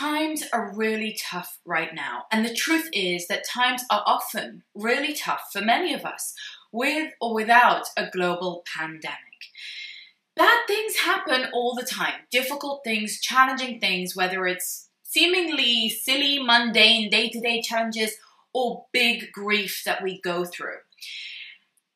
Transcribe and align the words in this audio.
times 0.00 0.42
are 0.52 0.74
really 0.74 1.18
tough 1.22 1.58
right 1.66 1.94
now. 1.94 2.24
And 2.32 2.44
the 2.44 2.54
truth 2.54 2.88
is 2.92 3.26
that 3.28 3.44
times 3.46 3.82
are 3.90 4.02
often 4.06 4.62
really 4.74 5.12
tough 5.12 5.42
for 5.52 5.60
many 5.60 5.92
of 5.92 6.04
us, 6.04 6.34
with 6.72 7.12
or 7.20 7.34
without 7.34 7.86
a 7.96 8.08
global 8.10 8.64
pandemic. 8.76 9.18
Bad 10.36 10.58
things 10.66 10.96
happen 10.96 11.48
all 11.52 11.74
the 11.74 11.84
time 11.84 12.14
difficult 12.30 12.80
things, 12.82 13.20
challenging 13.20 13.78
things, 13.78 14.16
whether 14.16 14.46
it's 14.46 14.88
seemingly 15.02 15.90
silly, 15.90 16.42
mundane, 16.42 17.10
day 17.10 17.28
to 17.28 17.40
day 17.40 17.60
challenges 17.60 18.12
or 18.54 18.86
big 18.92 19.30
grief 19.32 19.82
that 19.84 20.02
we 20.02 20.20
go 20.22 20.44
through. 20.44 20.78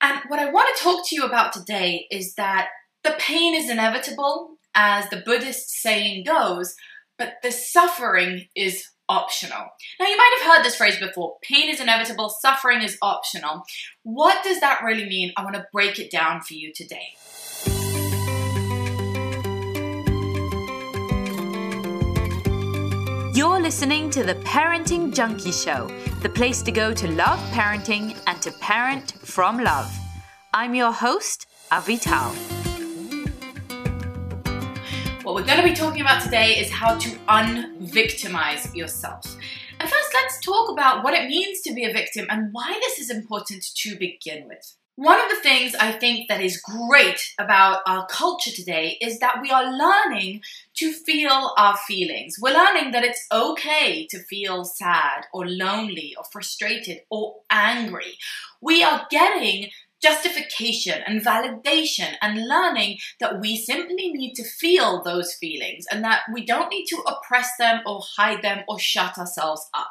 And 0.00 0.20
what 0.28 0.40
I 0.40 0.50
want 0.50 0.76
to 0.76 0.82
talk 0.82 1.06
to 1.08 1.16
you 1.16 1.24
about 1.24 1.52
today 1.52 2.06
is 2.10 2.34
that 2.34 2.68
the 3.02 3.14
pain 3.18 3.54
is 3.54 3.70
inevitable, 3.70 4.58
as 4.74 5.08
the 5.08 5.22
Buddhist 5.24 5.70
saying 5.70 6.24
goes, 6.24 6.74
but 7.18 7.34
the 7.42 7.50
suffering 7.50 8.48
is 8.56 8.84
optional. 9.08 9.66
Now, 10.00 10.06
you 10.06 10.16
might 10.16 10.38
have 10.38 10.56
heard 10.56 10.64
this 10.64 10.76
phrase 10.76 10.98
before 10.98 11.36
pain 11.42 11.68
is 11.68 11.80
inevitable, 11.80 12.30
suffering 12.30 12.82
is 12.82 12.96
optional. 13.02 13.62
What 14.02 14.42
does 14.44 14.60
that 14.60 14.82
really 14.82 15.06
mean? 15.08 15.32
I 15.36 15.44
want 15.44 15.56
to 15.56 15.66
break 15.72 15.98
it 15.98 16.10
down 16.10 16.40
for 16.40 16.54
you 16.54 16.72
today. 16.74 17.16
You're 23.34 23.60
listening 23.60 24.10
to 24.10 24.22
the 24.22 24.36
Parenting 24.44 25.12
Junkie 25.12 25.52
Show, 25.52 25.88
the 26.22 26.28
place 26.28 26.62
to 26.62 26.72
go 26.72 26.94
to 26.94 27.08
love 27.08 27.40
parenting 27.50 28.16
and 28.26 28.40
to 28.42 28.52
parent 28.52 29.12
from 29.24 29.58
love. 29.58 29.92
I'm 30.54 30.74
your 30.74 30.92
host, 30.92 31.46
Avital. 31.72 32.63
What 35.24 35.34
we're 35.36 35.46
going 35.46 35.62
to 35.62 35.64
be 35.64 35.72
talking 35.72 36.02
about 36.02 36.22
today 36.22 36.58
is 36.58 36.70
how 36.70 36.98
to 36.98 37.08
unvictimize 37.30 38.76
yourself. 38.76 39.24
And 39.80 39.88
first, 39.88 40.10
let's 40.12 40.38
talk 40.40 40.70
about 40.70 41.02
what 41.02 41.14
it 41.14 41.30
means 41.30 41.62
to 41.62 41.72
be 41.72 41.84
a 41.84 41.94
victim 41.94 42.26
and 42.28 42.52
why 42.52 42.78
this 42.82 42.98
is 42.98 43.08
important 43.08 43.64
to 43.74 43.96
begin 43.96 44.46
with. 44.46 44.76
One 44.96 45.18
of 45.18 45.30
the 45.30 45.40
things 45.42 45.74
I 45.74 45.92
think 45.92 46.28
that 46.28 46.42
is 46.42 46.60
great 46.60 47.32
about 47.38 47.80
our 47.86 48.06
culture 48.06 48.52
today 48.52 48.98
is 49.00 49.18
that 49.20 49.40
we 49.40 49.50
are 49.50 49.72
learning 49.72 50.42
to 50.74 50.92
feel 50.92 51.54
our 51.56 51.78
feelings. 51.78 52.36
We're 52.38 52.52
learning 52.52 52.92
that 52.92 53.02
it's 53.02 53.26
okay 53.32 54.06
to 54.08 54.18
feel 54.24 54.66
sad 54.66 55.24
or 55.32 55.48
lonely 55.48 56.14
or 56.18 56.24
frustrated 56.30 57.00
or 57.10 57.36
angry. 57.50 58.18
We 58.60 58.84
are 58.84 59.06
getting 59.10 59.70
justification 60.04 61.00
and 61.06 61.24
validation 61.24 62.12
and 62.20 62.46
learning 62.46 62.98
that 63.20 63.40
we 63.40 63.56
simply 63.56 64.12
need 64.12 64.34
to 64.34 64.44
feel 64.44 65.02
those 65.02 65.32
feelings 65.34 65.86
and 65.90 66.04
that 66.04 66.20
we 66.32 66.44
don't 66.44 66.68
need 66.68 66.84
to 66.84 67.02
oppress 67.06 67.50
them 67.58 67.80
or 67.86 68.02
hide 68.16 68.42
them 68.42 68.62
or 68.68 68.78
shut 68.78 69.16
ourselves 69.16 69.66
up. 69.72 69.88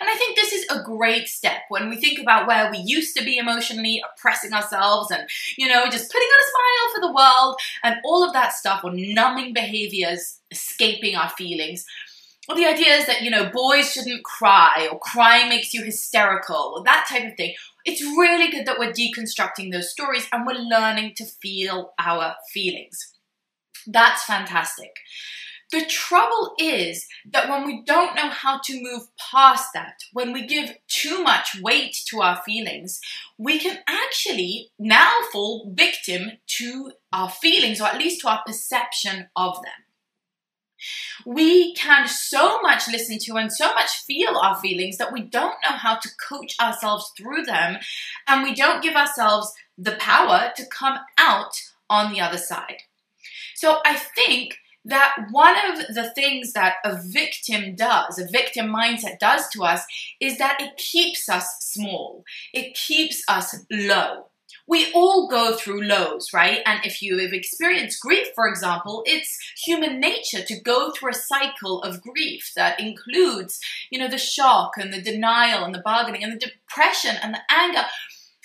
And 0.00 0.08
I 0.08 0.14
think 0.14 0.36
this 0.36 0.52
is 0.52 0.66
a 0.70 0.84
great 0.84 1.26
step 1.26 1.62
when 1.68 1.88
we 1.88 1.96
think 1.96 2.20
about 2.20 2.46
where 2.46 2.70
we 2.70 2.78
used 2.78 3.16
to 3.16 3.24
be 3.24 3.38
emotionally 3.38 4.00
oppressing 4.14 4.52
ourselves 4.52 5.10
and, 5.10 5.28
you 5.58 5.66
know, 5.66 5.86
just 5.90 6.12
putting 6.12 6.28
on 6.28 6.40
a 6.40 6.50
smile 6.50 6.94
for 6.94 7.00
the 7.00 7.14
world 7.14 7.56
and 7.82 7.96
all 8.04 8.22
of 8.24 8.32
that 8.34 8.52
stuff 8.52 8.82
or 8.84 8.92
numbing 8.94 9.52
behaviors, 9.52 10.38
escaping 10.52 11.16
our 11.16 11.30
feelings. 11.30 11.84
Well, 12.48 12.56
the 12.56 12.66
idea 12.66 12.94
is 12.94 13.06
that, 13.06 13.22
you 13.22 13.30
know, 13.30 13.50
boys 13.52 13.92
shouldn't 13.92 14.22
cry 14.22 14.88
or 14.92 15.00
crying 15.00 15.48
makes 15.48 15.74
you 15.74 15.82
hysterical 15.82 16.74
or 16.76 16.84
that 16.84 17.06
type 17.10 17.32
of 17.32 17.36
thing 17.36 17.56
it's 17.86 18.02
really 18.02 18.50
good 18.50 18.66
that 18.66 18.78
we're 18.78 18.92
deconstructing 18.92 19.72
those 19.72 19.90
stories 19.90 20.28
and 20.32 20.44
we're 20.46 20.54
learning 20.54 21.14
to 21.16 21.24
feel 21.24 21.92
our 21.98 22.34
feelings. 22.52 23.14
That's 23.86 24.24
fantastic. 24.24 24.90
The 25.72 25.84
trouble 25.86 26.54
is 26.58 27.06
that 27.32 27.48
when 27.48 27.66
we 27.66 27.82
don't 27.84 28.14
know 28.14 28.28
how 28.28 28.60
to 28.64 28.82
move 28.82 29.08
past 29.30 29.70
that, 29.74 29.94
when 30.12 30.32
we 30.32 30.46
give 30.46 30.76
too 30.88 31.22
much 31.22 31.60
weight 31.60 31.96
to 32.08 32.20
our 32.20 32.40
feelings, 32.44 33.00
we 33.36 33.58
can 33.58 33.78
actually 33.88 34.70
now 34.78 35.12
fall 35.32 35.72
victim 35.74 36.32
to 36.58 36.92
our 37.12 37.28
feelings, 37.28 37.80
or 37.80 37.88
at 37.88 37.98
least 37.98 38.20
to 38.20 38.28
our 38.28 38.42
perception 38.46 39.28
of 39.34 39.56
them. 39.56 39.85
We 41.24 41.74
can 41.74 42.08
so 42.08 42.60
much 42.60 42.88
listen 42.88 43.18
to 43.22 43.36
and 43.36 43.52
so 43.52 43.72
much 43.74 43.90
feel 44.06 44.36
our 44.36 44.58
feelings 44.60 44.98
that 44.98 45.12
we 45.12 45.22
don't 45.22 45.56
know 45.64 45.76
how 45.76 45.96
to 45.96 46.08
coach 46.28 46.54
ourselves 46.60 47.12
through 47.16 47.44
them, 47.44 47.78
and 48.26 48.42
we 48.42 48.54
don't 48.54 48.82
give 48.82 48.94
ourselves 48.94 49.52
the 49.78 49.92
power 49.92 50.52
to 50.56 50.66
come 50.66 50.98
out 51.18 51.52
on 51.88 52.12
the 52.12 52.20
other 52.20 52.38
side. 52.38 52.82
So 53.54 53.78
I 53.84 53.96
think 53.96 54.58
that 54.84 55.16
one 55.30 55.56
of 55.68 55.94
the 55.94 56.10
things 56.14 56.52
that 56.52 56.76
a 56.84 56.96
victim 57.02 57.74
does, 57.74 58.18
a 58.18 58.28
victim 58.28 58.66
mindset 58.66 59.18
does 59.18 59.48
to 59.48 59.64
us, 59.64 59.84
is 60.20 60.38
that 60.38 60.60
it 60.60 60.76
keeps 60.76 61.28
us 61.28 61.48
small. 61.60 62.24
It 62.52 62.74
keeps 62.74 63.24
us 63.28 63.56
low 63.70 64.26
we 64.68 64.92
all 64.92 65.28
go 65.28 65.54
through 65.54 65.82
lows, 65.82 66.28
right? 66.34 66.60
And 66.66 66.84
if 66.84 67.00
you 67.00 67.18
have 67.18 67.32
experienced 67.32 68.00
grief, 68.00 68.28
for 68.34 68.48
example, 68.48 69.02
it's 69.06 69.38
human 69.64 70.00
nature 70.00 70.42
to 70.44 70.60
go 70.60 70.90
through 70.90 71.10
a 71.10 71.14
cycle 71.14 71.82
of 71.82 72.02
grief 72.02 72.50
that 72.56 72.80
includes, 72.80 73.60
you 73.90 73.98
know, 73.98 74.08
the 74.08 74.18
shock 74.18 74.72
and 74.76 74.92
the 74.92 75.00
denial 75.00 75.64
and 75.64 75.74
the 75.74 75.82
bargaining 75.84 76.24
and 76.24 76.32
the 76.32 76.50
depression 76.50 77.16
and 77.22 77.34
the 77.34 77.40
anger. 77.50 77.84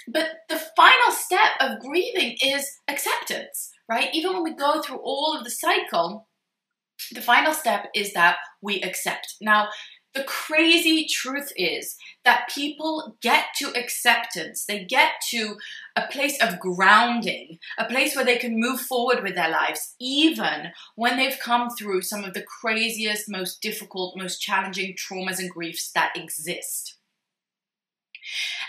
But 0.07 0.27
the 0.49 0.61
final 0.75 1.11
step 1.11 1.51
of 1.59 1.79
grieving 1.79 2.37
is 2.43 2.69
acceptance, 2.87 3.71
right? 3.89 4.09
Even 4.13 4.33
when 4.33 4.43
we 4.43 4.53
go 4.53 4.81
through 4.81 4.99
all 5.03 5.35
of 5.37 5.43
the 5.43 5.51
cycle, 5.51 6.27
the 7.11 7.21
final 7.21 7.53
step 7.53 7.87
is 7.95 8.13
that 8.13 8.37
we 8.61 8.81
accept. 8.81 9.35
Now, 9.41 9.69
the 10.13 10.23
crazy 10.23 11.07
truth 11.07 11.51
is 11.55 11.95
that 12.25 12.49
people 12.53 13.15
get 13.21 13.45
to 13.57 13.73
acceptance, 13.75 14.65
they 14.65 14.83
get 14.83 15.13
to 15.29 15.55
a 15.95 16.07
place 16.07 16.41
of 16.41 16.59
grounding, 16.59 17.59
a 17.77 17.85
place 17.85 18.15
where 18.15 18.25
they 18.25 18.37
can 18.37 18.59
move 18.59 18.81
forward 18.81 19.23
with 19.23 19.35
their 19.35 19.49
lives, 19.49 19.95
even 19.99 20.71
when 20.95 21.17
they've 21.17 21.39
come 21.39 21.69
through 21.69 22.01
some 22.01 22.23
of 22.23 22.33
the 22.33 22.43
craziest, 22.43 23.29
most 23.29 23.61
difficult, 23.61 24.17
most 24.17 24.39
challenging 24.39 24.95
traumas 24.95 25.39
and 25.39 25.49
griefs 25.49 25.91
that 25.93 26.11
exist. 26.15 26.97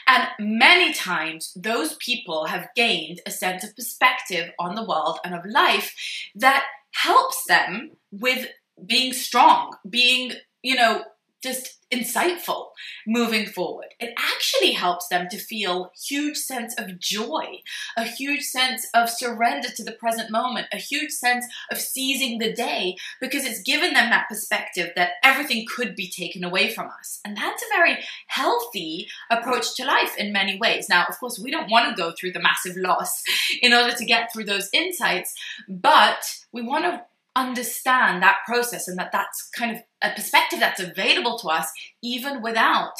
And 0.07 0.29
many 0.39 0.93
times, 0.93 1.53
those 1.57 1.97
people 1.97 2.47
have 2.47 2.69
gained 2.75 3.21
a 3.27 3.31
sense 3.31 3.65
of 3.65 3.77
perspective 3.77 4.51
on 4.59 4.75
the 4.75 4.85
world 4.85 5.19
and 5.25 5.35
of 5.35 5.45
life 5.45 5.95
that 6.35 6.65
helps 6.95 7.45
them 7.47 7.93
with 8.11 8.49
being 8.87 9.13
strong, 9.13 9.77
being, 9.89 10.33
you 10.63 10.75
know, 10.75 11.05
just 11.43 11.79
insightful 11.93 12.69
moving 13.07 13.47
forward. 13.47 13.89
It 14.01 14.15
actually 14.17 14.73
helps 14.73 15.09
them 15.09 15.29
to 15.31 15.39
feel 15.39 15.93
huge 16.09 16.37
sense 16.37 16.75
of 16.79 16.99
joy, 16.99 17.61
a 17.97 18.05
huge 18.05 18.43
sense 18.43 18.87
of 18.95 19.11
surrender 19.11 19.69
to 19.77 19.85
the 19.85 19.93
present 19.93 20.31
moment, 20.31 20.69
a 20.73 20.79
huge 20.79 21.11
sense 21.11 21.45
of 21.71 21.79
seizing 21.79 22.39
the 22.39 22.53
day 22.53 22.97
because 23.21 23.45
it's 23.45 23.63
given 23.63 23.93
them 23.93 24.11
that 24.11 24.29
perspective 24.29 24.93
that 24.97 25.13
everything 25.23 25.67
could 25.69 25.95
be 25.95 26.09
taken 26.09 26.45
away 26.45 26.73
from 26.73 26.89
us. 26.99 27.21
And 27.25 27.37
that's 27.37 27.63
a 27.63 27.77
very 27.77 27.99
healthy 28.29 29.09
approach 29.31 29.77
to 29.77 29.85
life 29.85 30.17
in 30.17 30.33
many 30.33 30.59
ways. 30.59 30.89
Now, 30.89 31.05
of 31.09 31.19
course, 31.19 31.39
we 31.39 31.51
don't 31.51 31.71
want 31.71 31.91
to 31.91 32.01
go 32.01 32.13
through 32.13 32.33
the 32.33 32.41
massive 32.41 32.77
loss 32.77 33.23
in 33.61 33.75
order 33.75 33.95
to 33.95 34.05
get 34.05 34.33
through 34.33 34.45
those 34.45 34.71
insights, 34.73 35.35
but 35.69 36.25
we 36.53 36.63
want 36.63 36.85
to 36.85 37.03
understand 37.35 38.23
that 38.23 38.39
process 38.47 38.89
and 38.89 38.99
that 38.99 39.13
that's 39.13 39.49
kind 39.57 39.77
of 39.77 39.83
a 40.03 40.15
perspective 40.15 40.61
that's 40.61 40.81
available 40.81 41.39
to 41.39 41.49
us 41.49 41.71
even 42.03 42.43
without 42.43 42.93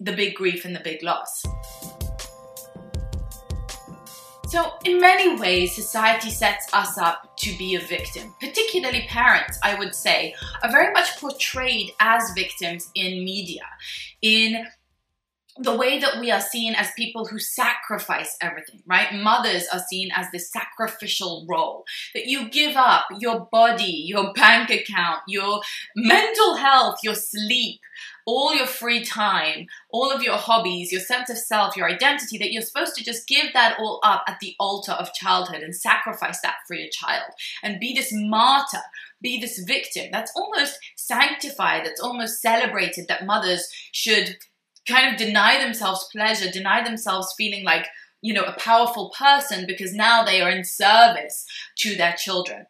the 0.00 0.12
big 0.12 0.34
grief 0.34 0.64
and 0.64 0.74
the 0.74 0.80
big 0.80 1.02
loss. 1.02 1.42
So, 4.48 4.70
in 4.84 5.00
many 5.00 5.34
ways, 5.40 5.74
society 5.74 6.30
sets 6.30 6.72
us 6.72 6.96
up 6.96 7.36
to 7.38 7.58
be 7.58 7.74
a 7.74 7.80
victim. 7.80 8.32
Particularly 8.38 9.04
parents, 9.08 9.58
I 9.64 9.74
would 9.76 9.96
say, 9.96 10.32
are 10.62 10.70
very 10.70 10.92
much 10.92 11.18
portrayed 11.18 11.90
as 11.98 12.30
victims 12.36 12.88
in 12.94 13.24
media, 13.24 13.64
in 14.22 14.64
the 15.56 15.76
way 15.76 16.00
that 16.00 16.18
we 16.18 16.32
are 16.32 16.40
seen 16.40 16.74
as 16.74 16.90
people 16.96 17.26
who 17.26 17.38
sacrifice 17.38 18.36
everything, 18.40 18.82
right? 18.86 19.14
Mothers 19.14 19.66
are 19.72 19.84
seen 19.88 20.10
as 20.14 20.26
this 20.32 20.50
sacrificial 20.50 21.46
role 21.48 21.84
that 22.12 22.26
you 22.26 22.48
give 22.48 22.76
up 22.76 23.04
your 23.20 23.48
body, 23.52 24.04
your 24.06 24.32
bank 24.32 24.70
account, 24.70 25.20
your 25.28 25.60
mental 25.94 26.56
health, 26.56 26.96
your 27.04 27.14
sleep, 27.14 27.80
all 28.26 28.52
your 28.54 28.66
free 28.66 29.04
time, 29.04 29.66
all 29.90 30.10
of 30.10 30.22
your 30.22 30.36
hobbies, 30.36 30.90
your 30.90 31.00
sense 31.00 31.30
of 31.30 31.38
self, 31.38 31.76
your 31.76 31.88
identity, 31.88 32.36
that 32.38 32.50
you're 32.50 32.62
supposed 32.62 32.96
to 32.96 33.04
just 33.04 33.28
give 33.28 33.52
that 33.52 33.76
all 33.78 34.00
up 34.02 34.24
at 34.26 34.40
the 34.40 34.56
altar 34.58 34.92
of 34.92 35.12
childhood 35.14 35.62
and 35.62 35.76
sacrifice 35.76 36.40
that 36.42 36.56
for 36.66 36.74
your 36.74 36.88
child 36.90 37.30
and 37.62 37.78
be 37.78 37.94
this 37.94 38.10
martyr, 38.12 38.82
be 39.22 39.40
this 39.40 39.60
victim. 39.60 40.06
That's 40.10 40.32
almost 40.34 40.78
sanctified, 40.96 41.84
that's 41.84 42.00
almost 42.00 42.42
celebrated 42.42 43.06
that 43.08 43.26
mothers 43.26 43.68
should 43.92 44.36
kind 44.86 45.12
of 45.12 45.18
deny 45.18 45.62
themselves 45.62 46.08
pleasure, 46.12 46.50
deny 46.50 46.82
themselves 46.82 47.34
feeling 47.36 47.64
like, 47.64 47.86
you 48.22 48.32
know, 48.32 48.44
a 48.44 48.58
powerful 48.58 49.12
person 49.16 49.64
because 49.66 49.92
now 49.92 50.24
they 50.24 50.40
are 50.40 50.50
in 50.50 50.64
service 50.64 51.46
to 51.78 51.96
their 51.96 52.14
children. 52.14 52.66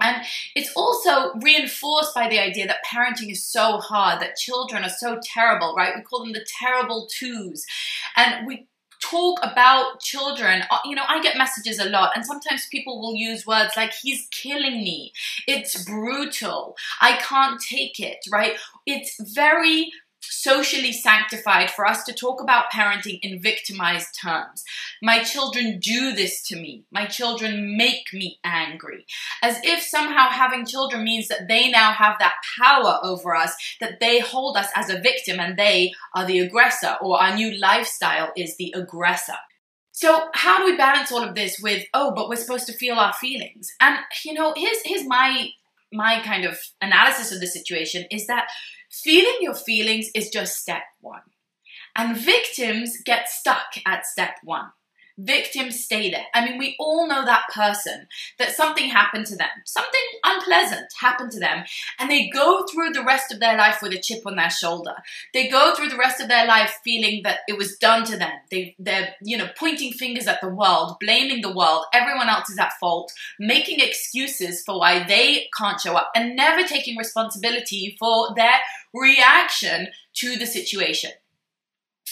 And 0.00 0.24
it's 0.54 0.72
also 0.76 1.32
reinforced 1.42 2.14
by 2.14 2.28
the 2.28 2.38
idea 2.38 2.66
that 2.68 2.84
parenting 2.86 3.32
is 3.32 3.44
so 3.44 3.78
hard, 3.78 4.20
that 4.20 4.36
children 4.36 4.84
are 4.84 4.90
so 4.90 5.18
terrible, 5.22 5.74
right? 5.76 5.94
We 5.96 6.02
call 6.02 6.22
them 6.22 6.32
the 6.32 6.46
terrible 6.60 7.08
twos. 7.10 7.66
And 8.16 8.46
we 8.46 8.68
talk 9.02 9.40
about 9.42 10.00
children. 10.00 10.62
Uh, 10.70 10.78
you 10.84 10.94
know, 10.94 11.02
I 11.08 11.20
get 11.20 11.36
messages 11.36 11.78
a 11.78 11.88
lot, 11.88 12.12
and 12.14 12.24
sometimes 12.24 12.68
people 12.70 13.00
will 13.00 13.14
use 13.14 13.46
words 13.46 13.72
like, 13.76 13.92
he's 13.92 14.28
killing 14.30 14.84
me. 14.84 15.12
It's 15.46 15.84
brutal. 15.84 16.76
I 17.00 17.16
can't 17.16 17.60
take 17.60 17.98
it, 17.98 18.18
right? 18.30 18.52
It's 18.86 19.16
very 19.34 19.90
socially 20.20 20.92
sanctified 20.92 21.70
for 21.70 21.86
us 21.86 22.04
to 22.04 22.12
talk 22.12 22.40
about 22.40 22.70
parenting 22.72 23.18
in 23.22 23.40
victimized 23.40 24.18
terms. 24.20 24.64
My 25.02 25.22
children 25.22 25.78
do 25.78 26.12
this 26.12 26.42
to 26.48 26.56
me. 26.56 26.84
My 26.90 27.06
children 27.06 27.76
make 27.76 28.12
me 28.12 28.38
angry. 28.44 29.06
As 29.42 29.58
if 29.62 29.82
somehow 29.82 30.30
having 30.30 30.66
children 30.66 31.04
means 31.04 31.28
that 31.28 31.48
they 31.48 31.70
now 31.70 31.92
have 31.92 32.18
that 32.18 32.34
power 32.58 32.98
over 33.02 33.34
us, 33.34 33.54
that 33.80 34.00
they 34.00 34.20
hold 34.20 34.56
us 34.56 34.68
as 34.74 34.90
a 34.90 35.00
victim 35.00 35.40
and 35.40 35.56
they 35.58 35.92
are 36.14 36.26
the 36.26 36.40
aggressor, 36.40 36.96
or 37.00 37.20
our 37.20 37.34
new 37.34 37.56
lifestyle 37.58 38.32
is 38.36 38.56
the 38.56 38.74
aggressor. 38.76 39.36
So 39.92 40.28
how 40.34 40.58
do 40.58 40.64
we 40.64 40.76
balance 40.76 41.10
all 41.10 41.24
of 41.24 41.34
this 41.34 41.58
with, 41.60 41.84
oh, 41.92 42.12
but 42.14 42.28
we're 42.28 42.36
supposed 42.36 42.66
to 42.66 42.72
feel 42.72 42.94
our 42.96 43.12
feelings? 43.14 43.68
And 43.80 43.98
you 44.24 44.32
know, 44.32 44.54
here's 44.56 44.78
here's 44.84 45.04
my 45.04 45.48
my 45.92 46.20
kind 46.22 46.44
of 46.44 46.58
analysis 46.80 47.32
of 47.32 47.40
the 47.40 47.46
situation 47.46 48.04
is 48.10 48.26
that 48.26 48.48
Feeling 49.02 49.36
your 49.40 49.54
feelings 49.54 50.10
is 50.12 50.28
just 50.28 50.58
step 50.58 50.82
one. 51.00 51.22
And 51.94 52.16
victims 52.16 52.98
get 53.04 53.28
stuck 53.28 53.76
at 53.86 54.06
step 54.06 54.36
one. 54.42 54.70
Victims 55.20 55.80
stay 55.84 56.12
there. 56.12 56.26
I 56.32 56.44
mean, 56.44 56.58
we 56.58 56.76
all 56.78 57.08
know 57.08 57.24
that 57.24 57.48
person 57.52 58.06
that 58.38 58.54
something 58.54 58.88
happened 58.88 59.26
to 59.26 59.36
them, 59.36 59.48
something 59.66 60.00
unpleasant 60.24 60.86
happened 61.00 61.32
to 61.32 61.40
them, 61.40 61.64
and 61.98 62.08
they 62.08 62.28
go 62.28 62.64
through 62.66 62.90
the 62.90 63.02
rest 63.02 63.32
of 63.32 63.40
their 63.40 63.56
life 63.56 63.82
with 63.82 63.92
a 63.92 63.98
chip 63.98 64.24
on 64.26 64.36
their 64.36 64.48
shoulder. 64.48 64.94
They 65.34 65.48
go 65.48 65.74
through 65.74 65.88
the 65.88 65.96
rest 65.96 66.20
of 66.20 66.28
their 66.28 66.46
life 66.46 66.78
feeling 66.84 67.22
that 67.24 67.40
it 67.48 67.58
was 67.58 67.76
done 67.78 68.04
to 68.04 68.16
them. 68.16 68.30
They, 68.48 68.76
they're, 68.78 69.16
you 69.20 69.36
know, 69.36 69.48
pointing 69.58 69.92
fingers 69.92 70.28
at 70.28 70.40
the 70.40 70.50
world, 70.50 70.98
blaming 71.00 71.42
the 71.42 71.52
world. 71.52 71.86
Everyone 71.92 72.28
else 72.28 72.48
is 72.48 72.58
at 72.58 72.74
fault, 72.78 73.12
making 73.40 73.80
excuses 73.80 74.62
for 74.64 74.78
why 74.78 75.04
they 75.04 75.48
can't 75.58 75.80
show 75.80 75.96
up, 75.96 76.12
and 76.14 76.36
never 76.36 76.62
taking 76.62 76.96
responsibility 76.96 77.96
for 77.98 78.36
their 78.36 78.54
reaction 78.94 79.88
to 80.14 80.36
the 80.36 80.46
situation. 80.46 81.10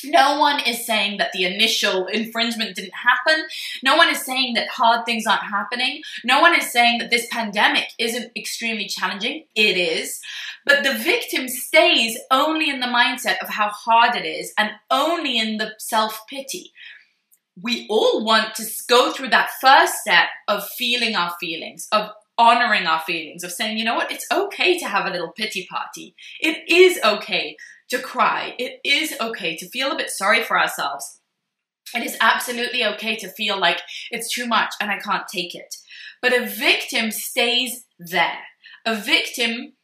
No 0.04 0.38
one 0.38 0.60
is 0.60 0.86
saying 0.86 1.18
that 1.18 1.32
the 1.32 1.44
initial 1.44 2.06
infringement 2.06 2.76
didn't 2.76 2.92
happen. 2.94 3.46
No 3.82 3.96
one 3.96 4.10
is 4.10 4.22
saying 4.22 4.54
that 4.54 4.68
hard 4.68 5.06
things 5.06 5.26
aren't 5.26 5.42
happening. 5.42 6.02
No 6.24 6.40
one 6.40 6.54
is 6.54 6.70
saying 6.70 6.98
that 6.98 7.10
this 7.10 7.26
pandemic 7.30 7.88
isn't 7.98 8.32
extremely 8.36 8.86
challenging. 8.86 9.44
It 9.54 9.76
is. 9.76 10.20
But 10.64 10.84
the 10.84 10.94
victim 10.94 11.48
stays 11.48 12.18
only 12.30 12.68
in 12.68 12.80
the 12.80 12.86
mindset 12.86 13.38
of 13.42 13.48
how 13.48 13.68
hard 13.68 14.16
it 14.16 14.26
is 14.26 14.52
and 14.58 14.70
only 14.90 15.38
in 15.38 15.58
the 15.58 15.74
self 15.78 16.20
pity. 16.28 16.72
We 17.60 17.86
all 17.88 18.24
want 18.24 18.54
to 18.56 18.66
go 18.86 19.12
through 19.12 19.30
that 19.30 19.50
first 19.60 19.94
step 19.94 20.26
of 20.46 20.68
feeling 20.76 21.16
our 21.16 21.34
feelings, 21.40 21.88
of 21.90 22.10
honoring 22.38 22.86
our 22.86 23.00
feelings, 23.00 23.42
of 23.44 23.52
saying, 23.52 23.78
you 23.78 23.84
know 23.84 23.94
what, 23.94 24.12
it's 24.12 24.26
okay 24.32 24.78
to 24.78 24.86
have 24.86 25.06
a 25.06 25.10
little 25.10 25.32
pity 25.32 25.66
party. 25.70 26.14
It 26.40 26.68
is 26.68 27.00
okay 27.02 27.56
to 27.90 27.98
cry. 27.98 28.54
It 28.58 28.80
is 28.84 29.14
okay 29.20 29.56
to 29.56 29.68
feel 29.68 29.92
a 29.92 29.96
bit 29.96 30.10
sorry 30.10 30.42
for 30.42 30.58
ourselves. 30.58 31.20
It 31.94 32.04
is 32.04 32.16
absolutely 32.20 32.84
okay 32.84 33.16
to 33.16 33.28
feel 33.28 33.58
like 33.58 33.80
it's 34.10 34.32
too 34.32 34.46
much 34.46 34.74
and 34.80 34.90
I 34.90 34.98
can't 34.98 35.28
take 35.28 35.54
it. 35.54 35.74
But 36.20 36.32
a 36.32 36.46
victim 36.46 37.10
stays 37.10 37.84
there. 37.98 38.40
A 38.84 38.94
victim 38.94 39.74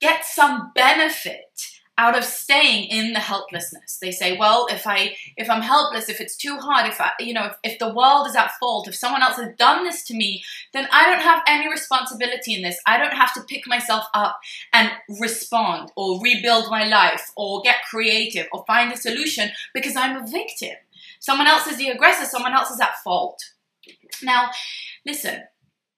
gets 0.00 0.34
some 0.34 0.72
benefit 0.74 1.60
out 2.00 2.16
of 2.16 2.24
staying 2.24 2.84
in 2.84 3.12
the 3.12 3.20
helplessness. 3.20 3.98
They 4.00 4.10
say, 4.10 4.38
well, 4.38 4.66
if 4.70 4.86
I 4.86 5.16
if 5.36 5.50
I'm 5.50 5.60
helpless, 5.60 6.08
if 6.08 6.18
it's 6.18 6.34
too 6.34 6.56
hard, 6.56 6.86
if 6.86 6.98
I 6.98 7.10
you 7.20 7.34
know, 7.34 7.44
if, 7.44 7.56
if 7.62 7.78
the 7.78 7.92
world 7.92 8.26
is 8.26 8.34
at 8.34 8.52
fault, 8.58 8.88
if 8.88 8.94
someone 8.94 9.22
else 9.22 9.36
has 9.36 9.54
done 9.58 9.84
this 9.84 10.02
to 10.04 10.14
me, 10.14 10.42
then 10.72 10.88
I 10.90 11.04
don't 11.10 11.20
have 11.20 11.42
any 11.46 11.70
responsibility 11.70 12.54
in 12.54 12.62
this. 12.62 12.80
I 12.86 12.96
don't 12.96 13.12
have 13.12 13.34
to 13.34 13.42
pick 13.42 13.68
myself 13.68 14.04
up 14.14 14.40
and 14.72 14.90
respond 15.20 15.92
or 15.94 16.22
rebuild 16.22 16.70
my 16.70 16.84
life 16.86 17.30
or 17.36 17.60
get 17.60 17.84
creative 17.90 18.46
or 18.50 18.64
find 18.66 18.90
a 18.90 18.96
solution 18.96 19.50
because 19.74 19.94
I'm 19.94 20.24
a 20.24 20.26
victim. 20.26 20.76
Someone 21.18 21.46
else 21.46 21.66
is 21.66 21.76
the 21.76 21.90
aggressor, 21.90 22.24
someone 22.24 22.54
else 22.54 22.70
is 22.70 22.80
at 22.80 22.96
fault. 23.04 23.44
Now, 24.22 24.50
listen, 25.04 25.42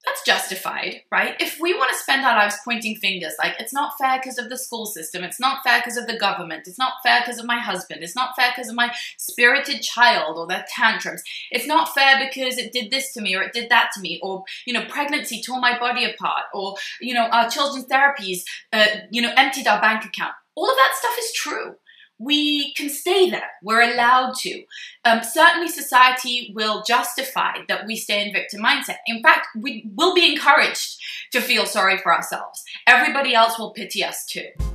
that's 0.05 0.23
justified, 0.25 1.01
right? 1.11 1.35
If 1.39 1.59
we 1.61 1.73
want 1.73 1.91
to 1.91 1.97
spend 1.97 2.25
our 2.25 2.35
lives 2.35 2.57
pointing 2.65 2.95
fingers, 2.95 3.33
like 3.39 3.55
it's 3.59 3.73
not 3.73 3.93
fair 3.97 4.19
because 4.19 4.37
of 4.37 4.49
the 4.49 4.57
school 4.57 4.85
system, 4.85 5.23
it's 5.23 5.39
not 5.39 5.63
fair 5.63 5.79
because 5.79 5.95
of 5.95 6.07
the 6.07 6.17
government, 6.17 6.67
it's 6.67 6.77
not 6.77 6.93
fair 7.03 7.21
because 7.21 7.39
of 7.39 7.45
my 7.45 7.59
husband, 7.59 8.03
it's 8.03 8.15
not 8.15 8.35
fair 8.35 8.51
because 8.53 8.69
of 8.69 8.75
my 8.75 8.93
spirited 9.17 9.81
child 9.81 10.37
or 10.37 10.45
their 10.45 10.65
tantrums, 10.67 11.23
it's 11.51 11.67
not 11.67 11.93
fair 11.93 12.19
because 12.19 12.57
it 12.57 12.73
did 12.73 12.91
this 12.91 13.13
to 13.13 13.21
me 13.21 13.35
or 13.35 13.43
it 13.43 13.53
did 13.53 13.69
that 13.69 13.91
to 13.93 14.01
me, 14.01 14.19
or 14.21 14.43
you 14.65 14.73
know, 14.73 14.85
pregnancy 14.85 15.41
tore 15.41 15.61
my 15.61 15.79
body 15.79 16.03
apart, 16.03 16.43
or 16.53 16.75
you 16.99 17.13
know, 17.13 17.27
our 17.27 17.49
children's 17.49 17.87
therapies, 17.87 18.41
uh, 18.73 18.85
you 19.09 19.21
know, 19.21 19.33
emptied 19.37 19.67
our 19.67 19.79
bank 19.79 20.03
account. 20.03 20.33
All 20.55 20.69
of 20.69 20.75
that 20.75 20.93
stuff 20.95 21.15
is 21.17 21.31
true 21.33 21.75
we 22.23 22.73
can 22.73 22.89
stay 22.89 23.29
there. 23.29 23.49
We're 23.61 23.93
allowed 23.93 24.35
to. 24.39 24.63
Um, 25.05 25.21
certainly, 25.23 25.67
society 25.67 26.51
will 26.55 26.83
justify 26.83 27.57
that 27.67 27.85
we 27.85 27.95
stay 27.95 28.25
in 28.25 28.33
victim 28.33 28.61
mindset. 28.61 28.97
In 29.07 29.21
fact, 29.21 29.47
we 29.55 29.89
will 29.95 30.13
be 30.13 30.31
encouraged 30.31 30.97
to 31.31 31.41
feel 31.41 31.65
sorry 31.65 31.97
for 31.97 32.13
ourselves. 32.13 32.63
Everybody 32.87 33.33
else 33.33 33.59
will 33.59 33.71
pity 33.71 34.03
us 34.03 34.25
too. 34.25 34.72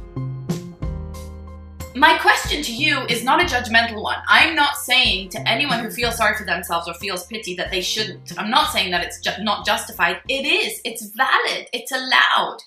My 1.99 2.17
question 2.19 2.62
to 2.62 2.73
you 2.73 3.00
is 3.06 3.25
not 3.25 3.43
a 3.43 3.45
judgmental 3.45 4.00
one. 4.00 4.19
I'm 4.29 4.55
not 4.55 4.77
saying 4.77 5.31
to 5.31 5.49
anyone 5.49 5.81
who 5.81 5.91
feels 5.91 6.17
sorry 6.17 6.37
for 6.37 6.45
themselves 6.45 6.87
or 6.87 6.95
feels 6.95 7.27
pity 7.27 7.56
that 7.56 7.73
they 7.73 7.81
shouldn't. 7.81 8.39
I'm 8.39 8.50
not 8.50 8.71
saying 8.71 8.93
that 8.93 9.05
it's 9.05 9.19
ju- 9.19 9.43
not 9.43 9.67
justified. 9.67 10.21
It 10.29 10.47
is. 10.47 10.81
It's 10.85 11.11
valid. 11.17 11.67
It's 11.73 11.91
allowed. 11.91 12.59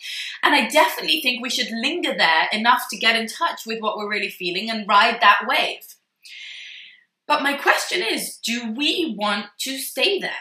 And 0.44 0.54
I 0.54 0.68
definitely 0.68 1.22
think 1.22 1.42
we 1.42 1.50
should 1.50 1.72
linger 1.72 2.13
there 2.13 2.50
enough 2.51 2.83
to 2.89 2.98
get 2.98 3.16
in 3.16 3.28
touch 3.28 3.62
with 3.66 3.80
what 3.80 3.95
we're 3.95 4.10
really 4.10 4.30
feeling 4.30 4.69
and 4.69 4.86
ride 4.86 5.22
that 5.22 5.45
wave. 5.48 5.95
But 7.25 7.42
my 7.42 7.54
question 7.54 8.04
is 8.04 8.38
do 8.44 8.74
we 8.74 9.16
want 9.18 9.45
to 9.60 9.78
stay 9.78 10.19
there? 10.19 10.31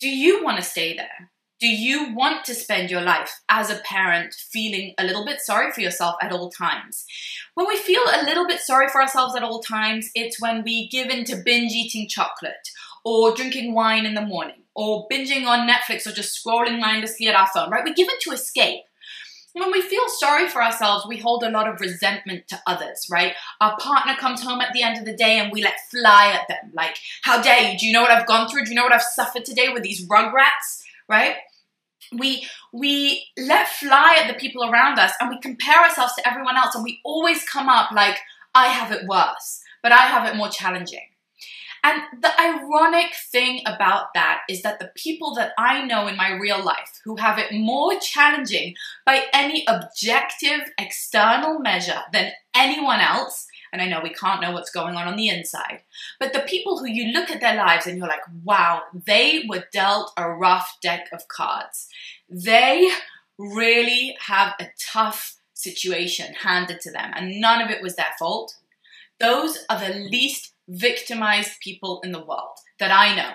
Do 0.00 0.10
you 0.10 0.44
want 0.44 0.58
to 0.58 0.62
stay 0.62 0.94
there? 0.94 1.30
Do 1.58 1.68
you 1.68 2.14
want 2.14 2.44
to 2.44 2.54
spend 2.54 2.90
your 2.90 3.00
life 3.00 3.40
as 3.48 3.70
a 3.70 3.80
parent 3.82 4.34
feeling 4.34 4.92
a 4.98 5.04
little 5.04 5.24
bit 5.24 5.40
sorry 5.40 5.72
for 5.72 5.80
yourself 5.80 6.16
at 6.20 6.30
all 6.30 6.50
times? 6.50 7.06
When 7.54 7.66
we 7.66 7.78
feel 7.78 8.02
a 8.02 8.24
little 8.26 8.46
bit 8.46 8.60
sorry 8.60 8.88
for 8.88 9.00
ourselves 9.00 9.34
at 9.34 9.42
all 9.42 9.62
times, 9.62 10.10
it's 10.14 10.38
when 10.38 10.62
we 10.64 10.86
give 10.88 11.08
in 11.08 11.24
to 11.24 11.42
binge 11.42 11.72
eating 11.72 12.08
chocolate 12.10 12.68
or 13.06 13.34
drinking 13.34 13.72
wine 13.72 14.04
in 14.04 14.12
the 14.12 14.20
morning 14.20 14.64
or 14.74 15.08
binging 15.10 15.46
on 15.46 15.66
Netflix 15.66 16.06
or 16.06 16.12
just 16.12 16.44
scrolling 16.44 16.78
mindlessly 16.78 17.26
at 17.26 17.34
our 17.34 17.46
phone, 17.46 17.70
right? 17.70 17.84
We 17.84 17.94
give 17.94 18.08
in 18.08 18.18
to 18.24 18.32
escape. 18.32 18.82
When 19.54 19.72
we 19.72 19.80
feel 19.80 20.06
sorry 20.08 20.50
for 20.50 20.62
ourselves, 20.62 21.06
we 21.08 21.16
hold 21.16 21.42
a 21.42 21.50
lot 21.50 21.66
of 21.66 21.80
resentment 21.80 22.48
to 22.48 22.60
others, 22.66 23.06
right? 23.10 23.32
Our 23.62 23.78
partner 23.78 24.14
comes 24.16 24.42
home 24.42 24.60
at 24.60 24.74
the 24.74 24.82
end 24.82 24.98
of 24.98 25.06
the 25.06 25.16
day 25.16 25.38
and 25.38 25.50
we 25.50 25.62
let 25.62 25.88
fly 25.90 26.38
at 26.38 26.48
them. 26.48 26.72
Like, 26.74 26.98
how 27.22 27.40
dare 27.40 27.72
you? 27.72 27.78
Do 27.78 27.86
you 27.86 27.94
know 27.94 28.02
what 28.02 28.10
I've 28.10 28.26
gone 28.26 28.46
through? 28.50 28.64
Do 28.64 28.68
you 28.68 28.76
know 28.76 28.84
what 28.84 28.92
I've 28.92 29.00
suffered 29.00 29.46
today 29.46 29.70
with 29.72 29.82
these 29.82 30.06
rugrats? 30.06 30.82
right? 31.08 31.36
We 32.12 32.46
we 32.72 33.26
let 33.36 33.68
fly 33.68 34.18
at 34.22 34.28
the 34.28 34.38
people 34.38 34.64
around 34.64 34.98
us 34.98 35.12
and 35.20 35.30
we 35.30 35.40
compare 35.40 35.82
ourselves 35.82 36.14
to 36.14 36.28
everyone 36.28 36.56
else 36.56 36.74
and 36.74 36.84
we 36.84 37.00
always 37.04 37.44
come 37.44 37.68
up 37.68 37.90
like 37.92 38.18
I 38.54 38.68
have 38.68 38.92
it 38.92 39.06
worse, 39.06 39.62
but 39.82 39.92
I 39.92 40.06
have 40.06 40.26
it 40.28 40.36
more 40.36 40.48
challenging. 40.48 41.08
And 41.86 42.02
the 42.20 42.40
ironic 42.40 43.12
thing 43.30 43.60
about 43.64 44.06
that 44.14 44.40
is 44.48 44.62
that 44.62 44.80
the 44.80 44.90
people 44.96 45.34
that 45.34 45.52
I 45.56 45.84
know 45.84 46.08
in 46.08 46.16
my 46.16 46.32
real 46.32 46.64
life 46.64 47.00
who 47.04 47.14
have 47.16 47.38
it 47.38 47.52
more 47.52 47.92
challenging 48.00 48.74
by 49.04 49.26
any 49.32 49.64
objective 49.68 50.72
external 50.78 51.60
measure 51.60 52.00
than 52.12 52.32
anyone 52.56 52.98
else 52.98 53.46
and 53.76 53.82
I 53.82 53.88
know 53.88 54.00
we 54.02 54.14
can't 54.14 54.40
know 54.40 54.52
what's 54.52 54.70
going 54.70 54.96
on 54.96 55.06
on 55.06 55.16
the 55.16 55.28
inside. 55.28 55.82
But 56.18 56.32
the 56.32 56.40
people 56.40 56.78
who 56.78 56.86
you 56.86 57.12
look 57.12 57.30
at 57.30 57.42
their 57.42 57.56
lives 57.56 57.86
and 57.86 57.98
you're 57.98 58.08
like, 58.08 58.22
wow, 58.42 58.84
they 59.06 59.44
were 59.46 59.64
dealt 59.70 60.12
a 60.16 60.30
rough 60.30 60.78
deck 60.80 61.08
of 61.12 61.28
cards. 61.28 61.88
They 62.30 62.90
really 63.38 64.16
have 64.20 64.54
a 64.58 64.68
tough 64.90 65.36
situation 65.52 66.32
handed 66.42 66.80
to 66.80 66.90
them, 66.90 67.12
and 67.14 67.38
none 67.38 67.60
of 67.60 67.70
it 67.70 67.82
was 67.82 67.96
their 67.96 68.14
fault. 68.18 68.54
Those 69.20 69.58
are 69.68 69.78
the 69.78 69.94
least 69.94 70.54
victimized 70.68 71.60
people 71.60 72.00
in 72.02 72.12
the 72.12 72.24
world 72.24 72.56
that 72.78 72.90
I 72.90 73.14
know. 73.14 73.32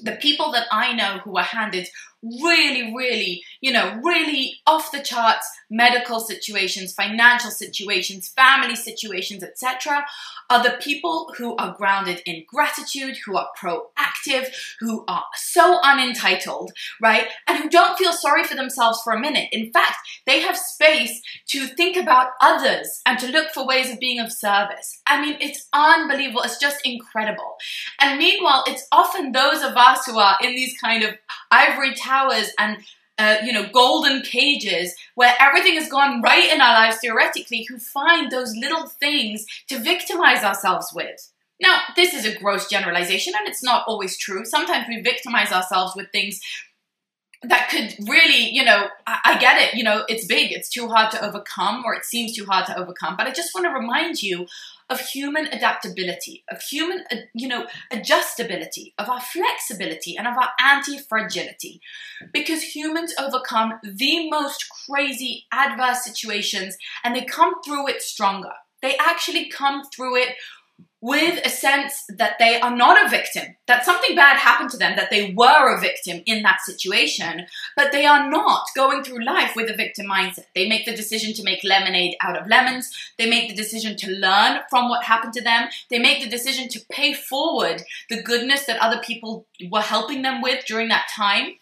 The 0.00 0.16
people 0.16 0.50
that 0.52 0.66
I 0.72 0.94
know 0.94 1.18
who 1.18 1.32
were 1.32 1.42
handed 1.42 1.88
really, 2.22 2.94
really, 2.94 3.42
you 3.60 3.72
know, 3.72 4.00
really 4.02 4.54
off 4.66 4.92
the 4.92 5.00
charts 5.00 5.46
medical 5.70 6.20
situations, 6.20 6.92
financial 6.94 7.50
situations, 7.50 8.28
family 8.28 8.74
situations, 8.74 9.42
etc., 9.42 10.04
are 10.50 10.62
the 10.62 10.78
people 10.80 11.32
who 11.36 11.54
are 11.56 11.76
grounded 11.76 12.22
in 12.24 12.44
gratitude, 12.48 13.16
who 13.26 13.36
are 13.36 13.48
proactive, 13.58 14.46
who 14.80 15.04
are 15.06 15.24
so 15.34 15.78
unentitled, 15.84 16.72
right? 17.02 17.26
And 17.46 17.58
who 17.58 17.68
don't 17.68 17.98
feel 17.98 18.12
sorry 18.12 18.44
for 18.44 18.54
themselves 18.54 19.00
for 19.02 19.12
a 19.12 19.20
minute. 19.20 19.48
In 19.52 19.70
fact, 19.72 19.96
they 20.26 20.40
have 20.40 20.56
space 20.56 21.20
to 21.48 21.66
think 21.66 21.96
about 21.96 22.30
others 22.40 23.02
and 23.04 23.18
to 23.18 23.30
look 23.30 23.50
for 23.50 23.66
ways 23.66 23.90
of 23.90 23.98
being 23.98 24.20
of 24.20 24.32
service. 24.32 25.02
I 25.06 25.20
mean, 25.20 25.36
it's 25.40 25.68
unbelievable. 25.72 26.42
It's 26.42 26.58
just 26.58 26.80
incredible. 26.84 27.56
And 28.00 28.18
meanwhile, 28.18 28.64
it's 28.66 28.86
often 28.90 29.32
those 29.32 29.62
of 29.62 29.76
us 29.76 30.06
who 30.06 30.18
are 30.18 30.36
in 30.42 30.54
these 30.54 30.78
kind 30.80 31.04
of 31.04 31.14
ivory 31.50 31.94
towers 31.94 32.07
and 32.58 32.78
uh, 33.18 33.36
you 33.44 33.52
know, 33.52 33.68
golden 33.72 34.22
cages 34.22 34.94
where 35.16 35.34
everything 35.40 35.74
has 35.74 35.88
gone 35.88 36.22
right 36.22 36.52
in 36.52 36.60
our 36.60 36.72
lives 36.72 36.98
theoretically, 36.98 37.66
who 37.68 37.76
find 37.76 38.30
those 38.30 38.54
little 38.54 38.86
things 38.86 39.44
to 39.68 39.78
victimize 39.78 40.44
ourselves 40.44 40.92
with. 40.94 41.32
Now, 41.60 41.80
this 41.96 42.14
is 42.14 42.24
a 42.24 42.38
gross 42.38 42.68
generalization 42.68 43.32
and 43.36 43.48
it's 43.48 43.64
not 43.64 43.84
always 43.88 44.16
true. 44.16 44.44
Sometimes 44.44 44.86
we 44.88 45.00
victimize 45.00 45.50
ourselves 45.50 45.94
with 45.96 46.12
things 46.12 46.40
that 47.42 47.68
could 47.70 48.08
really, 48.08 48.50
you 48.50 48.64
know, 48.64 48.86
I, 49.06 49.18
I, 49.24 49.38
get 49.38 49.60
it, 49.60 49.74
you 49.76 49.84
know, 49.84 50.04
it's 50.08 50.26
big, 50.26 50.52
it's 50.52 50.68
too 50.68 50.88
hard 50.88 51.10
to 51.12 51.24
overcome, 51.24 51.84
or 51.84 51.94
it 51.94 52.04
seems 52.04 52.36
too 52.36 52.44
hard 52.46 52.66
to 52.66 52.76
overcome. 52.76 53.16
But 53.16 53.26
I 53.26 53.32
just 53.32 53.54
want 53.54 53.66
to 53.66 53.72
remind 53.72 54.22
you 54.22 54.46
of 54.90 55.00
human 55.00 55.46
adaptability, 55.48 56.44
of 56.50 56.60
human, 56.62 57.04
uh, 57.10 57.16
you 57.34 57.46
know, 57.46 57.66
adjustability, 57.92 58.94
of 58.98 59.08
our 59.08 59.20
flexibility, 59.20 60.16
and 60.16 60.26
of 60.26 60.36
our 60.36 60.50
anti 60.64 60.98
fragility. 60.98 61.80
Because 62.32 62.74
humans 62.74 63.14
overcome 63.18 63.74
the 63.82 64.30
most 64.30 64.64
crazy 64.86 65.46
adverse 65.52 66.04
situations 66.04 66.76
and 67.04 67.14
they 67.14 67.24
come 67.24 67.54
through 67.64 67.88
it 67.88 68.02
stronger. 68.02 68.52
They 68.80 68.96
actually 68.96 69.48
come 69.48 69.82
through 69.94 70.16
it 70.16 70.34
with 71.00 71.46
a 71.46 71.48
sense 71.48 72.04
that 72.08 72.34
they 72.40 72.60
are 72.60 72.74
not 72.74 73.06
a 73.06 73.08
victim, 73.08 73.54
that 73.68 73.84
something 73.84 74.16
bad 74.16 74.36
happened 74.36 74.70
to 74.70 74.76
them, 74.76 74.96
that 74.96 75.10
they 75.10 75.32
were 75.32 75.76
a 75.76 75.80
victim 75.80 76.22
in 76.26 76.42
that 76.42 76.60
situation, 76.62 77.46
but 77.76 77.92
they 77.92 78.04
are 78.04 78.28
not 78.28 78.66
going 78.74 79.04
through 79.04 79.24
life 79.24 79.52
with 79.54 79.70
a 79.70 79.76
victim 79.76 80.06
mindset. 80.06 80.46
They 80.56 80.68
make 80.68 80.86
the 80.86 80.96
decision 80.96 81.34
to 81.34 81.44
make 81.44 81.62
lemonade 81.62 82.16
out 82.20 82.36
of 82.36 82.48
lemons. 82.48 82.90
They 83.16 83.30
make 83.30 83.48
the 83.48 83.54
decision 83.54 83.96
to 83.96 84.10
learn 84.10 84.60
from 84.68 84.88
what 84.88 85.04
happened 85.04 85.34
to 85.34 85.42
them. 85.42 85.68
They 85.88 86.00
make 86.00 86.20
the 86.20 86.28
decision 86.28 86.68
to 86.70 86.80
pay 86.90 87.14
forward 87.14 87.82
the 88.10 88.22
goodness 88.22 88.66
that 88.66 88.80
other 88.80 89.00
people 89.00 89.46
were 89.70 89.82
helping 89.82 90.22
them 90.22 90.42
with 90.42 90.64
during 90.66 90.88
that 90.88 91.08
time. 91.14 91.52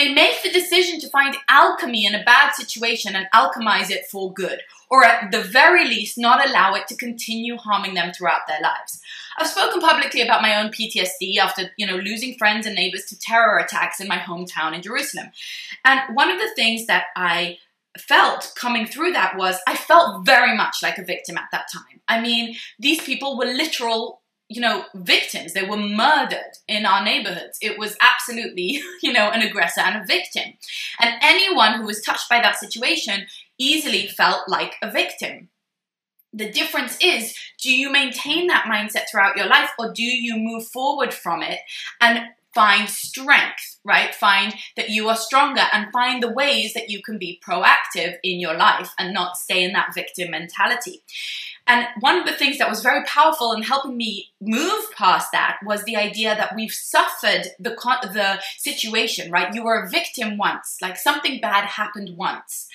They 0.00 0.14
make 0.14 0.42
the 0.42 0.50
decision 0.50 0.98
to 1.00 1.10
find 1.10 1.36
alchemy 1.50 2.06
in 2.06 2.14
a 2.14 2.24
bad 2.24 2.54
situation 2.54 3.14
and 3.14 3.26
alchemize 3.34 3.90
it 3.90 4.06
for 4.06 4.32
good 4.32 4.62
or 4.88 5.04
at 5.04 5.30
the 5.30 5.42
very 5.42 5.84
least 5.84 6.16
not 6.16 6.48
allow 6.48 6.72
it 6.72 6.88
to 6.88 6.96
continue 6.96 7.58
harming 7.58 7.92
them 7.92 8.10
throughout 8.10 8.46
their 8.48 8.62
lives. 8.62 8.98
I've 9.38 9.46
spoken 9.46 9.82
publicly 9.82 10.22
about 10.22 10.40
my 10.40 10.58
own 10.58 10.70
PTSD 10.70 11.36
after, 11.36 11.70
you 11.76 11.86
know, 11.86 11.96
losing 11.96 12.38
friends 12.38 12.64
and 12.64 12.74
neighbors 12.74 13.04
to 13.10 13.18
terror 13.18 13.58
attacks 13.58 14.00
in 14.00 14.08
my 14.08 14.16
hometown 14.16 14.74
in 14.74 14.80
Jerusalem. 14.80 15.32
And 15.84 16.00
one 16.16 16.30
of 16.30 16.38
the 16.38 16.50
things 16.56 16.86
that 16.86 17.08
I 17.14 17.58
felt 17.98 18.54
coming 18.56 18.86
through 18.86 19.12
that 19.12 19.36
was 19.36 19.58
I 19.68 19.76
felt 19.76 20.24
very 20.24 20.56
much 20.56 20.76
like 20.82 20.96
a 20.96 21.04
victim 21.04 21.36
at 21.36 21.50
that 21.52 21.66
time. 21.70 22.00
I 22.08 22.22
mean, 22.22 22.56
these 22.78 23.02
people 23.02 23.36
were 23.36 23.44
literal 23.44 24.19
you 24.50 24.60
know, 24.60 24.84
victims. 24.94 25.52
They 25.52 25.62
were 25.62 25.76
murdered 25.76 26.58
in 26.66 26.84
our 26.84 27.04
neighborhoods. 27.04 27.56
It 27.62 27.78
was 27.78 27.96
absolutely, 28.00 28.82
you 29.02 29.12
know, 29.12 29.30
an 29.30 29.42
aggressor 29.42 29.80
and 29.80 30.02
a 30.02 30.06
victim. 30.06 30.52
And 31.00 31.14
anyone 31.22 31.74
who 31.74 31.86
was 31.86 32.02
touched 32.02 32.28
by 32.28 32.40
that 32.40 32.58
situation 32.58 33.26
easily 33.58 34.08
felt 34.08 34.48
like 34.48 34.74
a 34.82 34.90
victim. 34.90 35.50
The 36.32 36.50
difference 36.50 36.98
is 37.00 37.36
do 37.62 37.72
you 37.72 37.90
maintain 37.92 38.48
that 38.48 38.64
mindset 38.64 39.04
throughout 39.10 39.36
your 39.36 39.46
life 39.46 39.70
or 39.78 39.92
do 39.92 40.02
you 40.02 40.36
move 40.36 40.66
forward 40.66 41.14
from 41.14 41.42
it 41.42 41.60
and 42.00 42.20
find 42.52 42.88
strength, 42.88 43.78
right? 43.84 44.12
Find 44.14 44.54
that 44.76 44.90
you 44.90 45.08
are 45.08 45.16
stronger 45.16 45.62
and 45.72 45.92
find 45.92 46.20
the 46.20 46.32
ways 46.32 46.74
that 46.74 46.90
you 46.90 47.02
can 47.02 47.18
be 47.18 47.40
proactive 47.46 48.16
in 48.24 48.40
your 48.40 48.54
life 48.54 48.92
and 48.98 49.14
not 49.14 49.36
stay 49.36 49.62
in 49.62 49.72
that 49.72 49.94
victim 49.94 50.32
mentality. 50.32 51.02
And 51.70 51.86
one 52.00 52.18
of 52.18 52.26
the 52.26 52.32
things 52.32 52.58
that 52.58 52.68
was 52.68 52.82
very 52.82 53.04
powerful 53.04 53.52
in 53.52 53.62
helping 53.62 53.96
me 53.96 54.30
move 54.40 54.90
past 54.96 55.28
that 55.30 55.58
was 55.64 55.84
the 55.84 55.94
idea 55.94 56.34
that 56.34 56.56
we've 56.56 56.72
suffered 56.72 57.44
the 57.60 57.70
the 58.12 58.40
situation, 58.58 59.30
right? 59.30 59.54
You 59.54 59.62
were 59.62 59.84
a 59.84 59.88
victim 59.88 60.36
once, 60.36 60.78
like 60.82 60.96
something 60.96 61.40
bad 61.40 61.66
happened 61.66 62.16
once. 62.16 62.66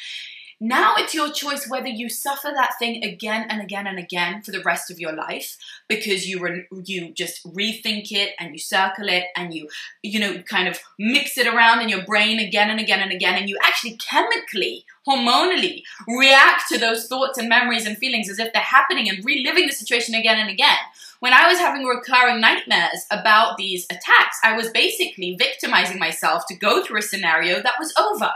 Now 0.59 0.95
it's 0.97 1.13
your 1.13 1.31
choice 1.31 1.67
whether 1.69 1.89
you 1.89 2.09
suffer 2.09 2.49
that 2.53 2.79
thing 2.79 3.03
again 3.03 3.45
and 3.49 3.61
again 3.61 3.87
and 3.87 3.99
again 3.99 4.41
for 4.41 4.51
the 4.51 4.61
rest 4.61 4.89
of 4.89 4.99
your 4.99 5.11
life 5.11 5.57
because 5.89 6.27
you 6.27 6.39
re- 6.39 6.67
you 6.85 7.11
just 7.11 7.45
rethink 7.45 8.11
it 8.11 8.31
and 8.39 8.53
you 8.53 8.59
circle 8.59 9.09
it 9.09 9.25
and 9.35 9.53
you 9.53 9.67
you 10.01 10.19
know 10.19 10.41
kind 10.43 10.69
of 10.69 10.79
mix 10.97 11.37
it 11.37 11.47
around 11.47 11.81
in 11.81 11.89
your 11.89 12.05
brain 12.05 12.39
again 12.39 12.69
and 12.69 12.79
again 12.79 13.01
and 13.01 13.11
again 13.11 13.35
and 13.35 13.49
you 13.49 13.57
actually 13.63 13.97
chemically 13.97 14.85
hormonally 15.07 15.83
react 16.07 16.63
to 16.69 16.77
those 16.77 17.07
thoughts 17.07 17.37
and 17.37 17.49
memories 17.49 17.85
and 17.85 17.97
feelings 17.97 18.29
as 18.29 18.39
if 18.39 18.51
they're 18.53 18.61
happening 18.61 19.09
and 19.09 19.23
reliving 19.23 19.67
the 19.67 19.73
situation 19.73 20.15
again 20.15 20.39
and 20.39 20.49
again. 20.49 20.77
When 21.19 21.33
I 21.33 21.47
was 21.47 21.59
having 21.59 21.85
recurring 21.85 22.41
nightmares 22.41 23.05
about 23.09 23.57
these 23.57 23.85
attacks, 23.85 24.37
I 24.43 24.55
was 24.55 24.69
basically 24.69 25.35
victimizing 25.35 25.99
myself 25.99 26.43
to 26.47 26.55
go 26.55 26.83
through 26.83 26.99
a 26.99 27.03
scenario 27.03 27.61
that 27.61 27.75
was 27.79 27.93
over. 27.97 28.31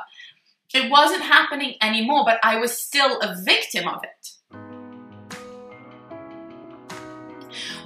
It 0.72 0.92
wasn't 0.92 1.24
happening 1.24 1.76
anymore, 1.82 2.24
but 2.26 2.40
I 2.44 2.58
was 2.58 2.78
still 2.78 3.20
a 3.22 3.36
victim 3.42 3.88
of 3.88 4.04
it. 4.04 4.32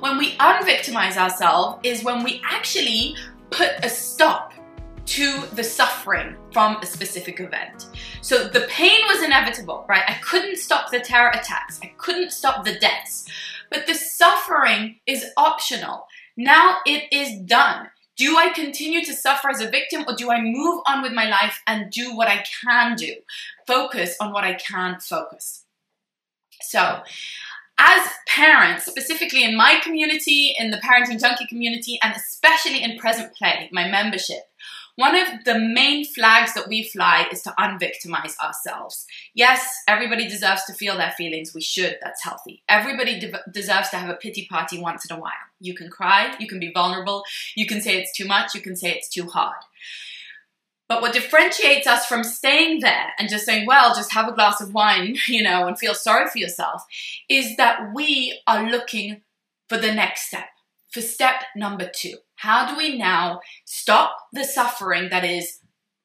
When 0.01 0.17
we 0.17 0.35
unvictimize 0.35 1.15
ourselves 1.15 1.79
is 1.83 2.03
when 2.03 2.25
we 2.25 2.41
actually 2.43 3.15
put 3.51 3.69
a 3.83 3.89
stop 3.89 4.53
to 5.05 5.43
the 5.53 5.63
suffering 5.63 6.35
from 6.51 6.75
a 6.81 6.85
specific 6.85 7.39
event. 7.39 7.87
So 8.19 8.49
the 8.49 8.67
pain 8.69 8.99
was 9.07 9.23
inevitable, 9.23 9.85
right? 9.87 10.03
I 10.05 10.15
couldn't 10.15 10.57
stop 10.57 10.91
the 10.91 10.99
terror 10.99 11.29
attacks, 11.29 11.79
I 11.81 11.93
couldn't 11.97 12.31
stop 12.31 12.65
the 12.65 12.77
deaths, 12.79 13.29
but 13.71 13.87
the 13.87 13.95
suffering 13.95 14.99
is 15.05 15.25
optional. 15.37 16.07
Now 16.35 16.79
it 16.85 17.05
is 17.13 17.39
done. 17.45 17.89
Do 18.15 18.37
I 18.37 18.49
continue 18.53 19.03
to 19.05 19.13
suffer 19.13 19.49
as 19.49 19.61
a 19.61 19.69
victim 19.69 20.05
or 20.07 20.15
do 20.15 20.31
I 20.31 20.41
move 20.41 20.81
on 20.87 21.01
with 21.01 21.13
my 21.13 21.25
life 21.25 21.61
and 21.65 21.91
do 21.91 22.15
what 22.15 22.27
I 22.27 22.43
can 22.63 22.95
do? 22.95 23.15
Focus 23.65 24.15
on 24.19 24.31
what 24.31 24.43
I 24.43 24.53
can 24.53 24.99
focus. 24.99 25.65
So, 26.61 27.01
as 27.77 28.07
parents, 28.27 28.85
specifically 28.85 29.43
in 29.43 29.57
my 29.57 29.79
community, 29.83 30.53
in 30.57 30.69
the 30.69 30.77
Parenting 30.77 31.19
Junkie 31.19 31.47
community, 31.47 31.99
and 32.03 32.15
especially 32.15 32.83
in 32.83 32.99
Present 32.99 33.33
Play, 33.35 33.69
my 33.71 33.87
membership, 33.87 34.43
one 34.95 35.15
of 35.15 35.43
the 35.43 35.57
main 35.57 36.05
flags 36.05 36.53
that 36.53 36.67
we 36.67 36.83
fly 36.83 37.27
is 37.31 37.41
to 37.43 37.53
unvictimize 37.59 38.37
ourselves. 38.37 39.07
Yes, 39.33 39.67
everybody 39.87 40.27
deserves 40.27 40.65
to 40.65 40.73
feel 40.73 40.97
their 40.97 41.11
feelings. 41.11 41.53
We 41.53 41.61
should. 41.61 41.97
That's 42.01 42.23
healthy. 42.23 42.61
Everybody 42.69 43.19
de- 43.19 43.43
deserves 43.51 43.89
to 43.89 43.97
have 43.97 44.09
a 44.09 44.15
pity 44.15 44.47
party 44.49 44.79
once 44.79 45.09
in 45.09 45.15
a 45.15 45.19
while. 45.19 45.31
You 45.59 45.73
can 45.73 45.89
cry, 45.89 46.35
you 46.39 46.47
can 46.47 46.59
be 46.59 46.71
vulnerable, 46.71 47.23
you 47.55 47.65
can 47.65 47.81
say 47.81 47.97
it's 47.97 48.15
too 48.15 48.27
much, 48.27 48.53
you 48.53 48.61
can 48.61 48.75
say 48.75 48.91
it's 48.91 49.09
too 49.09 49.27
hard. 49.27 49.57
But 50.87 51.01
what 51.01 51.13
differentiates 51.13 51.87
us 51.87 52.05
from 52.05 52.23
staying 52.23 52.81
there 52.81 53.13
and 53.17 53.29
just 53.29 53.45
saying, 53.45 53.65
well, 53.65 53.95
just 53.95 54.13
have 54.13 54.27
a 54.27 54.33
glass 54.33 54.61
of 54.61 54.73
wine, 54.73 55.15
you 55.27 55.41
know, 55.41 55.65
and 55.65 55.79
feel 55.79 55.95
sorry 55.95 56.29
for 56.29 56.37
yourself, 56.37 56.85
is 57.27 57.55
that 57.57 57.93
we 57.95 58.39
are 58.45 58.69
looking 58.69 59.21
for 59.69 59.77
the 59.77 59.93
next 59.93 60.27
step, 60.27 60.49
for 60.91 61.01
step 61.01 61.35
number 61.55 61.89
two. 61.93 62.17
How 62.43 62.67
do 62.69 62.75
we 62.75 62.97
now 62.97 63.39
stop 63.63 64.17
the 64.33 64.43
suffering 64.43 65.07
that 65.11 65.23
is 65.23 65.59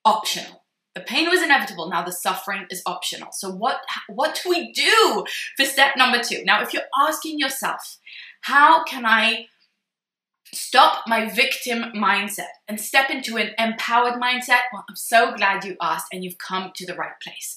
optional? 0.05 0.63
The 0.95 1.01
pain 1.01 1.29
was 1.29 1.43
inevitable. 1.43 1.91
Now 1.91 2.05
the 2.05 2.13
suffering 2.13 2.67
is 2.71 2.81
optional. 2.87 3.31
So 3.33 3.51
what 3.51 3.81
what 4.09 4.41
do 4.41 4.51
we 4.51 4.71
do 4.71 5.25
for 5.57 5.65
step 5.65 5.97
number 5.97 6.23
2? 6.23 6.45
Now 6.45 6.63
if 6.63 6.73
you're 6.73 6.83
asking 6.97 7.41
yourself, 7.41 7.99
how 8.43 8.85
can 8.85 9.05
I 9.05 9.47
stop 10.55 11.09
my 11.09 11.29
victim 11.29 11.87
mindset 11.97 12.55
and 12.69 12.81
step 12.81 13.11
into 13.11 13.37
an 13.37 13.51
empowered 13.59 14.23
mindset? 14.23 14.63
Well, 14.73 14.85
I'm 14.89 14.95
so 14.95 15.35
glad 15.35 15.65
you 15.65 15.77
asked 15.83 16.07
and 16.13 16.23
you've 16.23 16.39
come 16.39 16.71
to 16.77 16.87
the 16.87 16.95
right 16.95 17.19
place. 17.21 17.57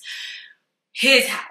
Here's 0.91 1.27
how. 1.27 1.45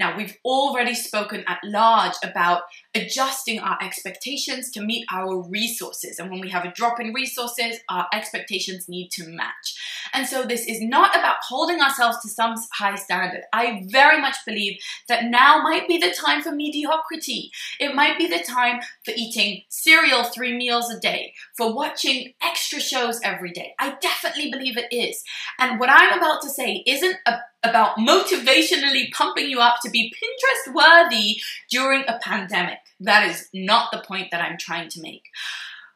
Now, 0.00 0.16
we've 0.16 0.36
already 0.44 0.94
spoken 0.94 1.44
at 1.46 1.60
large 1.62 2.14
about 2.24 2.62
adjusting 2.94 3.58
our 3.58 3.76
expectations 3.82 4.70
to 4.70 4.80
meet 4.80 5.04
our 5.12 5.42
resources. 5.48 6.18
And 6.18 6.30
when 6.30 6.40
we 6.40 6.50
have 6.50 6.64
a 6.64 6.72
drop 6.72 7.00
in 7.00 7.12
resources, 7.12 7.78
our 7.88 8.06
expectations 8.12 8.88
need 8.88 9.08
to 9.12 9.28
match. 9.28 10.08
And 10.12 10.26
so 10.26 10.44
this 10.44 10.66
is 10.66 10.80
not 10.80 11.16
about 11.16 11.36
holding 11.48 11.80
ourselves 11.80 12.18
to 12.22 12.28
some 12.28 12.54
high 12.72 12.94
standard. 12.94 13.42
I 13.52 13.82
very 13.88 14.20
much 14.20 14.36
believe 14.46 14.78
that 15.08 15.24
now 15.24 15.62
might 15.62 15.88
be 15.88 15.98
the 15.98 16.14
time 16.14 16.42
for 16.42 16.52
mediocrity. 16.52 17.50
It 17.80 17.94
might 17.94 18.16
be 18.16 18.28
the 18.28 18.44
time 18.44 18.80
for 19.04 19.12
eating 19.16 19.62
cereal 19.68 20.24
three 20.24 20.56
meals 20.56 20.90
a 20.90 21.00
day, 21.00 21.34
for 21.56 21.74
watching 21.74 22.34
extra 22.42 22.80
shows 22.80 23.20
every 23.24 23.50
day. 23.50 23.74
I 23.80 23.96
definitely 24.00 24.50
believe 24.50 24.76
it 24.76 24.92
is. 24.92 25.22
And 25.58 25.80
what 25.80 25.90
I'm 25.90 26.16
about 26.16 26.42
to 26.42 26.50
say 26.50 26.84
isn't 26.86 27.16
a, 27.26 27.38
about 27.64 27.96
motivationally 27.96 29.10
pumping 29.12 29.48
you 29.48 29.58
up 29.60 29.76
to 29.82 29.90
be 29.90 30.12
Pinterest 30.12 30.74
worthy 30.74 31.40
during 31.70 32.04
a 32.06 32.18
pandemic. 32.22 32.78
That 33.00 33.28
is 33.28 33.48
not 33.52 33.90
the 33.92 34.04
point 34.06 34.30
that 34.30 34.40
I'm 34.40 34.58
trying 34.58 34.88
to 34.90 35.00
make. 35.00 35.24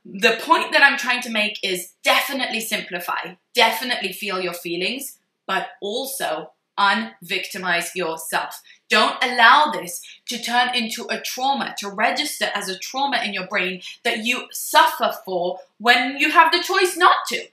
The 0.04 0.38
point 0.40 0.72
that 0.72 0.82
I'm 0.82 0.98
trying 0.98 1.22
to 1.22 1.30
make 1.30 1.58
is 1.62 1.92
definitely 2.02 2.60
simplify, 2.60 3.34
definitely 3.54 4.12
feel 4.12 4.40
your 4.40 4.54
feelings, 4.54 5.18
but 5.46 5.68
also 5.80 6.52
unvictimize 6.78 7.94
yourself. 7.94 8.62
Don't 8.88 9.22
allow 9.22 9.70
this 9.72 10.00
to 10.28 10.40
turn 10.40 10.74
into 10.74 11.06
a 11.10 11.20
trauma, 11.20 11.74
to 11.78 11.90
register 11.90 12.50
as 12.54 12.68
a 12.68 12.78
trauma 12.78 13.20
in 13.24 13.34
your 13.34 13.46
brain 13.46 13.82
that 14.04 14.24
you 14.24 14.46
suffer 14.52 15.12
for 15.24 15.58
when 15.78 16.16
you 16.18 16.30
have 16.30 16.52
the 16.52 16.62
choice 16.62 16.96
not 16.96 17.16
to. 17.28 17.48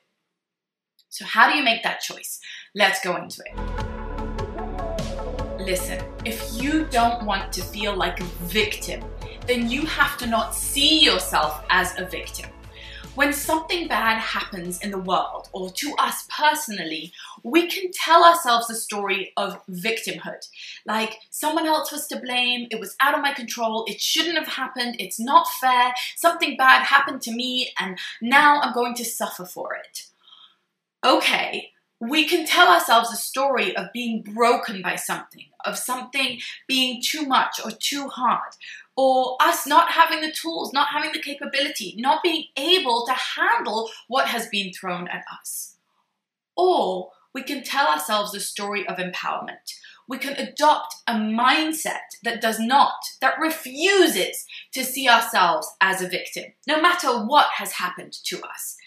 So, 1.10 1.25
how 1.25 1.50
do 1.50 1.58
you 1.58 1.64
make 1.64 1.84
that 1.84 2.02
choice? 2.02 2.40
Let's 2.74 3.02
go 3.04 3.16
into 3.16 3.42
it. 3.46 3.56
Listen, 5.60 6.04
if 6.25 6.62
you 6.62 6.86
don't 6.86 7.25
want 7.25 7.52
to 7.54 7.62
feel 7.62 7.96
like 7.96 8.20
a 8.20 8.25
victim, 8.44 9.04
then 9.48 9.70
you 9.70 9.86
have 9.86 10.18
to 10.18 10.28
not 10.28 10.56
see 10.56 11.04
yourself 11.04 11.64
as 11.70 11.98
a 12.00 12.06
victim. 12.06 12.50
When 13.16 13.32
something 13.32 13.88
bad 13.88 14.20
happens 14.20 14.82
in 14.82 14.92
the 14.92 14.98
world 14.98 15.48
or 15.54 15.72
to 15.72 15.96
us 15.98 16.28
personally, 16.30 17.14
we 17.44 17.68
can 17.70 17.90
tell 17.94 18.25
ourselves 18.25 18.70
a 18.70 18.75
story 18.75 19.32
of 19.38 19.66
victimhood. 19.68 20.50
Like, 20.86 21.20
someone 21.30 21.66
else 21.66 21.94
was 21.94 22.08
to 22.08 22.20
blame, 22.20 22.68
it 22.72 22.80
was 22.82 22.98
out 23.00 23.16
of 23.16 23.22
my 23.22 23.34
control, 23.34 23.86
it 23.88 24.02
shouldn't 24.02 24.38
have 24.38 24.50
happened, 24.50 24.98
it's 25.00 25.20
not 25.20 25.48
fair, 25.62 25.94
something 26.18 26.58
bad 26.58 26.84
happened 26.84 27.22
to 27.22 27.32
me, 27.32 27.72
and 27.80 27.98
now 28.22 28.60
I'm 28.60 28.74
going 28.74 28.96
to 28.96 29.06
suffer 29.06 29.46
for 29.46 29.75
it. 29.75 30.08
Okay, 31.06 31.72
we 32.02 32.28
can 32.28 32.46
tell 32.46 32.68
ourselves 32.68 33.14
a 33.14 33.16
story 33.16 33.75
of 33.78 33.94
being 33.94 34.24
broken 34.24 34.82
by 34.82 34.98
something, 34.98 35.46
of 35.64 35.78
something 35.78 36.40
being 36.68 37.02
too 37.02 37.25
much 37.25 37.62
or 37.64 37.72
too 37.72 38.10
hard, 38.10 38.52
or 38.98 39.38
us 39.42 39.68
not 39.68 39.92
having 39.92 40.22
the 40.22 40.32
tools, 40.32 40.72
not 40.74 40.90
having 40.90 41.12
the 41.12 41.22
capability, 41.22 41.96
not 41.98 42.24
being 42.24 42.46
able 42.56 43.06
to 43.06 43.14
handle 43.14 43.90
what 44.08 44.28
has 44.28 44.48
been 44.48 44.72
thrown 44.72 45.08
at 45.08 45.24
us. 45.40 45.75
Or 46.56 47.12
we 47.34 47.44
can 47.44 47.64
tell 47.64 47.88
ourselves 47.88 48.34
a 48.34 48.40
story 48.40 48.88
of 48.88 48.98
empowerment. 48.98 49.74
We 50.08 50.18
can 50.18 50.34
adopt 50.34 50.96
a 51.08 51.14
mindset 51.14 52.16
that 52.24 52.42
does 52.42 52.60
not, 52.60 52.94
that 53.20 53.40
refuses 53.40 54.46
to 54.74 54.86
see 54.86 55.10
ourselves 55.10 55.68
as 55.82 56.02
a 56.02 56.08
victim, 56.08 56.46
no 56.68 56.80
matter 56.80 57.10
what 57.25 57.48
has 57.58 57.74
happened 57.74 58.14
to 58.25 58.42
us. 58.42 58.78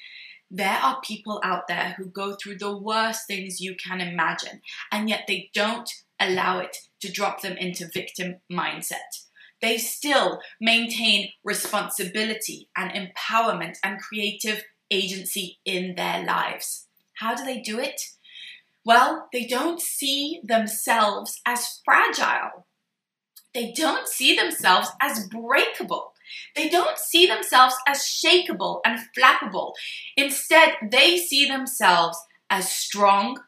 There 0.50 0.78
are 0.82 1.02
people 1.02 1.42
out 1.44 1.68
there 1.68 1.94
who 1.98 2.06
go 2.06 2.34
through 2.34 2.56
the 2.56 2.74
worst 2.74 3.26
things 3.26 3.60
you 3.60 3.74
can 3.76 4.00
imagine, 4.00 4.62
and 4.90 5.10
yet 5.10 5.24
they 5.28 5.50
don't 5.52 5.90
allow 6.18 6.60
it 6.60 6.78
to 7.00 7.12
drop 7.12 7.42
them 7.42 7.56
into 7.58 7.90
victim 7.92 8.36
mindset. 8.50 9.27
They 9.60 9.78
still 9.78 10.40
maintain 10.60 11.30
responsibility 11.44 12.68
and 12.76 12.90
empowerment 12.92 13.76
and 13.82 14.00
creative 14.00 14.64
agency 14.90 15.58
in 15.64 15.94
their 15.96 16.24
lives. 16.24 16.86
How 17.14 17.34
do 17.34 17.44
they 17.44 17.60
do 17.60 17.78
it? 17.78 18.00
Well, 18.84 19.28
they 19.32 19.46
don't 19.46 19.80
see 19.80 20.40
themselves 20.44 21.40
as 21.44 21.80
fragile. 21.84 22.66
They 23.52 23.72
don't 23.72 24.06
see 24.06 24.36
themselves 24.36 24.88
as 25.00 25.28
breakable. 25.28 26.12
They 26.54 26.68
don't 26.68 26.98
see 26.98 27.26
themselves 27.26 27.74
as 27.86 27.98
shakable 27.98 28.80
and 28.84 29.00
flappable. 29.16 29.72
Instead, 30.16 30.74
they 30.90 31.16
see 31.16 31.46
themselves 31.46 32.18
as 32.50 32.72
strong, 32.72 33.38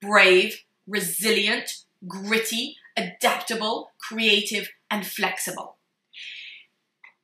brave, 0.00 0.62
resilient, 0.86 1.84
gritty, 2.06 2.76
adaptable, 2.96 3.90
creative, 3.98 4.68
and 4.90 5.06
flexible. 5.06 5.76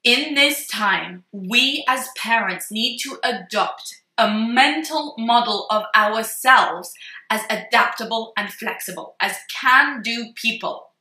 In 0.04 0.34
this 0.34 0.66
time, 0.66 1.24
we 1.32 1.84
as 1.88 2.08
parents 2.16 2.70
need 2.70 2.98
to 2.98 3.18
adopt 3.22 4.02
a 4.18 4.30
mental 4.30 5.14
model 5.18 5.66
of 5.70 5.84
ourselves 5.96 6.92
as 7.30 7.42
adaptable 7.48 8.32
and 8.36 8.52
flexible, 8.52 9.16
as 9.20 9.36
can 9.48 10.02
do 10.02 10.32
people. 10.34 10.91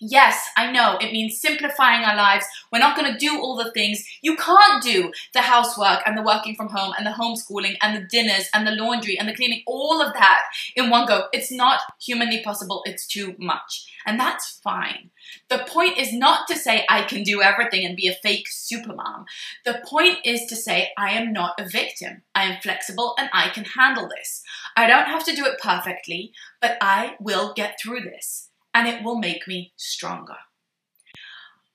Yes, 0.00 0.48
I 0.56 0.70
know 0.70 0.98
it 1.00 1.12
means 1.12 1.40
simplifying 1.40 2.04
our 2.04 2.16
lives. 2.16 2.44
We're 2.72 2.78
not 2.78 2.96
going 2.96 3.12
to 3.12 3.18
do 3.18 3.40
all 3.40 3.56
the 3.56 3.70
things. 3.72 4.04
You 4.22 4.36
can't 4.36 4.82
do 4.82 5.12
the 5.32 5.42
housework 5.42 6.00
and 6.04 6.16
the 6.16 6.22
working 6.22 6.56
from 6.56 6.68
home 6.68 6.92
and 6.98 7.06
the 7.06 7.10
homeschooling 7.10 7.76
and 7.82 7.96
the 7.96 8.06
dinners 8.10 8.48
and 8.52 8.66
the 8.66 8.72
laundry 8.72 9.18
and 9.18 9.28
the 9.28 9.34
cleaning, 9.34 9.62
all 9.66 10.02
of 10.02 10.12
that 10.14 10.40
in 10.74 10.90
one 10.90 11.06
go. 11.06 11.28
It's 11.32 11.52
not 11.52 11.80
humanly 12.02 12.42
possible. 12.42 12.82
It's 12.84 13.06
too 13.06 13.34
much. 13.38 13.86
And 14.06 14.18
that's 14.18 14.60
fine. 14.62 15.10
The 15.48 15.64
point 15.66 15.96
is 15.96 16.12
not 16.12 16.48
to 16.48 16.56
say 16.56 16.84
I 16.88 17.02
can 17.02 17.22
do 17.22 17.40
everything 17.40 17.86
and 17.86 17.96
be 17.96 18.08
a 18.08 18.14
fake 18.14 18.48
supermom. 18.50 19.24
The 19.64 19.82
point 19.86 20.18
is 20.24 20.44
to 20.46 20.56
say 20.56 20.90
I 20.98 21.12
am 21.12 21.32
not 21.32 21.58
a 21.58 21.68
victim. 21.68 22.22
I 22.34 22.44
am 22.44 22.60
flexible 22.60 23.14
and 23.18 23.30
I 23.32 23.48
can 23.48 23.64
handle 23.64 24.08
this. 24.08 24.42
I 24.76 24.86
don't 24.86 25.06
have 25.06 25.24
to 25.24 25.36
do 25.36 25.46
it 25.46 25.60
perfectly, 25.62 26.32
but 26.60 26.76
I 26.80 27.14
will 27.20 27.54
get 27.54 27.78
through 27.80 28.00
this 28.00 28.43
and 28.74 28.88
it 28.88 29.04
will 29.04 29.18
make 29.18 29.46
me 29.46 29.72
stronger. 29.76 30.36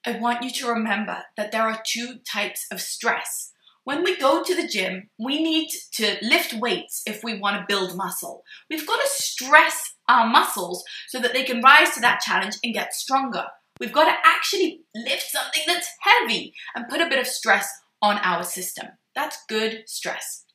I 0.06 0.20
want 0.20 0.44
you 0.44 0.52
to 0.52 0.68
remember 0.68 1.24
that 1.38 1.52
there 1.52 1.64
are 1.64 1.82
two 1.86 2.20
types 2.30 2.66
of 2.72 2.82
stress. 2.82 3.52
When 3.84 4.04
we 4.04 4.18
go 4.18 4.44
to 4.44 4.56
the 4.56 4.68
gym, 4.68 5.10
we 5.18 5.42
need 5.42 5.70
to 5.94 6.18
lift 6.22 6.54
weights 6.54 7.02
if 7.06 7.24
we 7.24 7.40
want 7.40 7.58
to 7.58 7.66
build 7.68 7.98
muscle. 7.98 8.44
We've 8.70 8.86
got 8.86 9.02
to 9.02 9.08
stress 9.10 9.96
our 10.08 10.28
muscles 10.28 10.84
so 11.08 11.20
that 11.20 11.34
they 11.34 11.44
can 11.44 11.62
rise 11.62 11.92
to 11.96 12.02
that 12.02 12.22
challenge 12.22 12.56
and 12.64 12.74
get 12.74 12.94
stronger. 12.94 13.46
We've 13.80 13.94
got 13.94 14.06
to 14.06 14.18
actually 14.24 14.82
lift 14.94 15.30
something 15.32 15.64
that's 15.66 15.90
heavy 16.02 16.54
and 16.76 16.90
put 16.90 17.02
a 17.02 17.10
bit 17.10 17.20
of 17.20 17.28
stress 17.28 17.70
on 18.02 18.18
our 18.18 18.44
system. 18.44 18.88
That's 19.16 19.38
good 19.48 19.84
stress. 19.88 20.46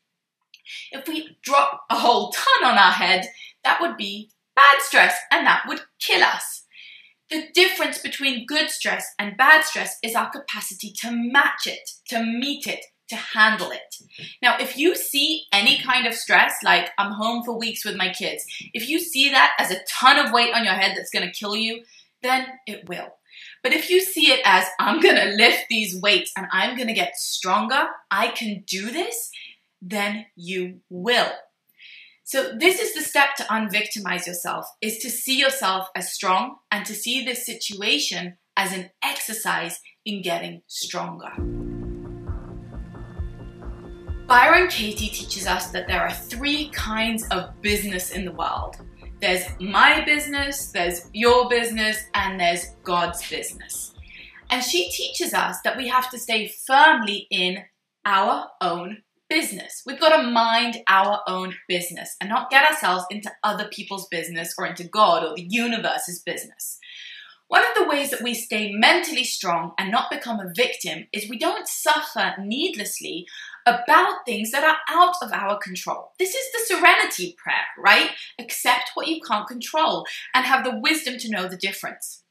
If 0.93 1.09
we 1.09 1.37
drop 1.43 1.83
a 1.91 1.97
whole 1.97 2.31
ton 2.31 2.71
on 2.71 2.79
our 2.79 2.93
head, 2.93 3.27
that 3.65 3.81
would 3.81 3.97
be 3.97 4.31
bad 4.57 4.81
stress, 4.81 5.17
and 5.31 5.47
that 5.47 5.65
would 5.69 5.81
kill 6.01 6.23
us. 6.23 6.65
The 7.31 7.49
difference 7.55 7.99
between 7.99 8.47
good 8.47 8.71
stress 8.71 9.07
and 9.19 9.37
bad 9.37 9.65
stress 9.65 9.99
is 10.03 10.15
our 10.15 10.31
capacity 10.31 10.93
to 11.01 11.11
match 11.11 11.67
it, 11.67 11.91
to 12.09 12.23
meet 12.23 12.67
it, 12.67 12.85
to 13.09 13.17
handle 13.17 13.71
it. 13.71 13.97
Now, 14.43 14.57
if 14.59 14.77
you 14.77 14.95
see 14.95 15.45
any 15.53 15.79
kind 15.79 16.07
of 16.07 16.15
stress, 16.15 16.57
like 16.63 16.91
I'm 16.99 17.13
home 17.13 17.43
for 17.43 17.59
weeks 17.59 17.85
with 17.85 17.97
my 17.97 18.11
kids, 18.13 18.45
if 18.73 18.89
you 18.89 18.99
see 18.99 19.31
that 19.31 19.53
as 19.59 19.71
a 19.71 19.83
ton 19.89 20.25
of 20.25 20.33
weight 20.33 20.55
on 20.55 20.65
your 20.65 20.75
head 20.75 20.97
that's 20.97 21.11
gonna 21.11 21.31
kill 21.31 21.57
you, 21.57 21.83
then 22.23 22.47
it 22.67 22.89
will. 22.89 23.09
But 23.63 23.73
if 23.73 23.91
you 23.91 24.01
see 24.01 24.31
it 24.31 24.41
as 24.45 24.67
I'm 24.79 25.01
gonna 25.01 25.33
lift 25.37 25.65
these 25.69 26.01
weights 26.01 26.33
and 26.37 26.47
I'm 26.53 26.77
gonna 26.77 26.95
get 26.95 27.17
stronger, 27.17 27.89
I 28.11 28.29
can 28.29 28.65
do 28.67 28.91
this, 28.91 29.31
then 29.81 30.27
you 30.37 30.81
will. 30.91 31.33
So 32.27 32.53
this 32.59 32.81
is 32.81 32.95
the 32.95 33.03
step 33.03 33.37
to 33.37 33.43
unvictimize 33.45 34.27
yourself 34.27 34.65
is 34.81 34.97
to 35.01 35.11
see 35.11 35.39
yourself 35.39 35.89
as 35.95 36.15
strong 36.15 36.57
and 36.71 36.87
to 36.87 36.95
see 36.95 37.23
this 37.23 37.45
situation 37.45 38.39
as 38.57 38.73
an 38.73 38.89
exercise 39.03 39.79
in 40.07 40.23
getting 40.23 40.63
stronger. 40.67 41.31
Byron 44.27 44.69
Katie 44.69 45.11
teaches 45.11 45.47
us 45.47 45.71
that 45.73 45.87
there 45.87 46.01
are 46.01 46.15
three 46.15 46.71
kinds 46.71 47.29
of 47.29 47.61
business 47.61 48.13
in 48.13 48.25
the 48.25 48.33
world. 48.33 48.77
There's 49.21 49.45
my 49.61 50.03
business, 50.07 50.73
there's 50.73 51.11
your 51.13 51.51
business, 51.51 51.99
and 52.15 52.41
there's 52.41 52.65
God's 52.85 53.29
business. 53.29 53.93
And 54.49 54.65
she 54.65 54.91
teaches 54.91 55.35
us 55.35 55.59
that 55.63 55.77
we 55.77 55.89
have 55.89 56.11
to 56.11 56.19
stay 56.19 56.49
firmly 56.67 57.27
in 57.31 57.59
our 58.07 58.47
own 58.63 59.03
business. 59.35 59.83
We've 59.85 59.99
got 59.99 60.17
to 60.17 60.31
mind 60.31 60.79
our 60.87 61.21
own 61.27 61.55
business 61.67 62.15
and 62.21 62.31
not 62.31 62.51
get 62.51 62.71
ourselves 62.71 63.05
into 63.11 63.33
other 63.43 63.67
people's 63.69 64.07
business 64.07 64.55
or 64.57 64.65
into 64.65 64.85
God 64.85 65.25
or 65.25 65.35
the 65.35 65.47
universe's 65.51 66.21
business. 66.21 66.79
One 67.49 67.63
of 67.63 67.75
the 67.75 67.89
ways 67.89 68.11
that 68.11 68.23
we 68.23 68.33
stay 68.33 68.71
mentally 68.73 69.25
strong 69.25 69.73
and 69.77 69.91
not 69.91 70.09
become 70.09 70.39
a 70.39 70.53
victim 70.55 71.09
is 71.13 71.29
we 71.29 71.39
don't 71.39 71.67
suffer 71.67 72.35
needlessly 72.41 73.27
about 73.67 74.25
things 74.25 74.53
that 74.53 74.63
are 74.63 74.79
out 74.89 75.17
of 75.21 75.33
our 75.33 75.59
control. 75.59 76.13
This 76.19 76.35
is 76.35 76.53
the 76.53 76.75
serenity 76.77 77.37
prayer, 77.37 77.67
right? 77.77 78.11
Accept 78.39 78.93
what 78.95 79.09
you 79.09 79.21
can't 79.21 79.49
control 79.49 80.07
and 80.33 80.47
have 80.47 80.65
the 80.65 80.79
wisdom 80.79 81.19
to 81.19 81.31
know 81.31 81.49
the 81.49 81.57
difference. 81.57 82.24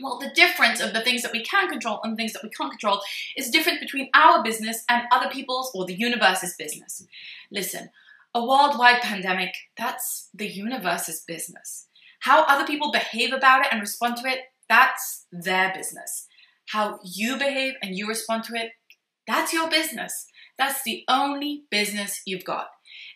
Well, 0.00 0.18
the 0.18 0.30
difference 0.34 0.80
of 0.80 0.92
the 0.92 1.00
things 1.02 1.22
that 1.22 1.32
we 1.32 1.42
can 1.42 1.68
control 1.68 2.00
and 2.02 2.12
the 2.12 2.16
things 2.16 2.32
that 2.32 2.42
we 2.42 2.50
can't 2.50 2.72
control 2.72 3.00
is 3.36 3.50
different 3.50 3.80
between 3.80 4.10
our 4.14 4.42
business 4.42 4.84
and 4.88 5.02
other 5.12 5.30
people's 5.30 5.70
or 5.74 5.84
the 5.84 5.94
universe's 5.94 6.54
business. 6.56 7.06
Listen, 7.50 7.90
A 8.36 8.44
worldwide 8.44 9.00
pandemic, 9.00 9.54
that's 9.76 10.28
the 10.34 10.48
universe's 10.48 11.20
business. 11.20 11.86
How 12.20 12.42
other 12.44 12.66
people 12.66 12.90
behave 12.90 13.32
about 13.32 13.64
it 13.64 13.68
and 13.70 13.80
respond 13.80 14.16
to 14.16 14.28
it, 14.28 14.40
that's 14.68 15.26
their 15.30 15.72
business. 15.72 16.26
How 16.66 16.98
you 17.04 17.36
behave 17.36 17.74
and 17.80 17.96
you 17.96 18.08
respond 18.08 18.42
to 18.44 18.54
it, 18.54 18.72
that's 19.26 19.52
your 19.52 19.70
business. 19.70 20.26
That's 20.58 20.82
the 20.82 21.04
only 21.08 21.62
business 21.70 22.22
you've 22.26 22.44
got. 22.44 22.68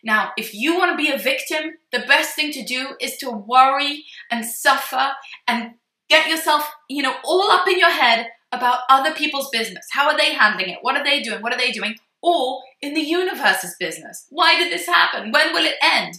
Now, 0.03 0.31
if 0.37 0.53
you 0.53 0.77
want 0.77 0.91
to 0.91 0.97
be 0.97 1.11
a 1.11 1.17
victim, 1.17 1.71
the 1.91 1.99
best 1.99 2.35
thing 2.35 2.53
to 2.53 2.63
do 2.63 2.95
is 3.01 3.17
to 3.17 3.29
worry 3.29 4.05
and 4.31 4.45
suffer 4.45 5.11
and 5.47 5.73
get 6.09 6.27
yourself, 6.27 6.69
you 6.89 7.03
know, 7.03 7.15
all 7.23 7.51
up 7.51 7.67
in 7.67 7.79
your 7.79 7.91
head 7.91 8.27
about 8.51 8.79
other 8.89 9.13
people's 9.13 9.49
business. 9.49 9.85
How 9.91 10.07
are 10.09 10.17
they 10.17 10.33
handling 10.33 10.69
it? 10.69 10.79
What 10.81 10.97
are 10.97 11.03
they 11.03 11.21
doing? 11.21 11.41
What 11.41 11.53
are 11.53 11.57
they 11.59 11.71
doing? 11.71 11.95
Or 12.21 12.61
in 12.81 12.93
the 12.93 13.01
universe's 13.01 13.75
business. 13.79 14.25
Why 14.29 14.57
did 14.57 14.71
this 14.71 14.87
happen? 14.87 15.31
When 15.31 15.53
will 15.53 15.65
it 15.65 15.75
end? 15.81 16.15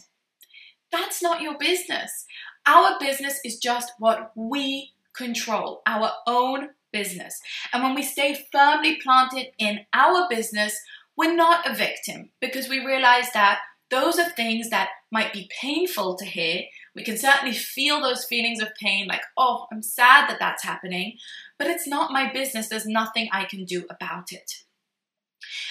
That's 0.93 1.23
not 1.23 1.43
your 1.43 1.59
business. 1.59 2.27
Our 2.67 2.99
business 2.99 3.41
is 3.45 3.59
just 3.59 3.93
what 3.99 4.33
we 4.35 4.93
control, 5.15 5.83
our 5.87 6.13
own 6.27 6.71
business. 6.93 7.41
And 7.73 7.83
when 7.83 7.95
we 7.95 8.03
stay 8.03 8.47
firmly 8.53 8.99
planted 9.03 9.49
in 9.59 9.81
our 9.93 10.27
business, 10.29 10.79
we're 11.17 11.35
not 11.35 11.69
a 11.69 11.75
victim 11.75 12.31
because 12.41 12.69
we 12.69 12.85
realize 12.85 13.31
that 13.35 13.61
those 13.91 14.19
are 14.19 14.31
things 14.31 14.71
that 14.71 14.89
might 15.11 15.33
be 15.33 15.51
painful 15.61 16.17
to 16.17 16.25
hear. 16.25 16.63
We 16.95 17.05
can 17.05 17.17
certainly 17.17 17.55
feel 17.55 18.01
those 18.01 18.25
feelings 18.25 18.61
of 18.61 18.75
pain, 18.81 19.07
like, 19.07 19.23
oh, 19.37 19.67
I'm 19.73 19.83
sad 19.83 20.29
that 20.29 20.39
that's 20.41 20.65
happening, 20.65 21.19
but 21.59 21.69
it's 21.69 21.87
not 21.87 22.13
my 22.13 22.33
business. 22.33 22.69
There's 22.69 22.87
nothing 22.87 23.29
I 23.33 23.45
can 23.45 23.65
do 23.65 23.87
about 23.89 24.33
it. 24.33 24.65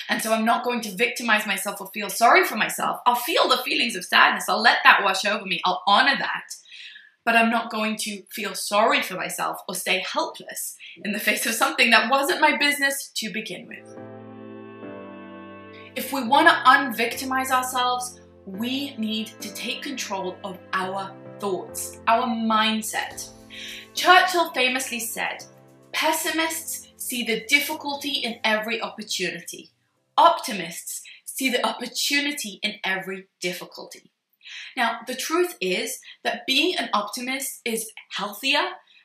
And 0.08 0.22
so 0.22 0.34
I'm 0.34 0.46
not 0.46 0.64
going 0.64 0.82
to 0.82 0.96
victimize 0.96 1.46
myself 1.46 1.82
or 1.82 1.88
feel 1.88 2.10
sorry 2.10 2.44
for 2.44 2.56
myself. 2.56 3.02
I'll 3.06 3.16
feel 3.16 3.48
the 3.48 3.58
feelings 3.58 3.96
of 3.96 4.06
sadness. 4.06 4.46
I'll 4.48 4.62
let 4.62 4.80
that 4.84 5.04
wash 5.04 5.26
over 5.26 5.46
me. 5.46 5.62
I'll 5.66 5.84
honor 5.88 6.16
that. 6.18 6.46
But 7.26 7.36
I'm 7.36 7.52
not 7.52 7.70
going 7.70 7.98
to 7.98 8.24
feel 8.32 8.56
sorry 8.56 9.04
for 9.04 9.16
myself 9.16 9.60
or 9.68 9.76
stay 9.76 10.00
helpless 10.00 10.76
in 11.04 11.12
the 11.12 11.20
face 11.20 11.46
of 11.46 11.54
something 11.54 11.92
that 11.92 12.10
wasn't 12.10 12.42
my 12.42 12.58
business 12.58 13.12
to 13.18 13.32
begin 13.32 13.68
with. 13.68 13.98
If 15.96 16.14
we 16.14 16.24
want 16.24 16.48
to 16.48 16.54
unvictimize 16.66 17.52
ourselves, 17.52 18.19
we 18.58 18.96
need 18.98 19.28
to 19.42 19.54
take 19.54 19.82
control 19.82 20.38
of 20.44 20.58
our 20.74 21.12
thoughts, 21.40 22.00
our 22.08 22.28
mindset. 22.28 23.30
Churchill 23.94 24.52
famously 24.52 25.00
said, 25.00 25.44
Pessimists 25.92 26.88
see 26.98 27.24
the 27.24 27.44
difficulty 27.48 28.12
in 28.12 28.40
every 28.44 28.82
opportunity. 28.82 29.72
Optimists 30.18 31.02
see 31.26 31.50
the 31.50 31.66
opportunity 31.66 32.60
in 32.62 32.76
every 32.84 33.28
difficulty. 33.42 34.12
Now, 34.76 35.00
the 35.08 35.16
truth 35.16 35.56
is 35.62 36.00
that 36.24 36.46
being 36.48 36.76
an 36.78 36.90
optimist 36.94 37.62
is 37.66 37.92
healthier 38.12 38.64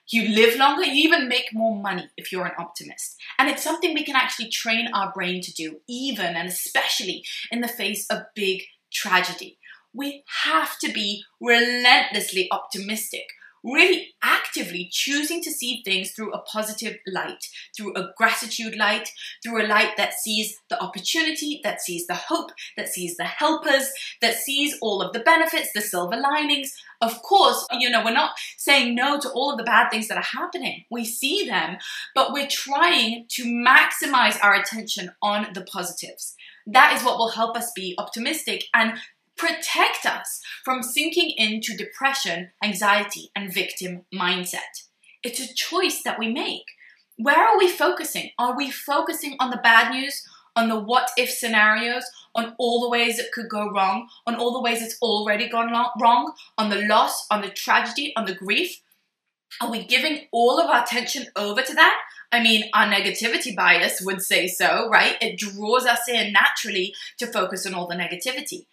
you 0.09 0.29
live 0.29 0.59
longer, 0.59 0.85
you 0.85 1.09
even 1.09 1.29
make 1.29 1.49
more 1.53 1.81
money 1.81 2.11
if 2.17 2.31
you're 2.31 2.45
an 2.45 2.53
optimist. 2.59 3.17
And 3.39 3.49
it's 3.49 3.63
something 3.63 3.95
we 3.95 4.05
can 4.05 4.17
actually 4.17 4.51
train 4.51 4.89
our 4.93 5.13
brain 5.13 5.41
to 5.43 5.53
do, 5.53 5.81
even 5.89 6.37
and 6.37 6.49
especially 6.49 7.25
in 7.51 7.63
the 7.63 7.69
face 7.69 8.07
of 8.09 8.23
big 8.35 8.63
tragedy. 8.95 9.59
We 9.93 10.25
have 10.45 10.79
to 10.79 10.93
be 10.93 11.25
relentlessly 11.41 12.49
optimistic 12.51 13.27
really 13.65 14.15
actively 14.23 14.89
choosing 14.93 15.43
to 15.43 15.51
see 15.51 15.83
things 15.85 16.13
through 16.13 16.33
a 16.33 16.43
positive 16.43 16.99
light, 17.07 17.49
through 17.75 17.95
a 17.97 18.11
gratitude 18.17 18.77
light, 18.77 19.09
through 19.43 19.65
a 19.65 19.67
light 19.67 19.97
that 19.97 20.13
sees 20.13 20.59
the 20.69 20.81
opportunity, 20.83 21.61
that 21.65 21.81
sees 21.81 22.07
the 22.07 22.15
hope, 22.15 22.51
that 22.77 22.89
sees 22.89 23.17
the 23.17 23.25
helpers, 23.25 23.91
that 24.21 24.35
sees 24.35 24.77
all 24.83 25.01
of 25.01 25.13
the 25.13 25.21
benefits, 25.21 25.73
the 25.73 25.81
silver 25.81 26.17
linings. 26.17 26.75
Of 27.01 27.23
course, 27.23 27.67
you 27.73 27.89
know, 27.89 28.05
we're 28.05 28.13
not 28.13 28.33
saying 28.59 28.95
no 28.95 29.19
to 29.19 29.31
all 29.31 29.53
of 29.53 29.59
the 29.59 29.65
bad 29.65 29.91
things 29.91 30.09
that 30.09 30.19
are 30.19 30.39
happening. 30.39 30.85
We 30.91 31.05
see 31.05 31.47
them, 31.47 31.79
but 32.15 32.33
we're 32.33 32.49
trying 32.49 33.27
to 33.31 33.45
maximize 33.45 34.39
our 34.43 34.55
attention 34.55 35.13
on 35.23 35.49
the 35.55 35.63
positives. 35.63 36.37
That 36.67 36.95
is 36.97 37.05
what 37.05 37.19
will 37.19 37.31
help 37.31 37.57
us 37.57 37.73
be 37.75 37.95
optimistic 37.99 38.65
and 38.73 38.99
protect 39.37 40.07
us 40.07 40.41
from 40.65 40.83
sinking 40.83 41.33
into 41.37 41.77
depression, 41.77 42.51
anxiety, 42.63 43.31
and 43.35 43.53
victim 43.53 44.05
mindset. 44.15 44.85
It's 45.23 45.41
a 45.41 45.55
choice 45.55 46.03
that 46.03 46.19
we 46.19 46.33
make. 46.33 46.65
Where 47.17 47.47
are 47.47 47.59
we 47.59 47.69
focusing? 47.69 48.31
Are 48.39 48.57
we 48.57 48.71
focusing 48.71 49.37
on 49.39 49.51
the 49.51 49.61
bad 49.63 49.93
news, 49.93 50.27
on 50.57 50.69
the 50.69 50.79
what 50.79 51.11
if 51.17 51.31
scenarios, 51.31 52.05
on 52.35 52.55
all 52.59 52.81
the 52.81 52.89
ways 52.89 53.19
it 53.19 53.33
could 53.33 53.49
go 53.49 53.71
wrong, 53.71 54.09
on 54.27 54.35
all 54.35 54.53
the 54.53 54.61
ways 54.61 54.83
it's 54.83 54.99
already 55.01 55.49
gone 55.49 55.73
wrong, 56.01 56.33
on 56.59 56.71
the 56.71 56.83
loss, 56.87 57.27
on 57.31 57.41
the 57.41 57.51
tragedy, 57.51 58.13
on 58.17 58.25
the 58.25 58.35
grief? 58.35 58.81
Are 59.61 59.71
we 59.71 59.85
giving 59.85 60.27
all 60.33 60.61
of 60.61 60.69
our 60.69 60.83
attention 60.83 61.27
over 61.37 61.63
to 61.63 61.75
that? 61.75 62.01
I 62.35 62.43
mean, 62.43 62.65
our 62.75 62.87
negativity 62.87 63.55
bias 63.55 64.01
would 64.03 64.21
say 64.21 64.49
so, 64.49 64.89
right? 64.89 65.17
It 65.21 65.39
draws 65.39 65.87
us 65.87 66.09
in 66.09 66.33
naturally 66.33 66.93
to 67.19 67.29
focus 67.29 67.65
on 67.65 67.75
all 67.75 67.87
the 67.87 67.95
negativity. 67.95 68.67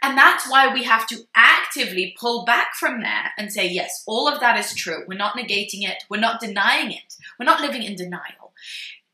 And 0.00 0.16
that's 0.16 0.48
why 0.48 0.72
we 0.72 0.84
have 0.84 1.08
to 1.08 1.24
actively 1.34 2.14
pull 2.16 2.44
back 2.44 2.74
from 2.78 3.00
there 3.00 3.32
and 3.36 3.52
say, 3.52 3.68
yes, 3.68 4.04
all 4.06 4.28
of 4.28 4.38
that 4.38 4.56
is 4.56 4.72
true. 4.72 5.02
We're 5.08 5.18
not 5.18 5.36
negating 5.36 5.82
it. 5.82 6.04
We're 6.08 6.20
not 6.20 6.40
denying 6.40 6.92
it. 6.92 7.16
We're 7.40 7.46
not 7.46 7.60
living 7.60 7.82
in 7.82 7.96
denial. 7.96 8.52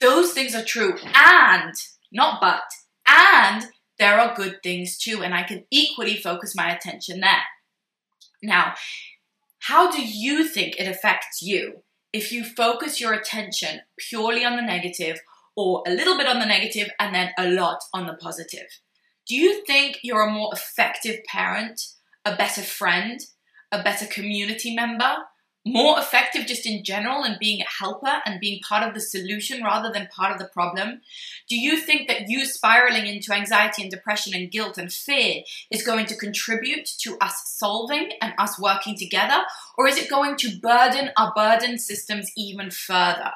Those 0.00 0.32
things 0.32 0.54
are 0.54 0.62
true. 0.62 0.98
And, 1.14 1.72
not 2.12 2.42
but, 2.42 2.64
and 3.08 3.68
there 3.98 4.20
are 4.20 4.36
good 4.36 4.62
things 4.62 4.98
too. 4.98 5.22
And 5.22 5.32
I 5.32 5.44
can 5.44 5.64
equally 5.70 6.18
focus 6.18 6.54
my 6.54 6.70
attention 6.70 7.20
there. 7.20 7.44
Now, 8.42 8.74
how 9.60 9.90
do 9.90 10.06
you 10.06 10.46
think 10.46 10.76
it 10.78 10.86
affects 10.86 11.40
you 11.40 11.83
if 12.14 12.30
you 12.30 12.44
focus 12.44 13.00
your 13.00 13.12
attention 13.12 13.80
purely 13.98 14.44
on 14.44 14.54
the 14.54 14.62
negative 14.62 15.20
or 15.56 15.82
a 15.84 15.90
little 15.90 16.16
bit 16.16 16.28
on 16.28 16.38
the 16.38 16.46
negative 16.46 16.88
and 17.00 17.12
then 17.12 17.32
a 17.36 17.50
lot 17.50 17.80
on 17.92 18.06
the 18.06 18.14
positive? 18.14 18.68
Do 19.26 19.34
you 19.34 19.64
think 19.66 19.98
you're 20.02 20.26
a 20.26 20.30
more 20.30 20.50
effective 20.52 21.24
parent, 21.24 21.80
a 22.24 22.36
better 22.36 22.62
friend, 22.62 23.20
a 23.72 23.82
better 23.82 24.06
community 24.06 24.76
member, 24.76 25.16
more 25.64 25.98
effective 25.98 26.46
just 26.46 26.66
in 26.66 26.84
general 26.84 27.24
and 27.24 27.38
being 27.38 27.60
a 27.60 27.82
helper 27.84 28.22
and 28.26 28.40
being 28.40 28.60
part 28.60 28.86
of 28.86 28.94
the 28.94 29.00
solution 29.00 29.62
rather 29.62 29.90
than 29.92 30.08
part 30.08 30.32
of 30.32 30.38
the 30.38 30.44
problem? 30.46 31.00
Do 31.48 31.56
you 31.56 31.78
think 31.78 32.08
that 32.08 32.28
you 32.28 32.44
spiraling 32.44 33.06
into 33.06 33.32
anxiety 33.32 33.82
and 33.82 33.90
depression 33.90 34.34
and 34.34 34.50
guilt 34.50 34.76
and 34.76 34.92
fear 34.92 35.42
is 35.70 35.86
going 35.86 36.06
to 36.06 36.16
contribute 36.16 36.86
to 36.98 37.16
us 37.20 37.42
solving 37.46 38.10
and 38.20 38.34
us 38.38 38.60
working 38.60 38.96
together? 38.96 39.44
Or 39.78 39.86
is 39.88 39.96
it 39.96 40.10
going 40.10 40.36
to 40.36 40.58
burden 40.58 41.10
our 41.16 41.32
burden 41.34 41.78
systems 41.78 42.30
even 42.36 42.70
further? 42.70 43.32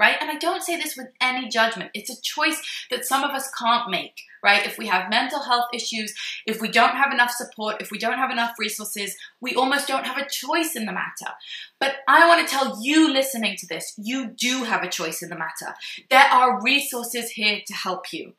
Right? 0.00 0.16
And 0.18 0.30
I 0.30 0.36
don't 0.36 0.62
say 0.62 0.76
this 0.76 0.96
with 0.96 1.08
any 1.20 1.48
judgment. 1.48 1.90
It's 1.92 2.08
a 2.08 2.20
choice 2.22 2.60
that 2.90 3.04
some 3.04 3.22
of 3.22 3.32
us 3.32 3.50
can't 3.56 3.90
make, 3.90 4.18
right? 4.42 4.66
If 4.66 4.78
we 4.78 4.86
have 4.86 5.10
mental 5.10 5.42
health 5.42 5.66
issues, 5.74 6.14
if 6.46 6.58
we 6.62 6.68
don't 6.68 6.96
have 6.96 7.12
enough 7.12 7.30
support, 7.30 7.82
if 7.82 7.90
we 7.90 7.98
don't 7.98 8.16
have 8.16 8.30
enough 8.30 8.54
resources, 8.58 9.14
we 9.42 9.54
almost 9.54 9.86
don't 9.86 10.06
have 10.06 10.16
a 10.16 10.28
choice 10.28 10.74
in 10.74 10.86
the 10.86 10.92
matter. 10.92 11.34
But 11.78 11.96
I 12.08 12.26
want 12.26 12.48
to 12.48 12.50
tell 12.50 12.82
you 12.82 13.12
listening 13.12 13.56
to 13.58 13.66
this, 13.66 13.92
you 13.98 14.28
do 14.28 14.64
have 14.64 14.82
a 14.82 14.88
choice 14.88 15.22
in 15.22 15.28
the 15.28 15.36
matter. 15.36 15.74
There 16.08 16.18
are 16.18 16.62
resources 16.62 17.32
here 17.32 17.60
to 17.66 17.74
help 17.74 18.10
you. 18.10 18.32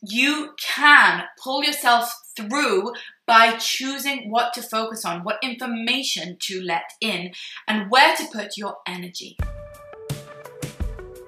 You 0.00 0.54
can 0.60 1.24
pull 1.42 1.64
yourself 1.64 2.14
through 2.36 2.92
by 3.26 3.56
choosing 3.56 4.30
what 4.30 4.54
to 4.54 4.62
focus 4.62 5.04
on, 5.04 5.24
what 5.24 5.38
information 5.42 6.36
to 6.42 6.62
let 6.62 6.84
in, 7.00 7.32
and 7.66 7.90
where 7.90 8.14
to 8.14 8.28
put 8.32 8.56
your 8.56 8.76
energy 8.86 9.36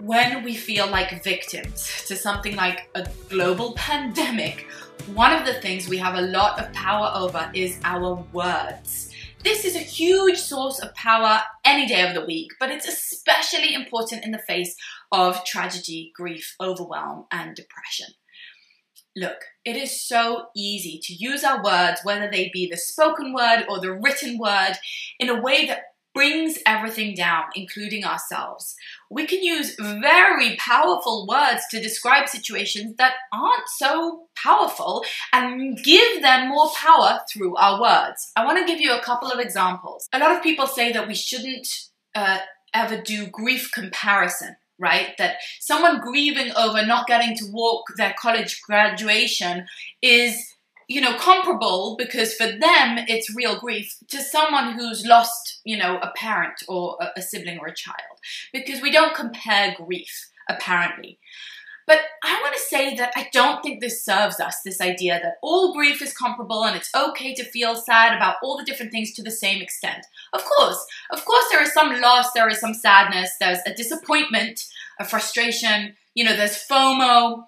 when 0.04 0.44
we 0.44 0.54
feel 0.54 0.86
like 0.86 1.24
victims 1.24 2.04
to 2.06 2.14
something 2.14 2.54
like 2.56 2.90
a 2.94 3.08
global 3.30 3.72
pandemic, 3.74 4.66
one 5.14 5.32
of 5.32 5.46
the 5.46 5.54
things 5.54 5.88
we 5.88 5.96
have 5.96 6.14
a 6.14 6.20
lot 6.20 6.62
of 6.62 6.70
power 6.74 7.10
over 7.14 7.50
is 7.54 7.80
our 7.84 8.22
words. 8.32 9.10
This 9.42 9.64
is 9.64 9.76
a 9.76 9.80
huge 9.80 10.38
source 10.38 10.78
of 10.78 10.94
power 10.94 11.40
any 11.64 11.86
day 11.86 12.06
of 12.06 12.14
the 12.14 12.24
week, 12.24 12.52
but 12.60 12.70
it's 12.70 12.86
especially 12.86 13.74
important 13.74 14.24
in 14.24 14.30
the 14.30 14.38
face 14.38 14.76
of 15.10 15.42
tragedy, 15.44 16.12
grief, 16.14 16.54
overwhelm, 16.60 17.24
and 17.30 17.54
depression. 17.54 18.08
Look, 19.16 19.38
it 19.64 19.76
is 19.76 20.06
so 20.06 20.46
easy 20.56 21.00
to 21.04 21.14
use 21.14 21.44
our 21.44 21.62
words, 21.62 22.00
whether 22.02 22.30
they 22.30 22.50
be 22.52 22.68
the 22.68 22.76
spoken 22.76 23.32
word 23.32 23.64
or 23.68 23.80
the 23.80 23.92
written 23.92 24.38
word, 24.38 24.74
in 25.18 25.30
a 25.30 25.40
way 25.40 25.66
that 25.66 25.93
brings 26.14 26.58
everything 26.64 27.14
down, 27.14 27.44
including 27.54 28.04
ourselves. 28.04 28.76
We 29.10 29.26
can 29.26 29.42
use 29.42 29.74
very 29.78 30.56
powerful 30.56 31.26
words 31.28 31.62
to 31.70 31.82
describe 31.82 32.28
situations 32.28 32.96
that 32.96 33.14
aren't 33.32 33.68
so 33.76 34.28
powerful 34.36 35.04
and 35.32 35.76
give 35.82 36.22
them 36.22 36.48
more 36.48 36.70
power 36.76 37.20
through 37.30 37.56
our 37.56 37.80
words. 37.80 38.30
I 38.36 38.44
want 38.44 38.58
to 38.58 38.66
give 38.66 38.80
you 38.80 38.94
a 38.94 39.02
couple 39.02 39.30
of 39.30 39.40
examples. 39.40 40.08
A 40.12 40.18
lot 40.18 40.36
of 40.36 40.42
people 40.42 40.66
say 40.66 40.92
that 40.92 41.08
we 41.08 41.14
shouldn't 41.14 41.68
uh, 42.14 42.38
ever 42.72 43.00
do 43.00 43.26
grief 43.26 43.70
comparison 43.72 44.56
right? 44.78 45.16
That 45.18 45.36
someone 45.60 46.00
grieving 46.00 46.52
over 46.56 46.84
not 46.84 47.06
getting 47.06 47.36
to 47.36 47.44
walk 47.52 47.84
their 47.96 48.14
college 48.18 48.60
graduation 48.62 49.66
is 50.02 50.53
you 50.88 51.00
know, 51.00 51.16
comparable 51.16 51.96
because 51.98 52.34
for 52.34 52.46
them 52.46 52.98
it's 53.08 53.34
real 53.34 53.58
grief 53.58 53.96
to 54.08 54.20
someone 54.20 54.72
who's 54.72 55.06
lost, 55.06 55.60
you 55.64 55.76
know, 55.76 55.98
a 55.98 56.12
parent 56.16 56.62
or 56.68 56.98
a, 57.16 57.22
sibling 57.22 57.58
or 57.58 57.68
a 57.68 57.74
child. 57.74 58.18
Because 58.52 58.80
we 58.82 58.90
don't 58.90 59.14
compare 59.14 59.74
grief, 59.76 60.30
apparently. 60.48 61.18
But 61.86 62.00
I 62.22 62.40
want 62.40 62.54
to 62.54 62.60
say 62.60 62.94
that 62.96 63.12
I 63.14 63.28
don't 63.32 63.62
think 63.62 63.80
this 63.80 64.04
serves 64.04 64.40
us, 64.40 64.56
this 64.64 64.80
idea 64.80 65.20
that 65.22 65.36
all 65.42 65.74
grief 65.74 66.00
is 66.00 66.16
comparable 66.16 66.64
and 66.64 66.76
it's 66.76 66.94
okay 66.94 67.34
to 67.34 67.44
feel 67.44 67.76
sad 67.76 68.16
about 68.16 68.36
all 68.42 68.56
the 68.56 68.64
different 68.64 68.90
things 68.90 69.12
to 69.12 69.22
the 69.22 69.30
same 69.30 69.60
extent. 69.60 70.06
Of 70.32 70.44
course, 70.44 70.82
of 71.10 71.24
course, 71.24 71.44
there 71.50 71.62
is 71.62 71.74
some 71.74 72.00
loss, 72.00 72.32
there 72.32 72.48
is 72.48 72.60
some 72.60 72.74
sadness, 72.74 73.32
there's 73.38 73.58
a 73.66 73.74
disappointment, 73.74 74.64
a 74.98 75.04
frustration, 75.04 75.94
you 76.14 76.24
know, 76.24 76.34
there's 76.34 76.66
FOMO, 76.66 77.44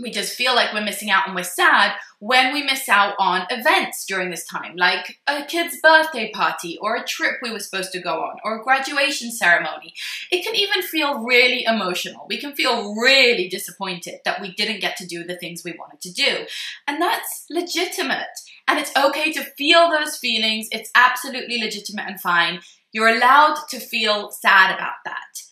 we 0.00 0.10
just 0.10 0.34
feel 0.34 0.54
like 0.54 0.72
we're 0.72 0.84
missing 0.84 1.10
out 1.10 1.26
and 1.26 1.34
we're 1.34 1.42
sad 1.42 1.94
when 2.20 2.52
we 2.52 2.62
miss 2.62 2.88
out 2.88 3.14
on 3.18 3.46
events 3.50 4.04
during 4.06 4.30
this 4.30 4.44
time, 4.46 4.74
like 4.76 5.18
a 5.26 5.44
kid's 5.44 5.80
birthday 5.80 6.30
party 6.30 6.78
or 6.80 6.96
a 6.96 7.04
trip 7.04 7.36
we 7.42 7.50
were 7.50 7.58
supposed 7.58 7.92
to 7.92 8.00
go 8.00 8.22
on 8.22 8.36
or 8.44 8.58
a 8.58 8.62
graduation 8.62 9.30
ceremony. 9.30 9.92
It 10.30 10.44
can 10.44 10.54
even 10.54 10.82
feel 10.82 11.24
really 11.24 11.64
emotional. 11.64 12.26
We 12.28 12.40
can 12.40 12.54
feel 12.54 12.94
really 12.94 13.48
disappointed 13.48 14.20
that 14.24 14.40
we 14.40 14.52
didn't 14.54 14.80
get 14.80 14.96
to 14.98 15.06
do 15.06 15.24
the 15.24 15.36
things 15.36 15.62
we 15.64 15.76
wanted 15.78 16.00
to 16.02 16.12
do. 16.12 16.46
And 16.86 17.00
that's 17.00 17.44
legitimate. 17.50 18.26
And 18.66 18.78
it's 18.78 18.94
okay 18.96 19.32
to 19.32 19.44
feel 19.56 19.90
those 19.90 20.16
feelings. 20.16 20.68
It's 20.70 20.90
absolutely 20.94 21.58
legitimate 21.58 22.06
and 22.06 22.20
fine. 22.20 22.60
You're 22.92 23.16
allowed 23.16 23.56
to 23.70 23.80
feel 23.80 24.30
sad 24.30 24.74
about 24.74 24.96
that. 25.04 25.42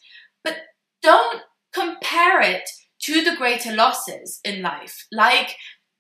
But 0.43 0.57
don't 1.03 1.43
compare 1.73 2.41
it 2.41 2.69
to 3.07 3.25
the 3.25 3.37
greater 3.37 3.73
losses 3.73 4.41
in 4.45 4.63
life, 4.63 5.07
like 5.11 5.57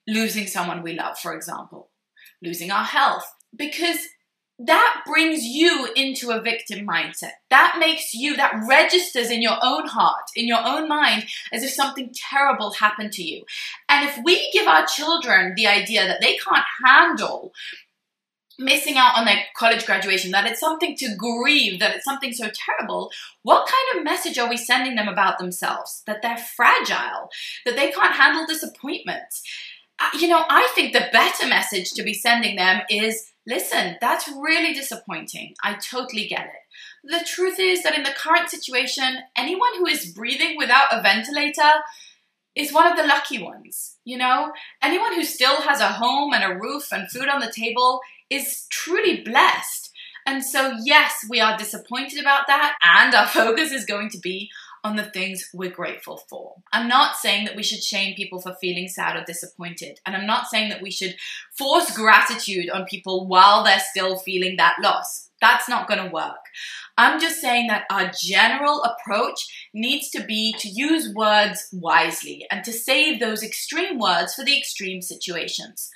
losing 0.07 0.47
someone 0.47 0.83
we 0.83 0.95
love, 0.95 1.19
for 1.19 1.35
example, 1.35 1.91
losing 2.43 2.71
our 2.71 2.85
health, 2.85 3.27
because 3.57 3.99
that 4.59 5.03
brings 5.07 5.43
you 5.43 5.89
into 5.95 6.31
a 6.31 6.41
victim 6.41 6.87
mindset. 6.87 7.33
That 7.51 7.77
makes 7.79 8.15
you, 8.15 8.37
that 8.37 8.55
registers 8.67 9.31
in 9.31 9.43
your 9.43 9.59
own 9.63 9.87
heart, 9.87 10.25
in 10.35 10.49
your 10.49 10.67
own 10.67 10.89
mind, 10.89 11.27
as 11.53 11.63
if 11.63 11.71
something 11.71 12.13
terrible 12.31 12.73
happened 12.73 13.13
to 13.13 13.23
you. 13.23 13.45
And 13.89 14.09
if 14.09 14.19
we 14.25 14.51
give 14.53 14.67
our 14.67 14.87
children 14.87 15.53
the 15.57 15.67
idea 15.67 16.07
that 16.07 16.23
they 16.23 16.37
can't 16.37 16.65
handle 16.85 17.53
missing 18.59 18.97
out 18.97 19.17
on 19.17 19.25
their 19.25 19.43
college 19.57 19.87
graduation, 19.87 20.31
that 20.31 20.47
it's 20.47 20.61
something 20.61 20.97
to 20.97 21.15
grieve, 21.17 21.79
that 21.81 21.95
it's 21.95 22.05
something 22.05 22.33
so 22.33 22.49
terrible, 22.55 23.11
what 23.43 23.69
kind 23.69 23.99
of 23.99 24.05
message 24.05 24.39
are 24.39 24.49
we 24.49 24.57
sending 24.57 24.95
them 24.95 25.09
about 25.09 25.39
themselves? 25.39 26.03
That 26.07 26.23
they're 26.23 26.37
fragile, 26.37 27.29
that 27.65 27.77
they 27.77 27.91
can't 27.91 28.15
handle 28.15 28.47
disappointments. 28.47 29.43
Uh, 29.99 30.11
you 30.19 30.29
know, 30.29 30.45
I 30.49 30.71
think 30.75 30.93
the 30.93 31.09
better 31.13 31.47
message 31.47 31.93
to 31.93 32.03
be 32.03 32.15
sending 32.15 32.57
them 32.57 32.83
is 32.91 33.33
listen, 33.47 33.97
that's 34.01 34.29
really 34.29 34.75
disappointing. 34.75 35.55
I 35.63 35.75
totally 35.75 36.27
get 36.27 36.47
it. 36.47 37.11
The 37.11 37.25
truth 37.25 37.59
is 37.61 37.83
that 37.83 37.97
in 37.97 38.03
the 38.03 38.11
current 38.11 38.51
situation, 38.51 39.19
anyone 39.37 39.77
who 39.79 39.87
is 39.87 40.13
breathing 40.13 40.57
without 40.57 40.93
a 40.93 41.01
ventilator 41.01 41.71
is 42.57 42.73
one 42.73 42.91
of 42.91 42.97
the 42.97 43.07
lucky 43.07 43.41
ones. 43.41 43.97
You 44.05 44.19
know, 44.19 44.53
anyone 44.83 45.15
who 45.15 45.25
still 45.25 45.61
has 45.63 45.81
a 45.81 45.89
home 45.89 46.33
and 46.33 46.43
a 46.43 46.59
roof 46.59 46.89
and 46.91 47.11
food 47.11 47.29
on 47.29 47.41
the 47.41 47.53
table 47.55 48.01
is 48.31 48.67
truly 48.71 49.23
blessed. 49.23 49.93
And 50.27 50.45
so, 50.45 50.73
yes, 50.85 51.15
we 51.31 51.41
are 51.41 51.57
disappointed 51.57 52.19
about 52.19 52.49
that, 52.49 52.77
and 52.83 53.15
our 53.15 53.27
focus 53.29 53.71
is 53.71 53.85
going 53.85 54.11
to 54.11 54.19
be 54.19 54.51
on 54.83 54.97
the 54.97 55.05
things 55.05 55.49
we're 55.53 55.71
grateful 55.71 56.23
for. 56.29 56.55
I'm 56.73 56.89
not 56.89 57.17
saying 57.17 57.45
that 57.45 57.57
we 57.57 57.63
should 57.63 57.83
shame 57.83 58.15
people 58.15 58.41
for 58.41 58.55
feeling 58.61 58.89
sad 58.89 59.17
or 59.17 59.25
disappointed, 59.25 60.01
and 60.05 60.17
I'm 60.17 60.27
not 60.27 60.47
saying 60.47 60.69
that 60.71 60.83
we 60.83 60.91
should 60.91 61.17
force 61.57 61.97
gratitude 61.97 62.71
on 62.71 62.85
people 62.85 63.27
while 63.27 63.65
they're 63.65 63.81
still 63.81 64.17
feeling 64.17 64.57
that 64.57 64.77
loss. 64.81 65.31
That's 65.41 65.69
not 65.69 65.89
going 65.89 66.03
to 66.03 66.13
work. 66.13 66.47
I'm 66.97 67.21
just 67.21 67.41
saying 67.41 67.67
that 67.67 67.85
our 67.91 68.11
general 68.21 68.83
approach 68.83 69.69
needs 69.75 70.09
to 70.11 70.25
be 70.25 70.55
to 70.59 70.69
use 70.69 71.13
words 71.15 71.69
wisely 71.73 72.47
and 72.51 72.65
to 72.65 72.73
save 72.73 73.21
those 73.21 73.43
extreme 73.43 73.99
words 73.99 74.35
for 74.35 74.45
the 74.45 74.57
extreme 74.57 75.03
situations. 75.03 75.91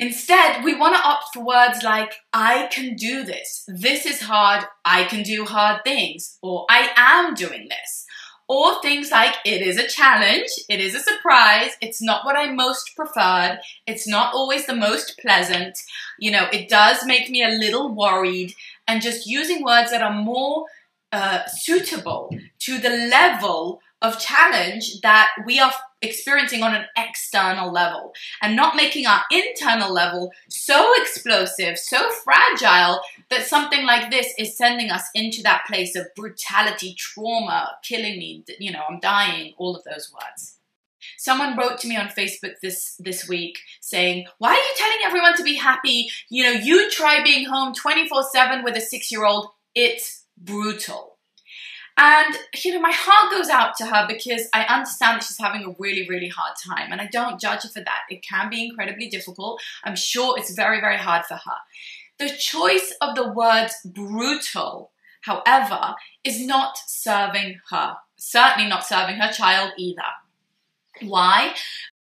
Instead, 0.00 0.64
we 0.64 0.74
want 0.74 0.96
to 0.96 1.02
opt 1.02 1.26
for 1.34 1.44
words 1.44 1.82
like, 1.82 2.14
I 2.32 2.68
can 2.72 2.96
do 2.96 3.22
this, 3.22 3.68
this 3.68 4.06
is 4.06 4.22
hard, 4.22 4.64
I 4.82 5.04
can 5.04 5.22
do 5.22 5.44
hard 5.44 5.84
things, 5.84 6.38
or 6.40 6.64
I 6.70 6.90
am 6.96 7.34
doing 7.34 7.68
this. 7.68 8.06
Or 8.48 8.80
things 8.80 9.10
like, 9.10 9.34
it 9.44 9.60
is 9.60 9.76
a 9.76 9.86
challenge, 9.86 10.48
it 10.70 10.80
is 10.80 10.94
a 10.94 11.00
surprise, 11.00 11.72
it's 11.82 12.00
not 12.00 12.24
what 12.24 12.34
I 12.34 12.50
most 12.50 12.96
preferred, 12.96 13.60
it's 13.86 14.08
not 14.08 14.32
always 14.32 14.64
the 14.64 14.74
most 14.74 15.18
pleasant, 15.18 15.78
you 16.18 16.30
know, 16.30 16.48
it 16.50 16.70
does 16.70 17.04
make 17.04 17.28
me 17.28 17.44
a 17.44 17.58
little 17.58 17.94
worried, 17.94 18.54
and 18.88 19.02
just 19.02 19.26
using 19.26 19.62
words 19.62 19.90
that 19.90 20.02
are 20.02 20.14
more 20.14 20.64
uh, 21.12 21.44
suitable 21.46 22.34
to 22.60 22.78
the 22.78 22.88
level 22.88 23.82
of 24.02 24.18
challenge 24.18 25.00
that 25.02 25.30
we 25.44 25.60
are 25.60 25.72
experiencing 26.02 26.62
on 26.62 26.74
an 26.74 26.86
external 26.96 27.70
level 27.70 28.12
and 28.40 28.56
not 28.56 28.74
making 28.74 29.06
our 29.06 29.22
internal 29.30 29.92
level 29.92 30.32
so 30.48 30.92
explosive, 31.02 31.78
so 31.78 32.10
fragile 32.10 33.00
that 33.28 33.46
something 33.46 33.84
like 33.84 34.10
this 34.10 34.32
is 34.38 34.56
sending 34.56 34.90
us 34.90 35.04
into 35.14 35.42
that 35.42 35.64
place 35.66 35.94
of 35.94 36.06
brutality, 36.16 36.94
trauma, 36.96 37.76
killing 37.82 38.18
me, 38.18 38.42
you 38.58 38.72
know, 38.72 38.82
I'm 38.88 39.00
dying, 39.00 39.52
all 39.58 39.76
of 39.76 39.84
those 39.84 40.10
words. 40.12 40.56
Someone 41.18 41.56
wrote 41.56 41.78
to 41.80 41.88
me 41.88 41.96
on 41.96 42.08
Facebook 42.08 42.60
this 42.62 42.96
this 42.98 43.28
week 43.28 43.58
saying, 43.80 44.26
"Why 44.38 44.50
are 44.50 44.54
you 44.54 44.74
telling 44.76 44.98
everyone 45.04 45.36
to 45.36 45.42
be 45.42 45.54
happy? 45.54 46.10
You 46.28 46.44
know, 46.44 46.50
you 46.50 46.90
try 46.90 47.22
being 47.22 47.46
home 47.46 47.74
24/7 47.74 48.62
with 48.64 48.76
a 48.76 48.80
6-year-old. 48.80 49.50
It's 49.74 50.24
brutal." 50.36 51.09
And, 52.02 52.34
you 52.64 52.72
know, 52.72 52.80
my 52.80 52.92
heart 52.92 53.30
goes 53.30 53.50
out 53.50 53.76
to 53.76 53.84
her 53.84 54.06
because 54.08 54.48
I 54.54 54.62
understand 54.64 55.16
that 55.16 55.24
she's 55.24 55.38
having 55.38 55.66
a 55.66 55.74
really, 55.78 56.08
really 56.08 56.28
hard 56.28 56.54
time. 56.56 56.92
And 56.92 57.00
I 57.00 57.06
don't 57.06 57.38
judge 57.38 57.64
her 57.64 57.68
for 57.68 57.80
that. 57.80 58.00
It 58.08 58.24
can 58.26 58.48
be 58.48 58.64
incredibly 58.64 59.10
difficult. 59.10 59.60
I'm 59.84 59.96
sure 59.96 60.38
it's 60.38 60.54
very, 60.54 60.80
very 60.80 60.96
hard 60.96 61.26
for 61.26 61.34
her. 61.34 61.56
The 62.18 62.30
choice 62.30 62.94
of 63.02 63.16
the 63.16 63.30
words 63.30 63.74
brutal, 63.84 64.92
however, 65.22 65.94
is 66.24 66.40
not 66.40 66.78
serving 66.86 67.60
her. 67.70 67.96
Certainly 68.16 68.70
not 68.70 68.86
serving 68.86 69.16
her 69.16 69.30
child 69.30 69.72
either. 69.76 70.02
Why? 71.02 71.54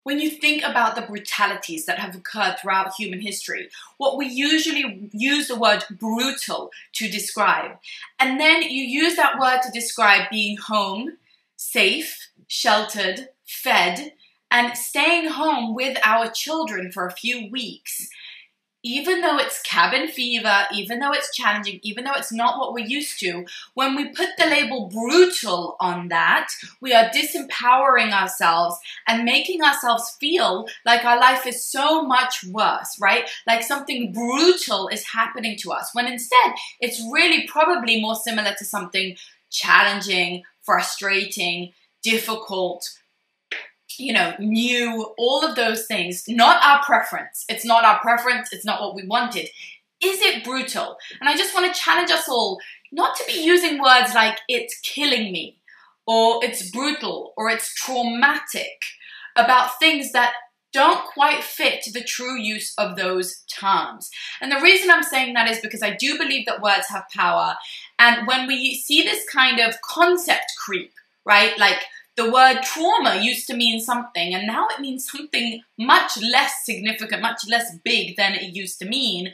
When 0.03 0.19
you 0.19 0.29
think 0.29 0.63
about 0.63 0.95
the 0.95 1.01
brutalities 1.01 1.85
that 1.85 1.99
have 1.99 2.15
occurred 2.15 2.57
throughout 2.59 2.93
human 2.95 3.21
history, 3.21 3.69
what 3.97 4.17
we 4.17 4.27
usually 4.27 5.09
use 5.11 5.47
the 5.47 5.59
word 5.59 5.83
brutal 5.89 6.71
to 6.93 7.09
describe. 7.09 7.77
And 8.19 8.39
then 8.39 8.63
you 8.63 8.83
use 8.83 9.15
that 9.15 9.39
word 9.39 9.61
to 9.63 9.71
describe 9.71 10.29
being 10.29 10.57
home, 10.57 11.17
safe, 11.55 12.29
sheltered, 12.47 13.29
fed, 13.45 14.13
and 14.51 14.77
staying 14.77 15.29
home 15.29 15.73
with 15.73 15.97
our 16.03 16.29
children 16.29 16.91
for 16.91 17.07
a 17.07 17.11
few 17.11 17.49
weeks 17.49 18.09
even 18.83 19.21
though 19.21 19.37
it's 19.37 19.61
cabin 19.61 20.07
fever, 20.07 20.65
even 20.73 20.99
though 20.99 21.11
it's 21.13 21.33
challenging, 21.33 21.79
even 21.83 22.03
though 22.03 22.13
it's 22.15 22.33
not 22.33 22.59
what 22.59 22.73
we're 22.73 22.85
used 22.85 23.19
to, 23.21 23.45
when 23.73 23.95
we 23.95 24.09
put 24.09 24.29
the 24.37 24.45
label 24.45 24.89
brutal 24.89 25.77
on 25.79 26.09
that, 26.09 26.49
we 26.81 26.93
are 26.93 27.09
disempowering 27.09 28.11
ourselves 28.11 28.77
and 29.07 29.23
making 29.23 29.61
ourselves 29.61 30.17
feel 30.19 30.67
like 30.85 31.05
our 31.05 31.19
life 31.19 31.47
is 31.47 31.65
so 31.65 32.03
much 32.03 32.43
worse, 32.43 32.97
right? 32.99 33.29
Like 33.47 33.63
something 33.63 34.11
brutal 34.11 34.89
is 34.89 35.07
happening 35.07 35.57
to 35.59 35.71
us, 35.71 35.89
when 35.93 36.07
instead 36.07 36.53
it's 36.79 37.01
really 37.11 37.47
probably 37.47 38.01
more 38.01 38.15
similar 38.15 38.53
to 38.57 38.65
something 38.65 39.15
challenging, 39.49 40.43
frustrating, 40.61 41.71
difficult, 42.01 42.89
you 43.99 44.13
know, 44.13 44.33
new, 44.39 45.13
all 45.17 45.45
of 45.45 45.55
those 45.55 45.85
things, 45.85 46.23
not 46.27 46.63
our 46.63 46.83
preference. 46.83 47.45
It's 47.49 47.65
not 47.65 47.83
our 47.83 47.99
preference, 47.99 48.49
it's 48.51 48.65
not 48.65 48.81
what 48.81 48.95
we 48.95 49.05
wanted. 49.05 49.49
Is 50.03 50.21
it 50.21 50.43
brutal? 50.43 50.97
And 51.19 51.29
I 51.29 51.37
just 51.37 51.53
want 51.53 51.73
to 51.73 51.79
challenge 51.79 52.11
us 52.11 52.27
all 52.27 52.59
not 52.91 53.15
to 53.17 53.25
be 53.25 53.43
using 53.43 53.81
words 53.81 54.13
like 54.13 54.39
it's 54.47 54.79
killing 54.81 55.31
me, 55.31 55.57
or 56.05 56.43
it's 56.43 56.69
brutal, 56.69 57.33
or 57.37 57.49
it's 57.49 57.73
traumatic 57.73 58.79
about 59.35 59.79
things 59.79 60.11
that 60.11 60.33
don't 60.73 61.05
quite 61.05 61.43
fit 61.43 61.85
the 61.93 62.03
true 62.03 62.35
use 62.35 62.73
of 62.77 62.97
those 62.97 63.43
terms. 63.43 64.09
And 64.41 64.51
the 64.51 64.59
reason 64.59 64.89
I'm 64.89 65.03
saying 65.03 65.33
that 65.35 65.49
is 65.49 65.59
because 65.59 65.83
I 65.83 65.95
do 65.95 66.17
believe 66.17 66.45
that 66.47 66.61
words 66.61 66.87
have 66.89 67.05
power. 67.13 67.55
And 67.99 68.27
when 68.27 68.47
we 68.47 68.75
see 68.75 69.03
this 69.03 69.23
kind 69.29 69.59
of 69.59 69.79
concept 69.81 70.51
creep, 70.63 70.91
right? 71.25 71.57
Like 71.57 71.77
the 72.15 72.29
word 72.29 72.61
trauma 72.61 73.19
used 73.21 73.47
to 73.47 73.55
mean 73.55 73.79
something 73.79 74.33
and 74.33 74.45
now 74.45 74.67
it 74.67 74.79
means 74.79 75.09
something 75.09 75.61
much 75.77 76.17
less 76.21 76.63
significant, 76.63 77.21
much 77.21 77.41
less 77.49 77.75
big 77.83 78.15
than 78.17 78.33
it 78.33 78.55
used 78.55 78.79
to 78.79 78.85
mean. 78.85 79.33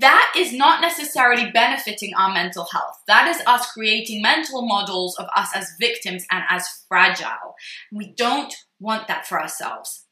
That 0.00 0.32
is 0.36 0.52
not 0.52 0.80
necessarily 0.80 1.50
benefiting 1.52 2.12
our 2.16 2.32
mental 2.32 2.66
health. 2.72 3.00
That 3.06 3.28
is 3.28 3.40
us 3.46 3.70
creating 3.70 4.22
mental 4.22 4.62
models 4.62 5.16
of 5.18 5.26
us 5.36 5.50
as 5.54 5.76
victims 5.80 6.24
and 6.30 6.42
as 6.48 6.66
fragile. 6.88 7.54
We 7.92 8.12
don't 8.16 8.52
want 8.80 9.06
that 9.06 9.26
for 9.26 9.40
ourselves. 9.40 10.04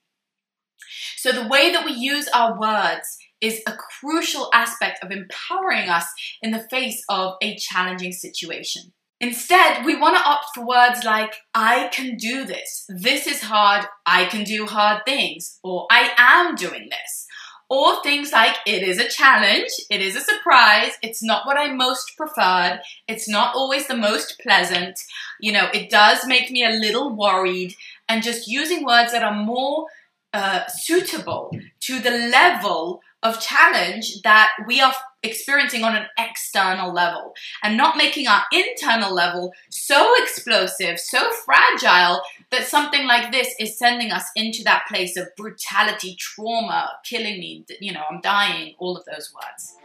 So, 1.17 1.33
the 1.33 1.49
way 1.49 1.73
that 1.73 1.85
we 1.85 1.93
use 1.93 2.29
our 2.29 2.59
words 2.59 3.19
is 3.41 3.61
a 3.67 3.77
crucial 4.01 4.49
aspect 4.55 5.03
of 5.03 5.11
empowering 5.11 5.89
us 5.89 6.07
in 6.43 6.53
the 6.53 6.67
face 6.71 7.03
of 7.09 7.35
a 7.43 7.57
challenging 7.57 8.13
situation. 8.13 8.93
Instead, 9.21 9.85
we 9.87 9.97
want 9.97 10.17
to 10.17 10.23
opt 10.23 10.55
for 10.55 10.67
words 10.67 11.03
like, 11.05 11.33
I 11.55 11.89
can 11.89 12.17
do 12.17 12.45
this, 12.45 12.85
this 12.89 13.27
is 13.27 13.43
hard, 13.43 13.87
I 14.05 14.27
can 14.27 14.45
do 14.45 14.67
hard 14.67 15.05
things, 15.07 15.59
or 15.63 15.87
I 15.91 16.11
am 16.19 16.55
doing 16.55 16.89
this. 16.91 17.27
Or 17.69 18.01
things 18.03 18.31
like, 18.31 18.57
it 18.67 18.83
is 18.83 18.99
a 18.99 19.09
challenge, 19.09 19.71
it 19.91 20.01
is 20.01 20.15
a 20.15 20.21
surprise, 20.21 20.93
it's 21.03 21.23
not 21.23 21.47
what 21.47 21.59
I 21.59 21.73
most 21.73 22.13
preferred, 22.17 22.81
it's 23.09 23.29
not 23.29 23.57
always 23.57 23.89
the 23.89 23.97
most 23.97 24.39
pleasant, 24.39 25.01
you 25.41 25.51
know, 25.51 25.69
it 25.73 25.91
does 25.91 26.27
make 26.27 26.51
me 26.51 26.65
a 26.65 26.71
little 26.71 27.17
worried, 27.17 27.75
and 28.09 28.23
just 28.23 28.47
using 28.47 28.85
words 28.85 29.13
that 29.13 29.25
are 29.25 29.35
more 29.35 29.87
uh, 30.33 30.67
suitable 30.69 31.51
to 31.81 31.99
the 31.99 32.11
level 32.11 33.01
of 33.23 33.41
challenge 33.41 34.21
that 34.23 34.51
we 34.67 34.81
are 34.81 34.95
experiencing 35.27 35.85
on 35.85 35.97
an 35.97 36.07
external 36.19 36.93
level 36.93 37.35
and 37.63 37.77
not 37.77 37.97
making 37.97 38.27
our 38.27 38.43
internal 38.53 39.13
level 39.13 39.53
so 39.71 40.15
explosive, 40.23 40.99
so 40.99 41.31
fragile 41.45 42.23
that 42.51 42.67
something 42.67 43.07
like 43.07 43.33
this 43.33 43.55
is 43.61 43.79
sending 43.79 44.13
us 44.13 44.25
into 44.37 44.63
that 44.65 44.85
place 44.89 45.17
of 45.17 45.29
brutality, 45.37 46.17
trauma, 46.19 46.93
killing 47.05 47.39
me, 47.39 47.65
you 47.81 47.93
know, 47.93 48.03
I'm 48.11 48.21
dying, 48.21 48.75
all 48.79 48.97
of 48.97 49.05
those 49.05 49.33
words. 49.35 49.77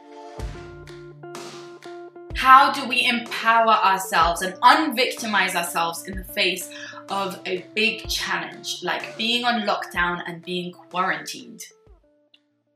How 2.35 2.71
do 2.71 2.87
we 2.87 3.05
empower 3.05 3.73
ourselves 3.73 4.41
and 4.41 4.55
unvictimize 4.61 5.53
ourselves 5.53 6.07
in 6.07 6.17
the 6.17 6.23
face 6.23 6.69
of 7.09 7.39
a 7.45 7.65
big 7.75 8.07
challenge 8.07 8.81
like 8.83 9.15
being 9.17 9.45
on 9.45 9.61
lockdown 9.67 10.23
and 10.25 10.43
being 10.43 10.71
quarantined? 10.71 11.63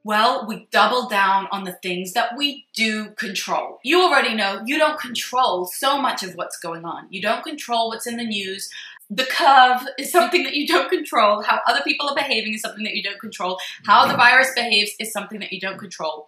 Well, 0.06 0.46
we 0.48 0.68
double 0.70 1.10
down 1.10 1.48
on 1.52 1.64
the 1.64 1.72
things 1.72 2.14
that 2.14 2.38
we 2.38 2.68
do 2.76 3.10
control. 3.16 3.80
You 3.84 4.04
already 4.04 4.36
know 4.36 4.62
you 4.64 4.78
don't 4.78 5.00
control 5.00 5.66
so 5.66 6.00
much 6.00 6.22
of 6.22 6.36
what's 6.36 6.60
going 6.60 6.86
on. 6.86 7.08
You 7.10 7.24
don't 7.24 7.44
control 7.44 7.90
what's 7.90 8.06
in 8.06 8.18
the 8.18 8.24
news. 8.24 8.70
The 9.10 9.26
curve 9.26 9.82
is 9.98 10.12
something 10.12 10.44
that 10.44 10.54
you 10.54 10.68
don't 10.68 10.92
control. 10.92 11.42
How 11.42 11.60
other 11.66 11.82
people 11.84 12.08
are 12.08 12.16
behaving 12.16 12.54
is 12.54 12.62
something 12.62 12.84
that 12.84 12.94
you 12.94 13.02
don't 13.02 13.20
control. 13.20 13.58
How 13.88 14.06
the 14.06 14.16
virus 14.16 14.52
behaves 14.54 14.92
is 15.00 15.12
something 15.12 15.40
that 15.40 15.52
you 15.52 15.60
don't 15.60 15.80
control. 15.80 16.28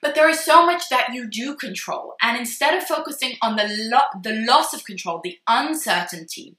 But 0.00 0.14
there 0.14 0.30
is 0.30 0.40
so 0.40 0.64
much 0.64 0.88
that 0.88 1.12
you 1.12 1.28
do 1.28 1.56
control. 1.56 2.14
And 2.22 2.38
instead 2.38 2.74
of 2.74 2.84
focusing 2.84 3.34
on 3.42 3.56
the, 3.56 3.68
lo- 3.68 4.20
the 4.22 4.46
loss 4.46 4.72
of 4.72 4.84
control, 4.84 5.20
the 5.22 5.38
uncertainty, 5.46 6.56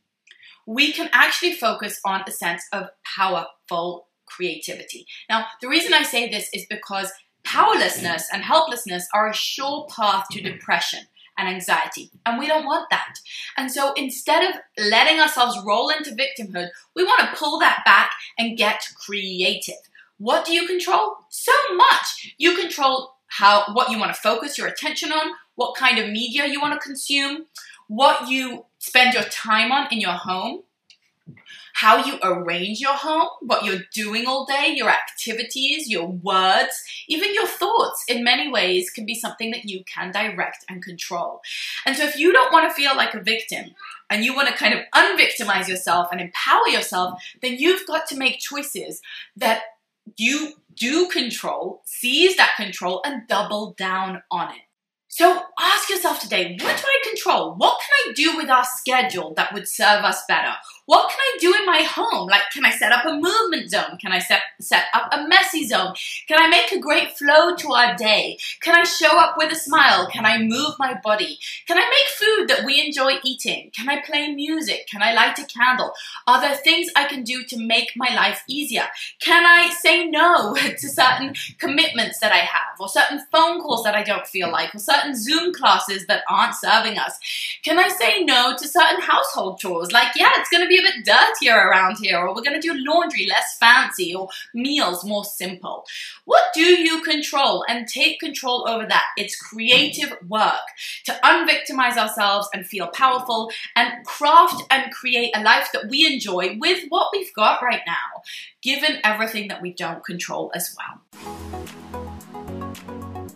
we 0.67 0.93
can 0.93 1.09
actually 1.11 1.53
focus 1.53 1.99
on 2.05 2.21
a 2.27 2.31
sense 2.31 2.61
of 2.71 2.89
powerful 3.03 4.05
creativity. 4.35 5.05
Now, 5.29 5.45
the 5.61 5.67
reason 5.67 5.93
I 5.93 6.03
say 6.03 6.29
this 6.29 6.49
is 6.53 6.65
because 6.69 7.11
powerlessness 7.43 8.27
and 8.31 8.43
helplessness 8.43 9.07
are 9.13 9.29
a 9.29 9.33
sure 9.33 9.87
path 9.89 10.25
to 10.31 10.41
depression 10.41 11.01
and 11.37 11.47
anxiety, 11.47 12.11
and 12.25 12.37
we 12.37 12.47
don't 12.47 12.65
want 12.65 12.89
that. 12.89 13.15
And 13.57 13.71
so 13.71 13.93
instead 13.93 14.49
of 14.49 14.55
letting 14.77 15.19
ourselves 15.19 15.57
roll 15.65 15.89
into 15.89 16.11
victimhood, 16.11 16.69
we 16.95 17.03
want 17.03 17.21
to 17.21 17.35
pull 17.37 17.57
that 17.59 17.81
back 17.85 18.11
and 18.37 18.57
get 18.57 18.81
creative. 18.95 19.75
What 20.17 20.45
do 20.45 20.53
you 20.53 20.67
control? 20.67 21.15
So 21.29 21.51
much. 21.75 22.35
You 22.37 22.55
control 22.57 23.15
how 23.27 23.63
what 23.73 23.89
you 23.89 23.97
want 23.97 24.13
to 24.13 24.21
focus 24.21 24.57
your 24.57 24.67
attention 24.67 25.11
on, 25.11 25.31
what 25.55 25.75
kind 25.75 25.97
of 25.97 26.09
media 26.09 26.45
you 26.45 26.61
want 26.61 26.79
to 26.79 26.85
consume, 26.85 27.45
what 27.87 28.29
you 28.29 28.65
spend 28.77 29.13
your 29.13 29.23
time 29.23 29.71
on 29.71 29.87
in 29.89 29.99
your 29.99 30.11
home, 30.11 30.63
how 31.81 31.97
you 32.05 32.19
arrange 32.21 32.79
your 32.79 32.93
home, 32.93 33.27
what 33.41 33.65
you're 33.65 33.81
doing 33.91 34.27
all 34.27 34.45
day, 34.45 34.71
your 34.75 34.87
activities, 34.87 35.89
your 35.89 36.07
words, 36.07 36.83
even 37.07 37.33
your 37.33 37.47
thoughts 37.47 38.05
in 38.07 38.23
many 38.23 38.51
ways 38.51 38.91
can 38.91 39.03
be 39.03 39.15
something 39.15 39.49
that 39.49 39.65
you 39.65 39.83
can 39.85 40.11
direct 40.11 40.63
and 40.69 40.83
control. 40.83 41.41
And 41.87 41.97
so 41.97 42.03
if 42.03 42.15
you 42.15 42.31
don't 42.31 42.53
want 42.53 42.69
to 42.69 42.75
feel 42.75 42.95
like 42.95 43.15
a 43.15 43.23
victim 43.23 43.71
and 44.11 44.23
you 44.23 44.35
want 44.35 44.47
to 44.47 44.53
kind 44.53 44.75
of 44.75 44.81
unvictimize 44.93 45.67
yourself 45.67 46.09
and 46.11 46.21
empower 46.21 46.67
yourself, 46.67 47.19
then 47.41 47.55
you've 47.57 47.87
got 47.87 48.05
to 48.09 48.15
make 48.15 48.37
choices 48.37 49.01
that 49.35 49.63
you 50.17 50.53
do 50.75 51.07
control, 51.07 51.81
seize 51.85 52.37
that 52.37 52.53
control, 52.57 53.01
and 53.03 53.27
double 53.27 53.73
down 53.75 54.21
on 54.29 54.51
it. 54.51 54.61
So 55.07 55.41
ask 55.59 55.89
yourself 55.89 56.21
today, 56.21 56.57
what 56.61 56.77
do 56.77 56.83
I 56.87 57.09
control? 57.09 57.53
What 57.57 57.81
can 57.81 57.89
I 58.09 58.13
do 58.13 58.37
with 58.37 58.49
our 58.49 58.63
schedule 58.63 59.33
that 59.35 59.53
would 59.53 59.67
serve 59.67 60.05
us 60.05 60.23
better? 60.25 60.53
What 60.85 61.09
can 61.09 61.19
I 61.19 61.37
do 61.39 61.55
in 61.55 61.65
my 61.65 61.83
home? 61.83 62.27
Like, 62.27 62.41
can 62.51 62.65
I 62.65 62.71
set 62.71 62.91
up 62.91 63.05
a 63.05 63.13
movement 63.13 63.69
zone? 63.69 63.97
Can 64.01 64.11
I 64.11 64.19
set, 64.19 64.41
set 64.59 64.85
up 64.93 65.09
a 65.11 65.27
messy 65.27 65.67
zone? 65.67 65.93
Can 66.27 66.41
I 66.41 66.47
make 66.47 66.71
a 66.71 66.79
great 66.79 67.17
flow 67.17 67.55
to 67.55 67.71
our 67.73 67.95
day? 67.95 68.37
Can 68.61 68.75
I 68.75 68.83
show 68.83 69.17
up 69.19 69.35
with 69.37 69.51
a 69.51 69.55
smile? 69.55 70.07
Can 70.07 70.25
I 70.25 70.39
move 70.39 70.73
my 70.79 70.99
body? 71.03 71.37
Can 71.67 71.77
I 71.77 71.89
make 71.89 72.07
food 72.17 72.47
that 72.49 72.65
we 72.65 72.83
enjoy 72.83 73.19
eating? 73.23 73.69
Can 73.75 73.89
I 73.89 74.01
play 74.01 74.33
music? 74.33 74.87
Can 74.87 75.03
I 75.03 75.13
light 75.13 75.37
a 75.37 75.45
candle? 75.45 75.93
Are 76.25 76.41
there 76.41 76.55
things 76.55 76.87
I 76.95 77.05
can 77.05 77.23
do 77.23 77.43
to 77.45 77.63
make 77.63 77.91
my 77.95 78.13
life 78.13 78.43
easier? 78.47 78.87
Can 79.21 79.45
I 79.45 79.69
say 79.69 80.07
no 80.07 80.55
to 80.79 80.89
certain 80.89 81.35
commitments 81.59 82.19
that 82.19 82.31
I 82.31 82.39
have, 82.39 82.79
or 82.79 82.89
certain 82.89 83.21
phone 83.31 83.61
calls 83.61 83.83
that 83.83 83.95
I 83.95 84.03
don't 84.03 84.27
feel 84.27 84.51
like, 84.51 84.73
or 84.73 84.79
certain 84.79 85.15
Zoom 85.15 85.53
classes 85.53 86.07
that 86.07 86.23
aren't 86.27 86.55
serving 86.55 86.97
us? 86.97 87.19
Can 87.63 87.77
I 87.77 87.89
say 87.89 88.23
no 88.23 88.55
to 88.57 88.67
certain 88.67 89.01
household 89.01 89.59
chores? 89.59 89.91
Like, 89.91 90.15
yeah, 90.15 90.31
it's 90.35 90.49
going 90.49 90.63
to 90.63 90.70
be 90.71 90.79
a 90.79 90.81
bit 90.81 91.05
dirtier 91.05 91.55
around 91.55 91.97
here, 92.01 92.17
or 92.17 92.33
we're 92.33 92.41
going 92.41 92.59
to 92.59 92.67
do 92.67 92.73
laundry 92.75 93.27
less 93.27 93.57
fancy, 93.59 94.15
or 94.15 94.29
meals 94.53 95.03
more 95.05 95.25
simple. 95.25 95.85
What 96.25 96.45
do 96.53 96.61
you 96.61 97.01
control? 97.03 97.65
And 97.67 97.87
take 97.87 98.19
control 98.19 98.67
over 98.67 98.85
that. 98.85 99.05
It's 99.17 99.35
creative 99.35 100.13
work 100.27 100.67
to 101.05 101.19
unvictimize 101.23 101.97
ourselves 101.97 102.47
and 102.53 102.65
feel 102.65 102.87
powerful 102.87 103.51
and 103.75 104.05
craft 104.05 104.63
and 104.69 104.91
create 104.91 105.35
a 105.35 105.43
life 105.43 105.69
that 105.73 105.89
we 105.89 106.11
enjoy 106.11 106.57
with 106.59 106.85
what 106.89 107.09
we've 107.11 107.33
got 107.33 107.61
right 107.61 107.81
now, 107.85 108.21
given 108.61 108.99
everything 109.03 109.47
that 109.49 109.61
we 109.61 109.73
don't 109.73 110.03
control 110.05 110.51
as 110.55 110.75
well. 110.77 111.01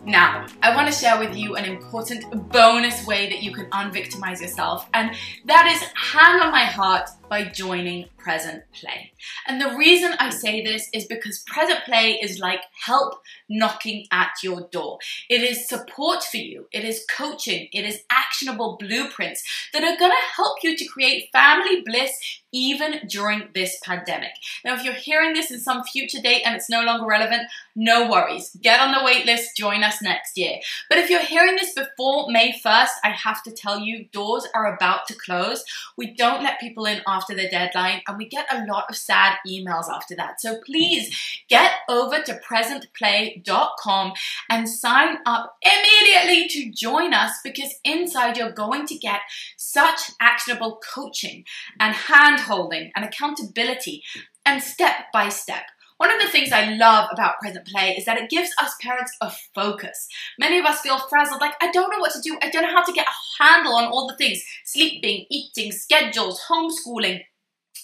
Now, 0.06 0.46
I 0.62 0.72
want 0.72 0.86
to 0.86 0.96
share 0.96 1.18
with 1.18 1.36
you 1.36 1.56
an 1.56 1.64
important 1.64 2.48
bonus 2.52 3.04
way 3.08 3.28
that 3.28 3.42
you 3.42 3.52
can 3.52 3.68
unvictimize 3.70 4.40
yourself, 4.40 4.88
and 4.94 5.10
that 5.46 5.66
is 5.66 5.82
hand 5.96 6.40
on 6.40 6.52
my 6.52 6.64
heart 6.64 7.10
by 7.28 7.44
joining 7.44 8.08
present 8.18 8.64
play. 8.72 9.12
And 9.46 9.60
the 9.60 9.76
reason 9.76 10.14
I 10.18 10.30
say 10.30 10.62
this 10.62 10.88
is 10.92 11.04
because 11.04 11.44
present 11.46 11.80
play 11.84 12.18
is 12.20 12.38
like 12.38 12.60
help 12.84 13.20
knocking 13.48 14.06
at 14.10 14.30
your 14.42 14.68
door. 14.72 14.98
It 15.28 15.42
is 15.42 15.68
support 15.68 16.24
for 16.24 16.38
you, 16.38 16.66
it 16.72 16.84
is 16.84 17.04
coaching, 17.10 17.68
it 17.72 17.84
is 17.84 18.02
actionable 18.10 18.76
blueprints 18.80 19.42
that 19.72 19.84
are 19.84 19.96
to 19.96 20.10
help 20.34 20.58
you 20.62 20.76
to 20.76 20.84
create 20.86 21.30
family 21.32 21.82
bliss 21.84 22.40
even 22.52 23.06
during 23.08 23.48
this 23.54 23.78
pandemic. 23.84 24.30
Now, 24.64 24.74
if 24.74 24.82
you're 24.82 24.94
hearing 24.94 25.34
this 25.34 25.50
in 25.50 25.60
some 25.60 25.84
future 25.84 26.22
date 26.22 26.42
and 26.44 26.56
it's 26.56 26.70
no 26.70 26.82
longer 26.82 27.06
relevant, 27.06 27.42
no 27.74 28.10
worries. 28.10 28.56
Get 28.62 28.80
on 28.80 28.92
the 28.92 29.04
wait 29.04 29.26
list, 29.26 29.56
join 29.56 29.84
us 29.84 30.00
next 30.00 30.38
year. 30.38 30.58
But 30.88 30.98
if 30.98 31.10
you're 31.10 31.20
hearing 31.20 31.56
this 31.56 31.74
before 31.74 32.30
May 32.30 32.58
1st, 32.64 32.88
I 33.04 33.10
have 33.10 33.42
to 33.42 33.52
tell 33.52 33.78
you, 33.80 34.06
doors 34.10 34.46
are 34.54 34.74
about 34.74 35.06
to 35.08 35.14
close. 35.14 35.64
We 35.98 36.14
don't 36.14 36.42
let 36.42 36.58
people 36.58 36.86
in 36.86 37.02
after 37.16 37.34
the 37.34 37.48
deadline, 37.48 38.02
and 38.06 38.18
we 38.18 38.28
get 38.28 38.46
a 38.52 38.64
lot 38.66 38.84
of 38.88 38.96
sad 38.96 39.36
emails 39.46 39.88
after 39.90 40.14
that. 40.16 40.40
So 40.40 40.58
please 40.64 41.16
get 41.48 41.72
over 41.88 42.22
to 42.22 42.40
presentplay.com 42.48 44.12
and 44.50 44.68
sign 44.68 45.18
up 45.24 45.56
immediately 45.62 46.48
to 46.48 46.70
join 46.72 47.14
us 47.14 47.32
because 47.42 47.74
inside 47.84 48.36
you're 48.36 48.52
going 48.52 48.86
to 48.86 48.98
get 48.98 49.20
such 49.56 50.10
actionable 50.20 50.80
coaching 50.94 51.44
and 51.80 51.94
hand 51.94 52.40
holding 52.40 52.90
and 52.94 53.04
accountability 53.04 54.02
and 54.44 54.62
step 54.62 55.06
by 55.12 55.28
step. 55.28 55.64
One 55.98 56.12
of 56.12 56.20
the 56.20 56.28
things 56.28 56.52
I 56.52 56.74
love 56.74 57.08
about 57.10 57.40
present 57.40 57.66
play 57.66 57.96
is 57.96 58.04
that 58.04 58.18
it 58.18 58.28
gives 58.28 58.50
us 58.60 58.74
parents 58.80 59.12
a 59.20 59.30
focus. 59.54 60.08
Many 60.38 60.58
of 60.58 60.66
us 60.66 60.80
feel 60.80 60.98
frazzled, 60.98 61.40
like, 61.40 61.54
I 61.60 61.70
don't 61.70 61.90
know 61.90 61.98
what 61.98 62.12
to 62.12 62.20
do. 62.20 62.38
I 62.42 62.50
don't 62.50 62.62
know 62.62 62.74
how 62.74 62.84
to 62.84 62.92
get 62.92 63.06
a 63.06 63.42
handle 63.42 63.74
on 63.74 63.86
all 63.86 64.06
the 64.06 64.16
things 64.16 64.42
sleeping, 64.64 65.24
eating, 65.30 65.72
schedules, 65.72 66.42
homeschooling, 66.50 67.22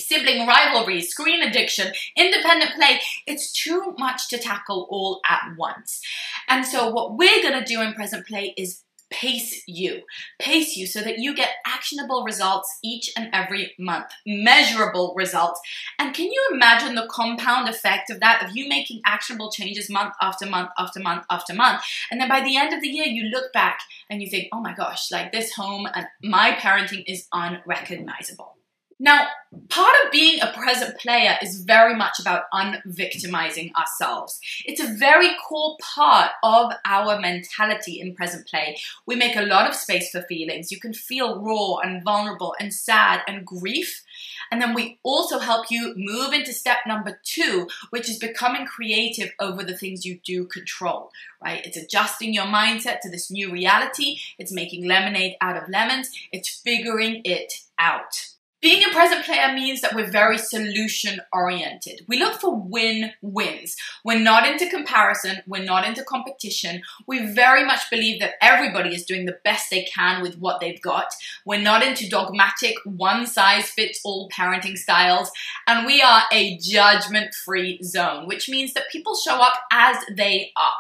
sibling 0.01 0.47
rivalry, 0.47 1.01
screen 1.01 1.43
addiction, 1.43 1.93
independent 2.17 2.73
play. 2.75 3.01
It's 3.27 3.53
too 3.53 3.95
much 3.99 4.29
to 4.29 4.39
tackle 4.39 4.87
all 4.91 5.21
at 5.29 5.43
once. 5.57 6.01
And 6.49 6.67
so, 6.67 6.91
what 6.91 7.17
we're 7.17 7.43
going 7.43 7.59
to 7.59 7.65
do 7.65 7.81
in 7.81 7.95
present 7.95 8.27
play 8.27 8.55
is 8.57 8.83
pace 9.13 9.63
you. 9.67 10.03
Pace 10.41 10.77
you 10.77 10.87
so 10.87 11.01
that 11.03 11.19
you 11.19 11.35
get 11.35 11.51
actionable 11.67 12.25
results 12.25 12.79
each 12.83 13.11
and 13.17 13.29
every 13.33 13.75
month, 13.79 14.07
measurable 14.27 15.15
results. 15.17 15.61
And 15.99 16.15
can 16.15 16.27
you 16.27 16.51
imagine 16.53 16.95
the 16.95 17.09
compound 17.11 17.69
effect 17.69 18.11
of 18.11 18.21
that, 18.21 18.45
of 18.45 18.57
you 18.57 18.69
making 18.69 19.03
actionable 19.07 19.51
changes 19.51 19.91
month 19.91 20.15
after 20.21 20.47
month 20.47 20.71
after 20.79 21.01
month 21.01 21.25
after 21.31 21.55
month? 21.55 21.83
And 22.11 22.21
then 22.21 22.29
by 22.29 22.41
the 22.41 22.57
end 22.57 22.73
of 22.73 22.81
the 22.81 22.89
year, 22.89 23.07
you 23.07 23.25
look 23.25 23.53
back 23.53 23.81
and 24.11 24.23
you 24.23 24.29
think, 24.29 24.49
oh 24.53 24.61
my 24.61 24.75
gosh, 24.75 25.11
like 25.11 25.33
this 25.33 25.53
home 25.53 25.87
and 25.95 26.07
my 26.23 26.53
parenting 26.53 27.05
is 27.07 27.29
unrecognizable. 27.33 28.57
Now, 29.03 29.27
part 29.69 29.95
of 30.05 30.13
being 30.13 30.41
a 30.41 30.53
present 30.53 30.97
player 30.97 31.37
is 31.43 31.65
very 31.65 31.97
much 31.97 32.21
about 32.21 32.45
unvictimizing 32.55 33.73
ourselves. 33.75 34.39
It's 34.65 34.81
a 34.81 34.95
very 34.95 35.31
core 35.45 35.77
part 35.83 36.31
of 36.45 36.73
our 36.85 37.19
mentality 37.19 38.01
in 38.01 38.15
present 38.15 38.47
play. 38.47 38.79
We 39.05 39.17
make 39.17 39.35
a 39.35 39.43
lot 39.43 39.69
of 39.69 39.75
space 39.75 40.11
for 40.11 40.23
feelings. 40.23 40.71
You 40.71 40.79
can 40.79 40.95
feel 40.95 41.41
raw 41.41 41.79
and 41.79 42.05
vulnerable 42.05 42.55
and 42.61 42.73
sad 42.73 43.23
and 43.27 43.45
grief. 43.45 44.05
And 44.53 44.63
then 44.63 44.73
we 44.73 45.01
also 45.03 45.41
help 45.41 45.69
you 45.69 45.95
move 45.97 46.33
into 46.33 46.53
step 46.53 46.79
number 46.87 47.19
two, 47.25 47.67
which 47.91 48.09
is 48.09 48.19
becoming 48.19 48.67
creative 48.67 49.33
over 49.41 49.65
the 49.65 49.77
things 49.77 50.07
you 50.07 50.21
do 50.25 50.45
control, 50.45 51.11
right? 51.43 51.67
It's 51.67 51.77
adjusting 51.77 52.33
your 52.33 52.45
mindset 52.47 53.01
to 53.01 53.11
this 53.11 53.33
new 53.33 53.51
reality. 53.51 54.19
It's 54.39 54.53
making 54.53 54.87
lemonade 54.87 55.35
out 55.41 55.61
of 55.61 55.69
lemons. 55.69 56.09
It's 56.31 56.49
figuring 56.49 57.23
it 57.25 57.53
out. 57.81 58.32
Being 58.63 58.85
a 58.85 58.93
present 58.95 59.25
player 59.25 59.53
means 59.53 59.81
that 59.81 59.93
we're 59.93 60.09
very 60.09 60.39
solution 60.39 61.21
oriented. 61.33 62.03
We 62.07 62.21
look 62.21 62.41
for 62.41 62.55
win 62.55 63.11
wins. 63.21 63.75
We're 64.05 64.21
not 64.21 64.47
into 64.47 64.71
comparison, 64.71 65.39
we're 65.49 65.65
not 65.65 65.85
into 65.85 66.05
competition. 66.05 66.83
We 67.09 67.27
very 67.27 67.65
much 67.65 67.91
believe 67.91 68.21
that 68.21 68.35
everybody 68.41 68.95
is 68.95 69.05
doing 69.05 69.27
the 69.27 69.39
best 69.43 69.69
they 69.69 69.83
can 69.83 70.23
with 70.23 70.39
what 70.39 70.61
they've 70.61 70.81
got. 70.81 71.09
We're 71.45 71.61
not 71.61 71.83
into 71.83 72.09
dogmatic, 72.09 72.77
one 72.85 73.27
size 73.27 73.69
fits 73.69 74.01
all 74.05 74.29
parenting 74.29 74.79
styles. 74.79 75.33
And 75.67 75.85
we 75.85 76.01
are 76.01 76.23
a 76.31 76.57
judgment 76.59 77.35
free 77.35 77.83
zone, 77.83 78.29
which 78.29 78.49
means 78.49 78.75
that 78.75 78.91
people 78.93 79.17
show 79.17 79.41
up 79.41 79.55
as 79.73 79.97
they 80.15 80.53
are. 80.57 80.73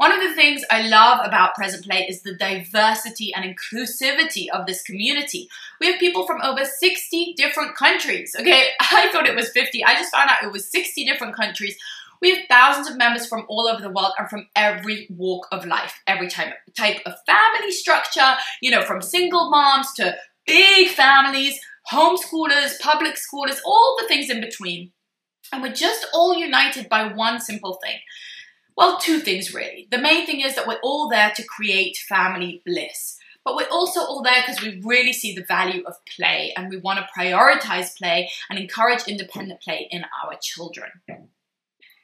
One 0.00 0.12
of 0.12 0.26
the 0.26 0.34
things 0.34 0.62
I 0.70 0.88
love 0.88 1.20
about 1.26 1.54
Present 1.54 1.84
Play 1.84 2.06
is 2.08 2.22
the 2.22 2.34
diversity 2.34 3.34
and 3.34 3.44
inclusivity 3.44 4.46
of 4.50 4.64
this 4.64 4.80
community. 4.80 5.46
We 5.78 5.88
have 5.88 6.00
people 6.00 6.26
from 6.26 6.40
over 6.40 6.64
60 6.64 7.34
different 7.36 7.76
countries. 7.76 8.34
Okay, 8.34 8.68
I 8.80 9.10
thought 9.12 9.28
it 9.28 9.36
was 9.36 9.50
50. 9.50 9.84
I 9.84 9.92
just 9.92 10.10
found 10.10 10.30
out 10.30 10.42
it 10.42 10.52
was 10.52 10.72
60 10.72 11.04
different 11.04 11.36
countries. 11.36 11.76
We 12.22 12.30
have 12.30 12.46
thousands 12.48 12.88
of 12.88 12.96
members 12.96 13.26
from 13.26 13.44
all 13.50 13.68
over 13.68 13.82
the 13.82 13.90
world 13.90 14.12
and 14.18 14.26
from 14.30 14.48
every 14.56 15.06
walk 15.10 15.46
of 15.52 15.66
life, 15.66 16.00
every 16.06 16.28
type, 16.28 16.54
type 16.74 17.02
of 17.04 17.12
family 17.26 17.70
structure, 17.70 18.36
you 18.62 18.70
know, 18.70 18.80
from 18.80 19.02
single 19.02 19.50
moms 19.50 19.92
to 19.96 20.16
big 20.46 20.88
families, 20.88 21.60
homeschoolers, 21.92 22.80
public 22.80 23.16
schoolers, 23.16 23.58
all 23.66 23.98
the 24.00 24.08
things 24.08 24.30
in 24.30 24.40
between. 24.40 24.92
And 25.52 25.60
we're 25.60 25.74
just 25.74 26.06
all 26.14 26.34
united 26.34 26.88
by 26.88 27.12
one 27.12 27.38
simple 27.38 27.78
thing 27.84 27.98
well, 28.76 28.98
two 28.98 29.20
things 29.20 29.54
really. 29.54 29.88
The 29.90 29.98
main 29.98 30.26
thing 30.26 30.40
is 30.40 30.54
that 30.54 30.66
we're 30.66 30.80
all 30.82 31.08
there 31.08 31.32
to 31.34 31.42
create 31.44 31.96
family 31.96 32.62
bliss. 32.64 33.16
But 33.44 33.56
we're 33.56 33.68
also 33.70 34.00
all 34.00 34.22
there 34.22 34.42
because 34.46 34.60
we 34.62 34.80
really 34.84 35.14
see 35.14 35.34
the 35.34 35.44
value 35.44 35.82
of 35.86 35.94
play 36.04 36.52
and 36.56 36.68
we 36.68 36.76
want 36.76 36.98
to 36.98 37.08
prioritize 37.18 37.96
play 37.96 38.30
and 38.50 38.58
encourage 38.58 39.08
independent 39.08 39.62
play 39.62 39.88
in 39.90 40.04
our 40.22 40.34
children. 40.40 40.90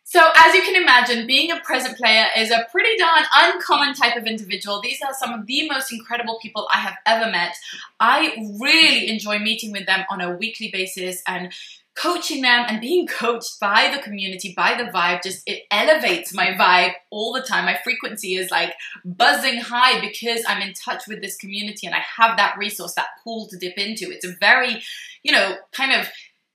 So, 0.09 0.21
as 0.37 0.55
you 0.55 0.63
can 0.63 0.81
imagine, 0.81 1.27
being 1.27 1.51
a 1.51 1.59
present 1.59 1.97
player 1.97 2.27
is 2.37 2.53
a 2.53 2.65
pretty 2.71 2.97
darn 2.97 3.25
uncommon 3.35 3.93
type 3.93 4.17
of 4.17 4.25
individual. 4.25 4.81
These 4.81 5.03
are 5.03 5.13
some 5.13 5.35
of 5.35 5.47
the 5.47 5.69
most 5.69 5.93
incredible 5.93 6.39
people 6.41 6.69
I 6.73 6.79
have 6.79 6.95
ever 7.07 7.29
met. 7.29 7.57
I 7.99 8.37
really 8.61 9.09
enjoy 9.09 9.41
meeting 9.41 9.73
with 9.73 9.85
them 9.87 10.05
on 10.09 10.21
a 10.21 10.37
weekly 10.37 10.71
basis 10.73 11.23
and 11.27 11.53
coaching 11.97 12.43
them 12.43 12.67
and 12.69 12.81
being 12.81 13.07
coached 13.07 13.59
by 13.59 13.91
the 13.95 14.03
community, 14.03 14.53
by 14.55 14.75
the 14.77 14.91
vibe, 14.91 15.23
just 15.23 15.43
it 15.47 15.63
elevates 15.71 16.35
my 16.35 16.49
vibe 16.49 16.93
all 17.11 17.33
the 17.33 17.41
time. 17.41 17.65
My 17.65 17.79
frequency 17.83 18.35
is 18.35 18.51
like 18.51 18.75
buzzing 19.05 19.59
high 19.59 20.01
because 20.01 20.43
I'm 20.47 20.61
in 20.61 20.75
touch 20.75 21.05
with 21.09 21.23
this 21.23 21.37
community 21.37 21.87
and 21.87 21.97
I 21.97 22.03
have 22.19 22.37
that 22.37 22.57
resource, 22.59 22.95
that 22.95 23.09
pool 23.25 23.49
to 23.49 23.57
dip 23.57 23.79
into. 23.79 24.11
It's 24.11 24.27
a 24.27 24.35
very, 24.39 24.83
you 25.23 25.33
know, 25.33 25.57
kind 25.73 25.93
of 25.93 26.07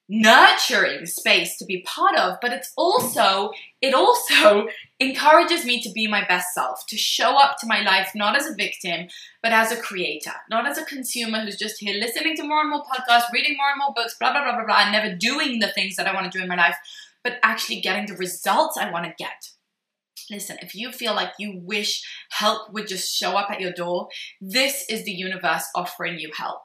nurturing 0.09 1.05
space 1.05 1.57
to 1.57 1.65
be 1.65 1.85
part 1.87 2.17
of, 2.17 2.37
but 2.41 2.51
it's 2.51 2.73
also, 2.75 3.51
it 3.81 3.93
also 3.93 4.67
encourages 4.99 5.63
me 5.63 5.81
to 5.81 5.91
be 5.91 6.05
my 6.05 6.25
best 6.27 6.53
self, 6.53 6.85
to 6.87 6.97
show 6.97 7.37
up 7.37 7.57
to 7.57 7.67
my 7.67 7.81
life 7.81 8.11
not 8.13 8.35
as 8.35 8.45
a 8.45 8.55
victim, 8.55 9.07
but 9.41 9.53
as 9.53 9.71
a 9.71 9.81
creator, 9.81 10.33
not 10.49 10.67
as 10.67 10.77
a 10.77 10.85
consumer 10.85 11.39
who's 11.39 11.57
just 11.57 11.79
here 11.79 11.97
listening 11.97 12.35
to 12.35 12.43
more 12.43 12.61
and 12.61 12.69
more 12.69 12.83
podcasts, 12.83 13.31
reading 13.31 13.55
more 13.57 13.69
and 13.69 13.79
more 13.79 13.93
books, 13.95 14.15
blah, 14.19 14.31
blah, 14.31 14.43
blah, 14.43 14.55
blah, 14.55 14.65
blah, 14.65 14.83
and 14.83 14.91
never 14.91 15.15
doing 15.15 15.59
the 15.59 15.71
things 15.71 15.95
that 15.95 16.07
I 16.07 16.13
want 16.13 16.29
to 16.29 16.37
do 16.37 16.43
in 16.43 16.49
my 16.49 16.57
life, 16.57 16.75
but 17.23 17.39
actually 17.43 17.79
getting 17.81 18.07
the 18.07 18.17
results 18.17 18.77
I 18.77 18.91
want 18.91 19.05
to 19.05 19.13
get. 19.17 19.49
Listen, 20.29 20.57
if 20.61 20.75
you 20.75 20.91
feel 20.91 21.13
like 21.13 21.31
you 21.39 21.59
wish 21.63 22.03
help 22.29 22.71
would 22.73 22.87
just 22.87 23.13
show 23.13 23.31
up 23.31 23.49
at 23.49 23.59
your 23.59 23.73
door, 23.73 24.07
this 24.39 24.85
is 24.89 25.03
the 25.03 25.11
universe 25.11 25.65
offering 25.75 26.19
you 26.19 26.31
help. 26.37 26.59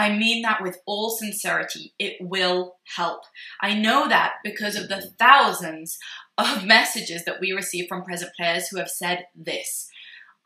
I 0.00 0.16
mean 0.16 0.40
that 0.42 0.62
with 0.62 0.78
all 0.86 1.10
sincerity. 1.10 1.92
It 1.98 2.16
will 2.20 2.76
help. 2.96 3.24
I 3.60 3.74
know 3.74 4.08
that 4.08 4.36
because 4.42 4.74
of 4.74 4.88
the 4.88 5.12
thousands 5.18 5.98
of 6.38 6.64
messages 6.76 7.26
that 7.26 7.38
we 7.38 7.52
receive 7.52 7.86
from 7.86 8.02
present 8.02 8.32
players 8.34 8.68
who 8.68 8.78
have 8.78 8.88
said 8.88 9.26
this. 9.36 9.90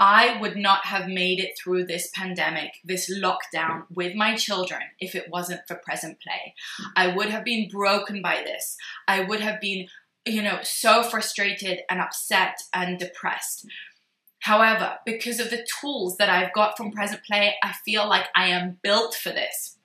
I 0.01 0.41
would 0.41 0.57
not 0.57 0.87
have 0.87 1.07
made 1.07 1.39
it 1.39 1.57
through 1.57 1.85
this 1.85 2.11
pandemic, 2.13 2.73
this 2.85 3.09
lockdown 3.09 3.85
with 3.95 4.17
my 4.17 4.35
children 4.35 4.81
if 4.99 5.15
it 5.15 5.31
wasn't 5.31 5.61
for 5.69 5.77
present 5.77 6.19
play. 6.21 6.55
I 6.97 7.15
would 7.15 7.29
have 7.29 7.45
been 7.45 7.69
broken 7.69 8.21
by 8.21 8.43
this. 8.45 8.77
I 9.07 9.21
would 9.21 9.39
have 9.41 9.61
been, 9.61 9.87
you 10.27 10.43
know, 10.43 10.59
so 10.63 11.05
frustrated 11.05 11.83
and 11.89 12.01
upset 12.01 12.59
and 12.73 12.99
depressed. 12.99 13.69
However, 14.45 14.99
because 15.07 15.41
of 15.41 15.49
the 15.49 15.67
tools 15.81 16.19
that 16.19 16.29
I've 16.29 16.53
got 16.53 16.77
from 16.77 16.93
Present 16.93 17.25
Play, 17.25 17.55
I 17.63 17.73
feel 17.83 18.07
like 18.07 18.27
I 18.37 18.49
am 18.49 18.77
built 18.83 19.15
for 19.15 19.31
this. 19.31 19.79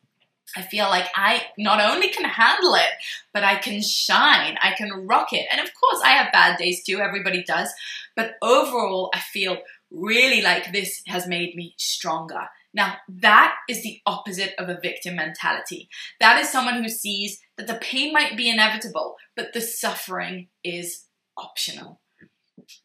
I 0.54 0.64
feel 0.64 0.90
like 0.90 1.08
I 1.16 1.44
not 1.58 1.80
only 1.80 2.10
can 2.10 2.26
handle 2.26 2.76
it, 2.76 2.90
but 3.34 3.46
I 3.46 3.56
can 3.56 3.82
shine, 3.82 4.58
I 4.62 4.74
can 4.78 5.08
rock 5.08 5.32
it. 5.32 5.48
And 5.50 5.62
of 5.62 5.74
course, 5.74 6.02
I 6.04 6.10
have 6.10 6.34
bad 6.34 6.58
days 6.58 6.84
too, 6.84 7.00
everybody 7.00 7.42
does. 7.42 7.70
But 8.18 8.34
overall, 8.42 9.12
I 9.14 9.20
feel 9.20 9.60
really 9.92 10.42
like 10.42 10.74
this 10.74 11.04
has 11.08 11.26
made 11.26 11.56
me 11.56 11.74
stronger. 11.78 12.50
Now, 12.74 12.98
that 13.08 13.56
is 13.70 13.82
the 13.82 14.02
opposite 14.06 14.56
of 14.60 14.68
a 14.68 14.82
victim 14.82 15.16
mentality. 15.16 15.88
That 16.20 16.38
is 16.38 16.50
someone 16.50 16.84
who 16.84 16.90
sees 16.90 17.40
that 17.56 17.68
the 17.68 17.76
pain 17.76 18.12
might 18.12 18.36
be 18.36 18.50
inevitable, 18.50 19.16
but 19.38 19.54
the 19.54 19.62
suffering 19.62 20.50
is 20.66 21.06
optional. 21.38 22.02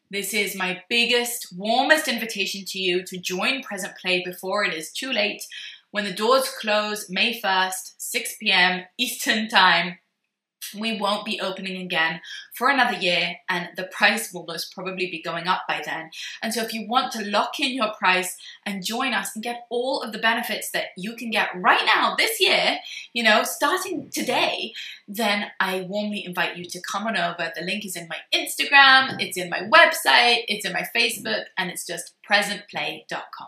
This 0.09 0.33
is 0.33 0.55
my 0.55 0.83
biggest, 0.89 1.53
warmest 1.55 2.07
invitation 2.07 2.63
to 2.67 2.79
you 2.79 3.03
to 3.03 3.17
join 3.17 3.61
Present 3.61 3.93
Play 4.01 4.23
before 4.23 4.63
it 4.63 4.73
is 4.73 4.91
too 4.91 5.11
late 5.11 5.43
when 5.91 6.05
the 6.05 6.13
doors 6.13 6.49
close 6.59 7.09
May 7.09 7.39
1st, 7.39 7.93
6 7.97 8.35
p.m. 8.39 8.83
Eastern 8.97 9.47
Time 9.47 9.97
we 10.79 10.99
won't 10.99 11.25
be 11.25 11.39
opening 11.41 11.81
again 11.81 12.21
for 12.53 12.69
another 12.69 12.97
year 12.97 13.37
and 13.49 13.69
the 13.75 13.83
price 13.83 14.33
will 14.33 14.45
most 14.47 14.73
probably 14.73 15.09
be 15.09 15.21
going 15.21 15.47
up 15.47 15.63
by 15.67 15.81
then. 15.85 16.09
And 16.41 16.53
so 16.53 16.61
if 16.61 16.73
you 16.73 16.87
want 16.87 17.11
to 17.13 17.25
lock 17.25 17.59
in 17.59 17.73
your 17.73 17.93
price 17.93 18.37
and 18.65 18.85
join 18.85 19.13
us 19.13 19.35
and 19.35 19.43
get 19.43 19.65
all 19.69 20.01
of 20.01 20.11
the 20.11 20.19
benefits 20.19 20.71
that 20.71 20.87
you 20.97 21.15
can 21.15 21.29
get 21.29 21.49
right 21.55 21.85
now 21.85 22.15
this 22.17 22.39
year, 22.39 22.77
you 23.13 23.23
know, 23.23 23.43
starting 23.43 24.09
today, 24.09 24.73
then 25.07 25.51
I 25.59 25.81
warmly 25.81 26.25
invite 26.25 26.57
you 26.57 26.65
to 26.65 26.81
come 26.81 27.07
on 27.07 27.17
over. 27.17 27.51
The 27.55 27.65
link 27.65 27.85
is 27.85 27.95
in 27.95 28.07
my 28.07 28.17
Instagram, 28.33 29.19
it's 29.19 29.37
in 29.37 29.49
my 29.49 29.61
website, 29.61 30.43
it's 30.47 30.65
in 30.65 30.73
my 30.73 30.87
Facebook, 30.95 31.45
and 31.57 31.69
it's 31.69 31.85
just 31.85 32.13
presentplay.com. 32.29 33.47